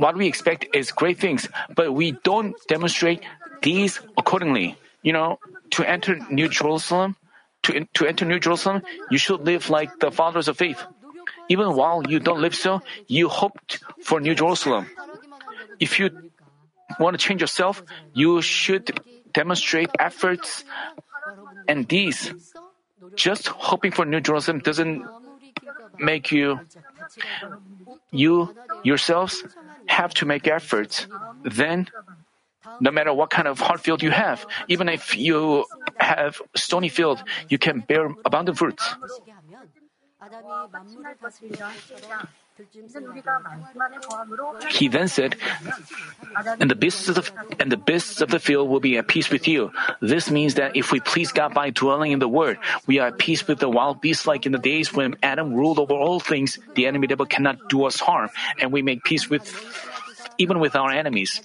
what 0.00 0.16
we 0.16 0.26
expect 0.26 0.64
is 0.74 0.92
great 0.92 1.18
things, 1.20 1.48
but 1.76 1.92
we 1.92 2.12
don't 2.24 2.56
demonstrate 2.68 3.20
these 3.62 4.00
accordingly. 4.16 4.76
You 5.02 5.12
know, 5.12 5.38
to 5.76 5.84
enter 5.84 6.16
New 6.30 6.48
Jerusalem, 6.48 7.16
to, 7.64 7.84
to 7.94 8.06
enter 8.06 8.24
New 8.24 8.40
Jerusalem, 8.40 8.82
you 9.10 9.18
should 9.18 9.44
live 9.44 9.68
like 9.68 10.00
the 10.00 10.10
fathers 10.10 10.48
of 10.48 10.56
faith. 10.56 10.82
Even 11.48 11.74
while 11.76 12.02
you 12.08 12.18
don't 12.18 12.40
live 12.40 12.54
so, 12.54 12.80
you 13.08 13.28
hoped 13.28 13.84
for 14.02 14.20
New 14.20 14.34
Jerusalem. 14.34 14.86
If 15.78 15.98
you 15.98 16.10
want 16.98 17.18
to 17.18 17.20
change 17.20 17.40
yourself, 17.40 17.82
you 18.14 18.40
should 18.40 19.00
demonstrate 19.32 19.90
efforts 19.98 20.64
and 21.68 21.88
these. 21.88 22.32
Just 23.16 23.48
hoping 23.48 23.92
for 23.92 24.04
New 24.04 24.20
Jerusalem 24.20 24.60
doesn't 24.60 25.04
make 25.98 26.32
you, 26.32 26.60
you 28.10 28.54
yourselves 28.82 29.44
have 29.86 30.14
to 30.14 30.26
make 30.26 30.46
efforts. 30.46 31.06
Then, 31.42 31.88
no 32.80 32.90
matter 32.90 33.12
what 33.12 33.30
kind 33.30 33.48
of 33.48 33.58
hard 33.58 33.80
field 33.80 34.02
you 34.02 34.10
have, 34.10 34.46
even 34.68 34.88
if 34.88 35.16
you 35.16 35.64
have 35.98 36.40
stony 36.54 36.88
field, 36.88 37.22
you 37.48 37.58
can 37.58 37.80
bear 37.80 38.14
abundant 38.24 38.58
fruits. 38.58 38.94
He 44.70 44.88
then 44.88 45.08
said, 45.08 45.36
and 46.58 46.70
the 46.70 46.74
beasts 46.74 47.08
of 47.08 47.14
the, 47.16 47.32
and 47.58 47.70
the 47.70 47.76
beasts 47.76 48.20
of 48.20 48.30
the 48.30 48.38
field 48.38 48.68
will 48.68 48.80
be 48.80 48.98
at 48.98 49.08
peace 49.08 49.30
with 49.30 49.48
you. 49.48 49.72
This 50.00 50.30
means 50.30 50.54
that 50.54 50.76
if 50.76 50.92
we 50.92 51.00
please 51.00 51.32
God 51.32 51.54
by 51.54 51.70
dwelling 51.70 52.12
in 52.12 52.18
the 52.18 52.28
Word, 52.28 52.58
we 52.86 52.98
are 52.98 53.08
at 53.08 53.18
peace 53.18 53.46
with 53.46 53.58
the 53.58 53.68
wild 53.68 54.00
beasts 54.00 54.26
like 54.26 54.46
in 54.46 54.52
the 54.52 54.58
days 54.58 54.92
when 54.92 55.16
Adam 55.22 55.54
ruled 55.54 55.78
over 55.78 55.94
all 55.94 56.20
things. 56.20 56.58
The 56.74 56.86
enemy 56.86 57.06
devil 57.06 57.26
cannot 57.26 57.68
do 57.68 57.84
us 57.84 58.00
harm, 58.00 58.30
and 58.60 58.72
we 58.72 58.82
make 58.82 59.04
peace 59.04 59.28
with 59.28 59.48
even 60.38 60.58
with 60.60 60.74
our 60.74 60.90
enemies. 60.90 61.40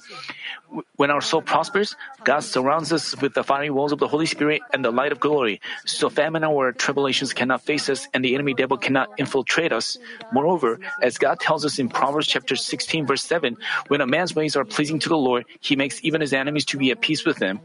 When 0.96 1.12
our 1.12 1.22
soul 1.22 1.42
prospers, 1.42 1.96
God 2.24 2.40
surrounds 2.40 2.92
us 2.92 3.20
with 3.22 3.34
the 3.34 3.44
fiery 3.44 3.70
walls 3.70 3.92
of 3.92 4.00
the 4.00 4.08
Holy 4.08 4.26
Spirit 4.26 4.62
and 4.74 4.84
the 4.84 4.92
light 4.92 5.12
of 5.12 5.20
glory, 5.20 5.62
so 5.86 6.10
famine 6.10 6.44
or 6.44 6.72
tribulations 6.72 7.34
cannot 7.34 7.62
face 7.62 7.90
us 7.90 8.08
and 8.14 8.24
the 8.24 8.34
enemy 8.34 8.54
devil 8.54 8.78
cannot 8.78 9.10
infiltrate 9.18 9.72
us. 9.72 9.98
Moreover, 10.32 10.80
as 11.02 11.18
God 11.18 11.40
tells 11.40 11.66
us 11.66 11.80
in 11.80 11.90
Proverbs 11.90 12.28
chapter 12.28 12.56
16 12.56 13.06
verse 13.06 13.24
7, 13.24 13.58
when 13.88 14.02
a 14.02 14.08
man's 14.08 14.36
ways 14.36 14.56
are 14.56 14.66
pleasing 14.66 15.00
to 15.00 15.10
the 15.10 15.18
Lord, 15.18 15.46
he 15.60 15.76
makes 15.76 16.04
even 16.04 16.22
his 16.22 16.34
enemies 16.34 16.66
to 16.66 16.78
be 16.78 16.92
at 16.92 17.02
peace 17.02 17.26
with 17.26 17.38
him. 17.38 17.60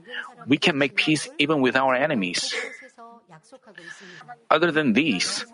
We 0.47 0.59
can 0.59 0.79
make 0.79 0.95
peace 0.95 1.29
even 1.39 1.61
with 1.61 1.77
our 1.77 1.95
enemies. 1.95 2.55
Other 4.51 4.71
than 4.71 4.93
these, 4.93 5.45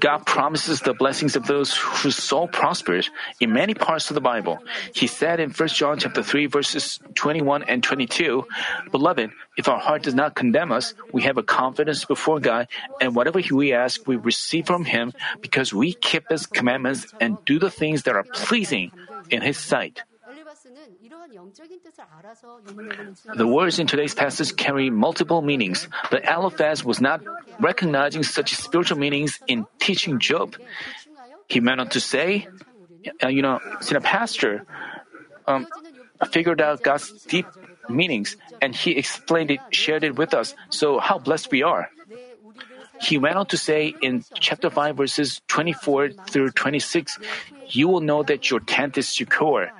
God 0.00 0.26
promises 0.26 0.80
the 0.80 0.94
blessings 0.94 1.36
of 1.36 1.46
those 1.46 1.76
whose 1.76 2.16
soul 2.16 2.48
prospers 2.48 3.10
in 3.40 3.52
many 3.52 3.74
parts 3.74 4.10
of 4.10 4.14
the 4.14 4.20
Bible. 4.20 4.58
He 4.94 5.06
said 5.06 5.40
in 5.40 5.50
1 5.50 5.68
John 5.68 5.98
chapter 5.98 6.22
3 6.22 6.46
verses 6.46 7.00
21 7.14 7.64
and 7.64 7.82
22, 7.82 8.46
Beloved, 8.90 9.30
if 9.56 9.68
our 9.68 9.78
heart 9.78 10.02
does 10.02 10.14
not 10.14 10.34
condemn 10.34 10.72
us, 10.72 10.94
we 11.12 11.22
have 11.22 11.38
a 11.38 11.42
confidence 11.42 12.04
before 12.04 12.40
God, 12.40 12.68
and 13.00 13.14
whatever 13.14 13.40
we 13.52 13.72
ask, 13.72 14.06
we 14.06 14.16
receive 14.16 14.66
from 14.66 14.84
Him 14.84 15.12
because 15.40 15.72
we 15.72 15.94
keep 15.94 16.28
His 16.28 16.46
commandments 16.46 17.06
and 17.20 17.38
do 17.46 17.58
the 17.58 17.70
things 17.70 18.02
that 18.04 18.16
are 18.16 18.24
pleasing 18.24 18.90
in 19.30 19.42
His 19.42 19.58
sight. 19.58 20.02
The 23.34 23.46
words 23.46 23.78
in 23.78 23.86
today's 23.86 24.14
passage 24.14 24.56
carry 24.56 24.90
multiple 24.90 25.42
meanings, 25.42 25.88
but 26.10 26.24
Eliphaz 26.24 26.84
was 26.84 27.00
not 27.00 27.22
recognizing 27.60 28.22
such 28.22 28.54
spiritual 28.54 28.98
meanings 28.98 29.40
in 29.46 29.66
teaching 29.78 30.18
Job. 30.18 30.56
He 31.48 31.60
went 31.60 31.80
on 31.80 31.88
to 31.90 32.00
say, 32.00 32.48
uh, 33.22 33.28
you 33.28 33.42
know, 33.42 33.60
since 33.80 33.98
a 33.98 34.00
pastor 34.00 34.66
um, 35.46 35.66
figured 36.30 36.60
out 36.60 36.82
God's 36.82 37.10
deep 37.24 37.46
meanings 37.88 38.36
and 38.60 38.74
he 38.74 38.92
explained 38.92 39.50
it, 39.50 39.60
shared 39.70 40.04
it 40.04 40.16
with 40.16 40.34
us, 40.34 40.54
so 40.70 40.98
how 40.98 41.18
blessed 41.18 41.50
we 41.50 41.62
are. 41.62 41.90
He 43.00 43.18
went 43.18 43.36
on 43.36 43.46
to 43.46 43.56
say 43.56 43.94
in 44.00 44.24
chapter 44.34 44.70
5, 44.70 44.96
verses 44.96 45.42
24 45.48 46.10
through 46.30 46.50
26, 46.50 47.18
You 47.68 47.88
will 47.88 48.00
know 48.00 48.22
that 48.22 48.50
your 48.50 48.60
tent 48.60 48.96
is 48.96 49.08
secure. 49.08 49.72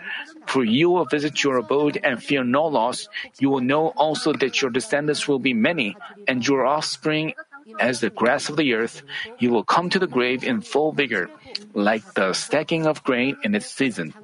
For 0.47 0.65
you 0.65 0.91
will 0.91 1.05
visit 1.07 1.43
your 1.43 1.57
abode 1.57 1.99
and 2.03 2.23
fear 2.23 2.45
no 2.45 2.67
loss. 2.67 3.09
You 3.39 3.51
will 3.51 3.61
know 3.61 3.89
also 3.97 4.33
that 4.35 4.61
your 4.61 4.71
descendants 4.71 5.27
will 5.27 5.39
be 5.39 5.55
many, 5.55 5.97
and 6.29 6.47
your 6.47 6.67
offspring 6.67 7.35
as 7.81 8.01
the 8.01 8.11
grass 8.11 8.49
of 8.49 8.57
the 8.57 8.75
earth. 8.75 9.03
You 9.39 9.51
will 9.51 9.65
come 9.65 9.91
to 9.91 9.99
the 9.99 10.07
grave 10.07 10.45
in 10.45 10.61
full 10.61 10.93
vigor, 10.93 11.31
like 11.73 12.05
the 12.15 12.33
stacking 12.33 12.87
of 12.87 13.03
grain 13.05 13.37
in 13.43 13.55
its 13.55 13.67
season. 13.67 14.15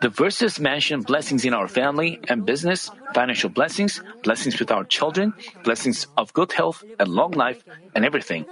The 0.00 0.10
verses 0.10 0.60
mention 0.60 1.02
blessings 1.02 1.44
in 1.44 1.54
our 1.54 1.68
family 1.68 2.20
and 2.28 2.44
business, 2.44 2.90
financial 3.14 3.48
blessings, 3.48 4.02
blessings 4.22 4.58
with 4.58 4.70
our 4.70 4.84
children, 4.84 5.32
blessings 5.64 6.06
of 6.16 6.32
good 6.34 6.52
health 6.52 6.84
and 6.98 7.08
long 7.08 7.32
life, 7.32 7.62
and 7.94 8.04
everything. 8.04 8.44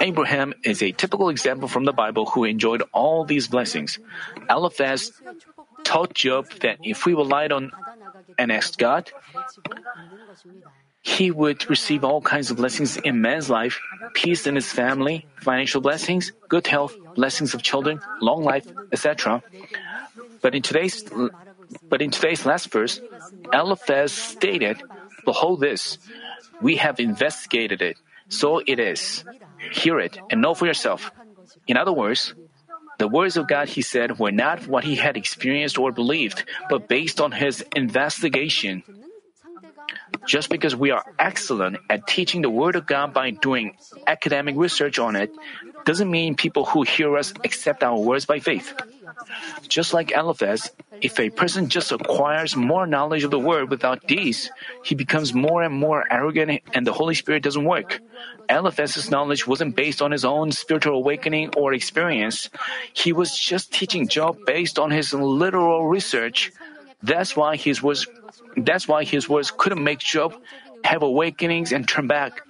Abraham 0.00 0.54
is 0.64 0.82
a 0.82 0.92
typical 0.92 1.28
example 1.28 1.68
from 1.68 1.84
the 1.84 1.92
Bible 1.92 2.26
who 2.26 2.44
enjoyed 2.44 2.82
all 2.92 3.24
these 3.24 3.48
blessings. 3.48 3.98
Eliphaz 4.48 5.12
taught 5.84 6.14
Job 6.14 6.50
that 6.60 6.78
if 6.82 7.06
we 7.06 7.14
relied 7.14 7.52
on 7.52 7.72
and 8.38 8.52
asked 8.52 8.78
God, 8.78 9.10
he 11.02 11.30
would 11.30 11.70
receive 11.70 12.02
all 12.02 12.20
kinds 12.20 12.50
of 12.50 12.56
blessings 12.56 12.96
in 12.96 13.22
man's 13.22 13.48
life, 13.48 13.78
peace 14.12 14.46
in 14.46 14.56
his 14.56 14.72
family, 14.72 15.26
financial 15.40 15.80
blessings, 15.80 16.32
good 16.48 16.66
health, 16.66 16.96
blessings 17.14 17.54
of 17.54 17.62
children, 17.62 18.00
long 18.20 18.42
life, 18.42 18.66
etc. 18.90 19.42
But 20.42 20.54
in 20.54 20.62
today's 20.62 21.04
but 21.88 22.02
in 22.02 22.10
today's 22.10 22.46
last 22.46 22.70
verse, 22.70 23.00
Eliphaz 23.52 24.12
stated, 24.12 24.82
Behold 25.24 25.60
this, 25.60 25.98
we 26.60 26.76
have 26.76 27.00
investigated 27.00 27.82
it, 27.82 27.96
so 28.28 28.62
it 28.64 28.78
is. 28.78 29.24
Hear 29.72 29.98
it 30.00 30.18
and 30.30 30.40
know 30.40 30.54
for 30.54 30.66
yourself. 30.66 31.10
In 31.66 31.76
other 31.76 31.92
words, 31.92 32.34
the 32.98 33.08
words 33.08 33.36
of 33.36 33.46
God, 33.46 33.68
he 33.68 33.82
said, 33.82 34.18
were 34.18 34.32
not 34.32 34.66
what 34.66 34.84
he 34.84 34.96
had 34.96 35.16
experienced 35.16 35.78
or 35.78 35.92
believed, 35.92 36.44
but 36.70 36.88
based 36.88 37.20
on 37.20 37.32
his 37.32 37.64
investigation. 37.74 38.82
Just 40.26 40.50
because 40.50 40.74
we 40.74 40.90
are 40.90 41.04
excellent 41.18 41.78
at 41.90 42.06
teaching 42.06 42.42
the 42.42 42.50
Word 42.50 42.74
of 42.74 42.86
God 42.86 43.12
by 43.12 43.30
doing 43.30 43.76
academic 44.06 44.56
research 44.56 44.98
on 44.98 45.14
it, 45.14 45.30
doesn't 45.84 46.10
mean 46.10 46.34
people 46.34 46.64
who 46.64 46.82
hear 46.82 47.16
us 47.16 47.32
accept 47.44 47.84
our 47.84 47.98
words 47.98 48.24
by 48.24 48.40
faith. 48.40 48.74
Just 49.68 49.94
like 49.94 50.12
Eliphaz, 50.12 50.70
if 51.00 51.18
a 51.18 51.30
person 51.30 51.68
just 51.68 51.92
acquires 51.92 52.56
more 52.56 52.86
knowledge 52.86 53.24
of 53.24 53.30
the 53.30 53.38
Word 53.38 53.70
without 53.70 54.06
deeds, 54.06 54.50
he 54.84 54.94
becomes 54.94 55.34
more 55.34 55.62
and 55.62 55.74
more 55.74 56.04
arrogant 56.10 56.62
and 56.72 56.86
the 56.86 56.92
Holy 56.92 57.14
Spirit 57.14 57.42
doesn't 57.42 57.64
work. 57.64 58.00
Eliphaz's 58.48 59.10
knowledge 59.10 59.46
wasn't 59.46 59.76
based 59.76 60.00
on 60.00 60.12
his 60.12 60.24
own 60.24 60.52
spiritual 60.52 60.94
awakening 60.94 61.50
or 61.56 61.74
experience. 61.74 62.48
He 62.92 63.12
was 63.12 63.36
just 63.36 63.72
teaching 63.72 64.08
Job 64.08 64.38
based 64.46 64.78
on 64.78 64.90
his 64.90 65.12
literal 65.12 65.88
research. 65.88 66.52
That's 67.02 67.36
why 67.36 67.56
his 67.56 67.82
words, 67.82 68.06
that's 68.56 68.86
why 68.88 69.04
his 69.04 69.28
words 69.28 69.50
couldn't 69.50 69.82
make 69.82 69.98
Job 69.98 70.34
have 70.84 71.02
awakenings 71.02 71.72
and 71.72 71.86
turn 71.88 72.06
back. 72.06 72.45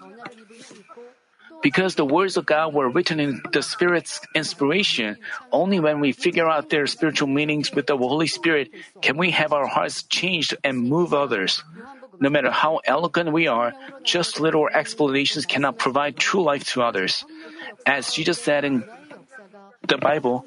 Because 1.63 1.95
the 1.95 2.05
words 2.05 2.37
of 2.37 2.47
God 2.47 2.75
were 2.75 2.89
written 2.89 3.19
in 3.19 3.43
the 3.53 3.63
Spirit's 3.63 4.21
inspiration, 4.35 5.17
only 5.51 5.81
when 5.81 6.01
we 6.01 6.13
figure 6.13 6.49
out 6.49 6.71
their 6.71 6.87
spiritual 6.87 7.29
meanings 7.29 7.73
with 7.73 7.87
the 7.87 7.97
Holy 7.97 8.27
Spirit 8.27 8.71
can 9.03 9.17
we 9.17 9.31
have 9.33 9.53
our 9.53 9.67
hearts 9.67 10.05
changed 10.05 10.57
and 10.63 10.89
move 10.89 11.15
others. 11.15 11.63
No 12.21 12.31
matter 12.31 12.51
how 12.51 12.81
eloquent 12.85 13.33
we 13.33 13.47
are, 13.47 13.75
just 14.05 14.41
little 14.41 14.69
explanations 14.73 15.47
cannot 15.47 15.79
provide 15.79 16.17
true 16.17 16.43
life 16.43 16.65
to 16.73 16.83
others. 16.83 17.25
As 17.85 18.13
Jesus 18.13 18.39
said 18.41 18.65
in 18.65 18.85
the 19.87 19.99
Bible, 19.99 20.47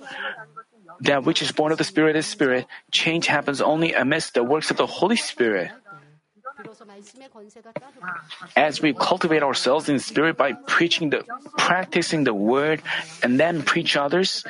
that 1.02 1.24
which 1.24 1.42
is 1.42 1.52
born 1.52 1.72
of 1.72 1.78
the 1.78 1.84
Spirit 1.84 2.16
is 2.16 2.26
Spirit, 2.26 2.66
change 2.92 3.28
happens 3.28 3.62
only 3.62 3.94
amidst 3.94 4.34
the 4.34 4.44
works 4.44 4.72
of 4.72 4.78
the 4.78 4.88
Holy 4.88 5.16
Spirit. 5.16 5.72
As 8.56 8.82
we 8.82 8.94
cultivate 8.94 9.44
ourselves 9.44 9.90
in 9.90 10.00
spirit 10.00 10.38
by 10.38 10.54
preaching 10.54 11.10
the, 11.10 11.24
practicing 11.58 12.24
the 12.24 12.34
word, 12.34 12.82
and 13.24 13.40
then 13.40 13.64
preach 13.64 13.96
others, 13.96 14.44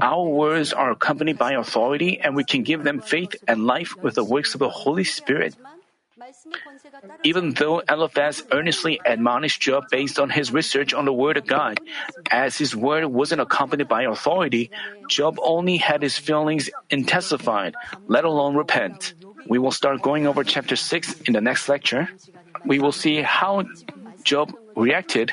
our 0.00 0.24
words 0.24 0.72
are 0.72 0.90
accompanied 0.90 1.38
by 1.38 1.52
authority, 1.52 2.20
and 2.20 2.36
we 2.36 2.44
can 2.44 2.62
give 2.62 2.84
them 2.84 3.00
faith 3.00 3.34
and 3.48 3.66
life 3.66 3.94
with 4.00 4.14
the 4.14 4.24
works 4.24 4.54
of 4.54 4.60
the 4.60 4.70
Holy 4.70 5.04
Spirit. 5.04 5.56
Even 7.24 7.52
though 7.52 7.80
Eliphaz 7.80 8.42
earnestly 8.50 9.00
admonished 9.04 9.60
Job 9.60 9.84
based 9.90 10.18
on 10.18 10.30
his 10.30 10.50
research 10.50 10.94
on 10.94 11.04
the 11.04 11.12
Word 11.12 11.36
of 11.36 11.46
God, 11.46 11.78
as 12.30 12.56
his 12.56 12.74
word 12.74 13.04
wasn't 13.04 13.42
accompanied 13.42 13.88
by 13.88 14.04
authority, 14.04 14.70
Job 15.08 15.38
only 15.42 15.76
had 15.76 16.00
his 16.02 16.16
feelings 16.16 16.70
intensified, 16.88 17.74
let 18.08 18.24
alone 18.24 18.56
repent. 18.56 19.12
We 19.48 19.58
will 19.58 19.70
start 19.70 20.02
going 20.02 20.26
over 20.26 20.44
chapter 20.44 20.76
6 20.76 21.22
in 21.22 21.32
the 21.32 21.40
next 21.40 21.68
lecture. 21.68 22.08
We 22.64 22.78
will 22.78 22.92
see 22.92 23.22
how 23.22 23.64
Job 24.24 24.52
reacted 24.74 25.32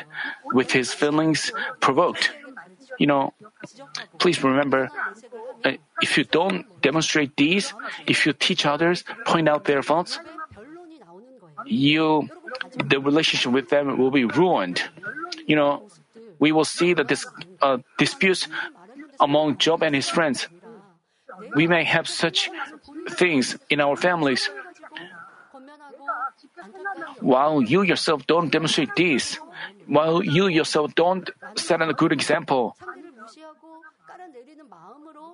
with 0.54 0.72
his 0.72 0.94
feelings 0.94 1.52
provoked. 1.80 2.32
You 3.00 3.08
know, 3.08 3.34
please 4.20 4.44
remember 4.44 4.90
uh, 5.66 5.74
if 6.02 6.18
you 6.18 6.24
don't 6.26 6.66
demonstrate 6.82 7.36
these, 7.38 7.74
if 8.06 8.26
you 8.26 8.34
teach 8.34 8.66
others, 8.66 9.04
point 9.26 9.50
out 9.50 9.66
their 9.66 9.82
faults, 9.82 10.20
you 11.66 12.30
the 12.86 13.00
relationship 13.00 13.52
with 13.52 13.70
them 13.70 13.98
will 13.98 14.12
be 14.12 14.26
ruined. 14.26 14.84
You 15.48 15.56
know, 15.56 15.84
we 16.40 16.52
will 16.52 16.66
see 16.66 16.94
the 16.94 17.04
dis, 17.04 17.26
uh, 17.62 17.78
disputes 17.98 18.48
among 19.20 19.58
Job 19.58 19.82
and 19.82 19.96
his 19.96 20.10
friends. 20.10 20.48
We 21.56 21.68
may 21.68 21.84
have 21.84 22.08
such 22.08 22.50
things 23.10 23.58
in 23.70 23.82
our 23.82 23.96
families. 23.96 24.50
While 27.20 27.62
you 27.62 27.82
yourself 27.82 28.26
don't 28.28 28.52
demonstrate 28.52 28.96
this, 28.96 29.40
while 29.88 30.24
you 30.24 30.48
yourself 30.48 30.96
don't 30.96 31.30
set 31.56 31.82
a 31.82 31.94
good 31.94 32.12
example, 32.12 32.76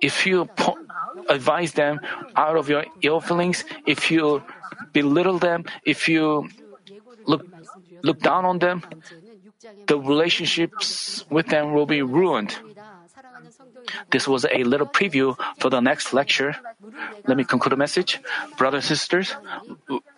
if 0.00 0.26
you 0.26 0.46
po- 0.56 0.78
advise 1.28 1.72
them 1.72 2.00
out 2.36 2.56
of 2.56 2.68
your 2.68 2.84
ill 3.02 3.20
feelings, 3.20 3.64
if 3.86 4.10
you 4.10 4.42
belittle 4.92 5.38
them, 5.38 5.64
if 5.84 6.08
you 6.08 6.48
look 7.26 7.44
look 8.02 8.18
down 8.20 8.44
on 8.44 8.58
them, 8.58 8.82
the 9.86 9.98
relationships 9.98 11.24
with 11.30 11.46
them 11.48 11.74
will 11.74 11.86
be 11.86 12.02
ruined. 12.02 12.56
This 14.10 14.26
was 14.26 14.44
a 14.44 14.64
little 14.64 14.86
preview 14.86 15.36
for 15.58 15.70
the 15.70 15.80
next 15.80 16.12
lecture. 16.12 16.56
Let 17.26 17.36
me 17.36 17.44
conclude 17.44 17.72
the 17.72 17.76
message. 17.76 18.20
Brothers 18.56 18.90
and 18.90 18.98
sisters, 18.98 19.34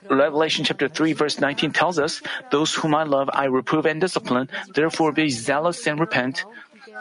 Revelation 0.09 0.65
chapter 0.65 0.89
3 0.89 1.13
verse 1.13 1.41
19 1.41 1.73
tells 1.73 1.99
us, 1.99 2.23
Those 2.51 2.75
whom 2.75 2.95
I 2.95 3.05
love 3.05 3.31
I 3.33 3.47
reprove 3.47 3.87
and 3.87 4.01
discipline, 4.01 4.49
therefore 4.75 5.13
be 5.13 5.31
zealous 5.31 5.87
and 5.87 6.01
repent. 6.01 6.45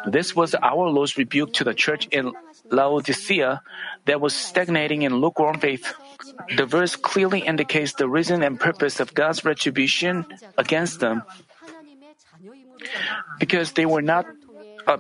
This 0.07 0.36
was 0.36 0.55
our 0.55 0.89
Lord's 0.89 1.18
rebuke 1.18 1.53
to 1.53 1.64
the 1.64 1.74
church 1.74 2.07
in 2.12 2.34
Laodicea 2.70 3.62
that 4.05 4.22
was 4.22 4.36
stagnating 4.36 5.03
in 5.03 5.16
lukewarm 5.16 5.59
faith. 5.59 5.93
The 6.55 6.66
verse 6.66 6.95
clearly 6.95 7.41
indicates 7.41 7.93
the 7.93 8.07
reason 8.07 8.41
and 8.43 8.59
purpose 8.59 8.99
of 8.99 9.14
God's 9.14 9.45
retribution 9.45 10.26
against 10.57 10.99
them. 10.99 11.24
Because 13.39 13.74
they 13.74 13.86
were 13.86 14.01
not 14.01 14.26
uh, 14.88 14.97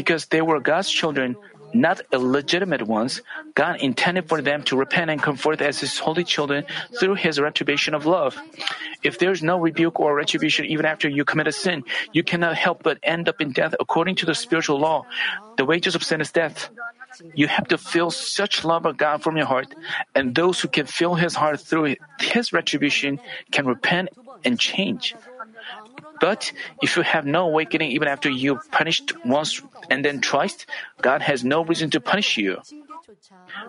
because 0.00 0.32
they 0.32 0.40
were 0.40 0.60
God's 0.64 0.88
children, 0.88 1.36
not 1.76 2.00
illegitimate 2.08 2.88
ones, 2.88 3.20
God 3.52 3.84
intended 3.84 4.32
for 4.32 4.40
them 4.40 4.64
to 4.64 4.80
repent 4.80 5.12
and 5.12 5.20
come 5.20 5.36
forth 5.36 5.60
as 5.60 5.76
His 5.84 6.00
holy 6.00 6.24
children 6.24 6.64
through 6.98 7.20
His 7.20 7.36
retribution 7.36 7.92
of 7.92 8.08
love. 8.08 8.32
If 9.04 9.20
there 9.20 9.30
is 9.30 9.44
no 9.44 9.60
rebuke 9.60 10.00
or 10.00 10.16
retribution 10.16 10.64
even 10.72 10.88
after 10.88 11.04
you 11.04 11.28
commit 11.28 11.52
a 11.52 11.52
sin, 11.52 11.84
you 12.16 12.24
cannot 12.24 12.56
help 12.56 12.82
but 12.82 12.96
end 13.04 13.28
up 13.28 13.44
in 13.44 13.52
death 13.52 13.76
according 13.76 14.16
to 14.24 14.24
the 14.24 14.34
spiritual 14.34 14.80
law. 14.80 15.04
The 15.60 15.68
wages 15.68 15.92
of 15.94 16.02
sin 16.02 16.24
is 16.24 16.32
death. 16.32 16.72
You 17.36 17.52
have 17.52 17.68
to 17.68 17.76
feel 17.76 18.08
such 18.10 18.64
love 18.64 18.88
of 18.88 18.96
God 18.96 19.20
from 19.20 19.36
your 19.36 19.44
heart, 19.44 19.68
and 20.16 20.32
those 20.32 20.64
who 20.64 20.68
can 20.72 20.86
feel 20.88 21.12
His 21.12 21.36
heart 21.36 21.60
through 21.60 22.00
His 22.18 22.56
retribution 22.56 23.20
can 23.52 23.68
repent 23.68 24.08
and 24.48 24.56
change. 24.56 25.12
But 26.20 26.52
if 26.82 26.96
you 26.96 27.02
have 27.02 27.24
no 27.24 27.46
awakening 27.46 27.92
even 27.92 28.08
after 28.08 28.28
you 28.28 28.60
punished 28.70 29.12
once 29.24 29.62
and 29.88 30.04
then 30.04 30.20
twice, 30.20 30.66
God 31.00 31.22
has 31.22 31.44
no 31.44 31.64
reason 31.64 31.90
to 31.90 32.00
punish 32.00 32.36
you. 32.36 32.60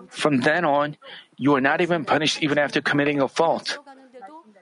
From 0.08 0.40
then 0.40 0.64
on, 0.64 0.96
you 1.36 1.54
are 1.56 1.60
not 1.60 1.80
even 1.80 2.04
punished 2.04 2.42
even 2.42 2.58
after 2.58 2.80
committing 2.80 3.20
a 3.20 3.28
fault. 3.28 3.78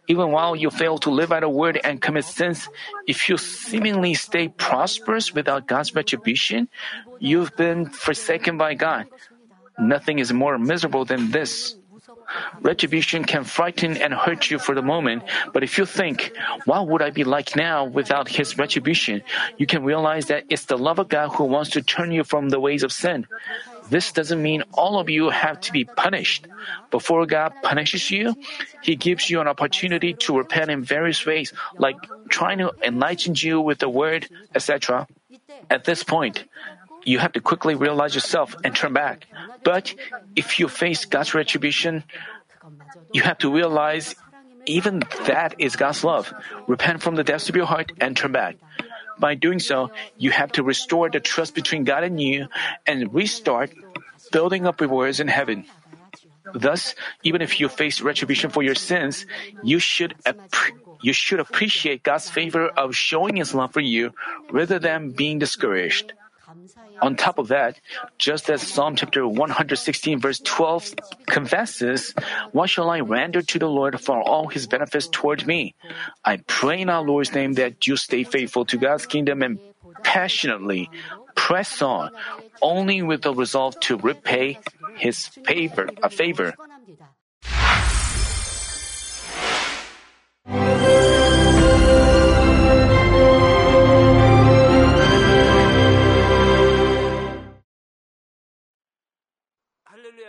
Even 0.09 0.31
while 0.31 0.57
you 0.57 0.71
fail 0.71 0.99
to 0.99 1.11
live 1.11 1.29
by 1.29 1.41
the 1.41 1.49
word 1.49 1.79
and 1.83 2.01
commit 2.01 2.25
sins, 2.25 2.69
if 3.07 3.29
you 3.29 3.37
seemingly 3.37 4.15
stay 4.15 4.49
prosperous 4.49 5.35
without 5.35 5.67
God's 5.67 5.95
retribution, 5.95 6.69
you've 7.19 7.55
been 7.57 7.87
forsaken 7.87 8.59
by 8.59 8.75
God. 8.75 9.07
Nothing 9.79 10.19
is 10.19 10.33
more 10.33 10.59
miserable 10.59 11.05
than 11.05 11.31
this. 11.31 11.77
Retribution 12.61 13.25
can 13.25 13.45
frighten 13.45 13.97
and 13.97 14.15
hurt 14.15 14.51
you 14.51 14.59
for 14.59 14.75
the 14.75 14.83
moment, 14.83 15.23
but 15.53 15.63
if 15.63 15.79
you 15.79 15.87
think, 15.87 16.33
what 16.65 16.87
would 16.89 17.03
I 17.03 17.11
be 17.11 17.25
like 17.25 17.57
now 17.57 17.85
without 17.85 18.29
His 18.29 18.59
retribution, 18.59 19.23
you 19.57 19.67
can 19.67 19.85
realize 19.85 20.27
that 20.27 20.45
it's 20.49 20.67
the 20.67 20.79
love 20.79 20.99
of 20.99 21.09
God 21.09 21.29
who 21.31 21.45
wants 21.45 21.71
to 21.71 21.83
turn 21.83 22.13
you 22.13 22.25
from 22.25 22.49
the 22.49 22.61
ways 22.61 22.83
of 22.83 22.93
sin. 22.93 23.27
This 23.91 24.13
doesn't 24.13 24.41
mean 24.41 24.63
all 24.73 25.01
of 25.01 25.11
you 25.11 25.31
have 25.31 25.61
to 25.63 25.73
be 25.73 25.85
punished. 25.85 26.47
Before 26.91 27.27
God 27.27 27.53
punishes 27.63 28.11
you, 28.11 28.37
He 28.83 28.95
gives 28.95 29.29
you 29.29 29.41
an 29.41 29.49
opportunity 29.49 30.15
to 30.25 30.39
repent 30.39 30.71
in 30.71 30.85
various 30.85 31.27
ways, 31.27 31.53
like 31.77 31.97
trying 32.29 32.59
to 32.59 32.73
enlighten 32.83 33.35
you 33.37 33.61
with 33.61 33.79
the 33.79 33.89
word, 33.89 34.29
etc. 34.55 35.09
At 35.69 35.85
this 35.85 36.03
point, 36.03 36.45
you 37.05 37.19
have 37.19 37.33
to 37.33 37.41
quickly 37.41 37.75
realize 37.75 38.15
yourself 38.15 38.55
and 38.65 38.75
turn 38.75 38.93
back. 38.93 39.27
But 39.65 39.95
if 40.37 40.59
you 40.59 40.69
face 40.69 41.05
God's 41.05 41.35
retribution, 41.35 42.05
you 43.13 43.23
have 43.23 43.39
to 43.39 43.53
realize 43.53 44.15
even 44.67 45.03
that 45.27 45.55
is 45.59 45.77
God's 45.77 46.05
love. 46.05 46.33
Repent 46.67 47.03
from 47.03 47.17
the 47.17 47.25
depths 47.25 47.49
of 47.49 47.57
your 47.57 47.67
heart 47.67 47.93
and 48.01 48.17
turn 48.17 48.33
back. 48.33 48.57
By 49.19 49.35
doing 49.35 49.59
so, 49.59 49.91
you 50.17 50.31
have 50.31 50.53
to 50.53 50.63
restore 50.63 51.11
the 51.11 51.21
trust 51.21 51.55
between 51.55 51.85
God 51.85 52.05
and 52.05 52.21
you 52.21 52.49
and 52.87 53.13
restart 53.13 53.73
building 54.33 54.67
up 54.67 54.81
rewards 54.81 55.21
in 55.21 55.29
heaven. 55.29 55.67
Thus, 56.53 56.95
even 57.23 57.43
if 57.43 57.61
you 57.61 57.69
face 57.69 58.01
retribution 58.01 58.51
for 58.51 58.63
your 58.63 58.75
sins, 58.75 59.27
you 59.63 59.79
should 59.79 60.15
you 61.03 61.13
should 61.13 61.41
appreciate 61.41 62.03
God's 62.03 62.29
favor 62.29 62.69
of 62.69 62.97
showing 62.97 63.37
His 63.37 63.55
love 63.55 63.73
for 63.73 63.81
you 63.81 64.13
rather 64.51 64.79
than 64.79 65.11
being 65.13 65.39
discouraged. 65.39 66.13
On 67.03 67.17
top 67.17 67.39
of 67.39 67.49
that, 67.49 67.81
just 68.19 68.51
as 68.51 68.63
Psalm 68.63 68.97
chapter 68.97 69.27
116 69.27 70.21
verse 70.21 70.41
12 70.41 70.95
confesses, 71.27 72.15
What 72.53 72.69
shall 72.69 72.91
I 72.91 73.01
render 73.01 73.43
to 73.43 73.59
the 73.59 73.69
Lord 73.69 74.01
for 74.01 74.21
all 74.21 74.49
his 74.49 74.67
benefits 74.67 75.09
toward 75.09 75.47
me? 75.47 75.75
I 76.25 76.39
pray 76.47 76.83
in 76.83 76.91
our 76.91 77.03
Lord's 77.03 77.33
name 77.33 77.55
that 77.55 77.87
you 77.87 77.97
stay 77.97 78.25
faithful 78.25 78.65
to 78.67 78.77
God's 78.77 79.07
kingdom 79.07 79.43
and 79.43 79.59
passionately 80.03 80.91
press 81.35 81.81
on, 81.83 82.11
only 82.63 83.03
with 83.03 83.23
the 83.23 83.35
resolve 83.35 83.79
to 83.81 83.97
repay 83.97 84.59
his 84.97 85.27
favor, 85.27 85.89
a 86.03 86.11
favor. 86.11 86.55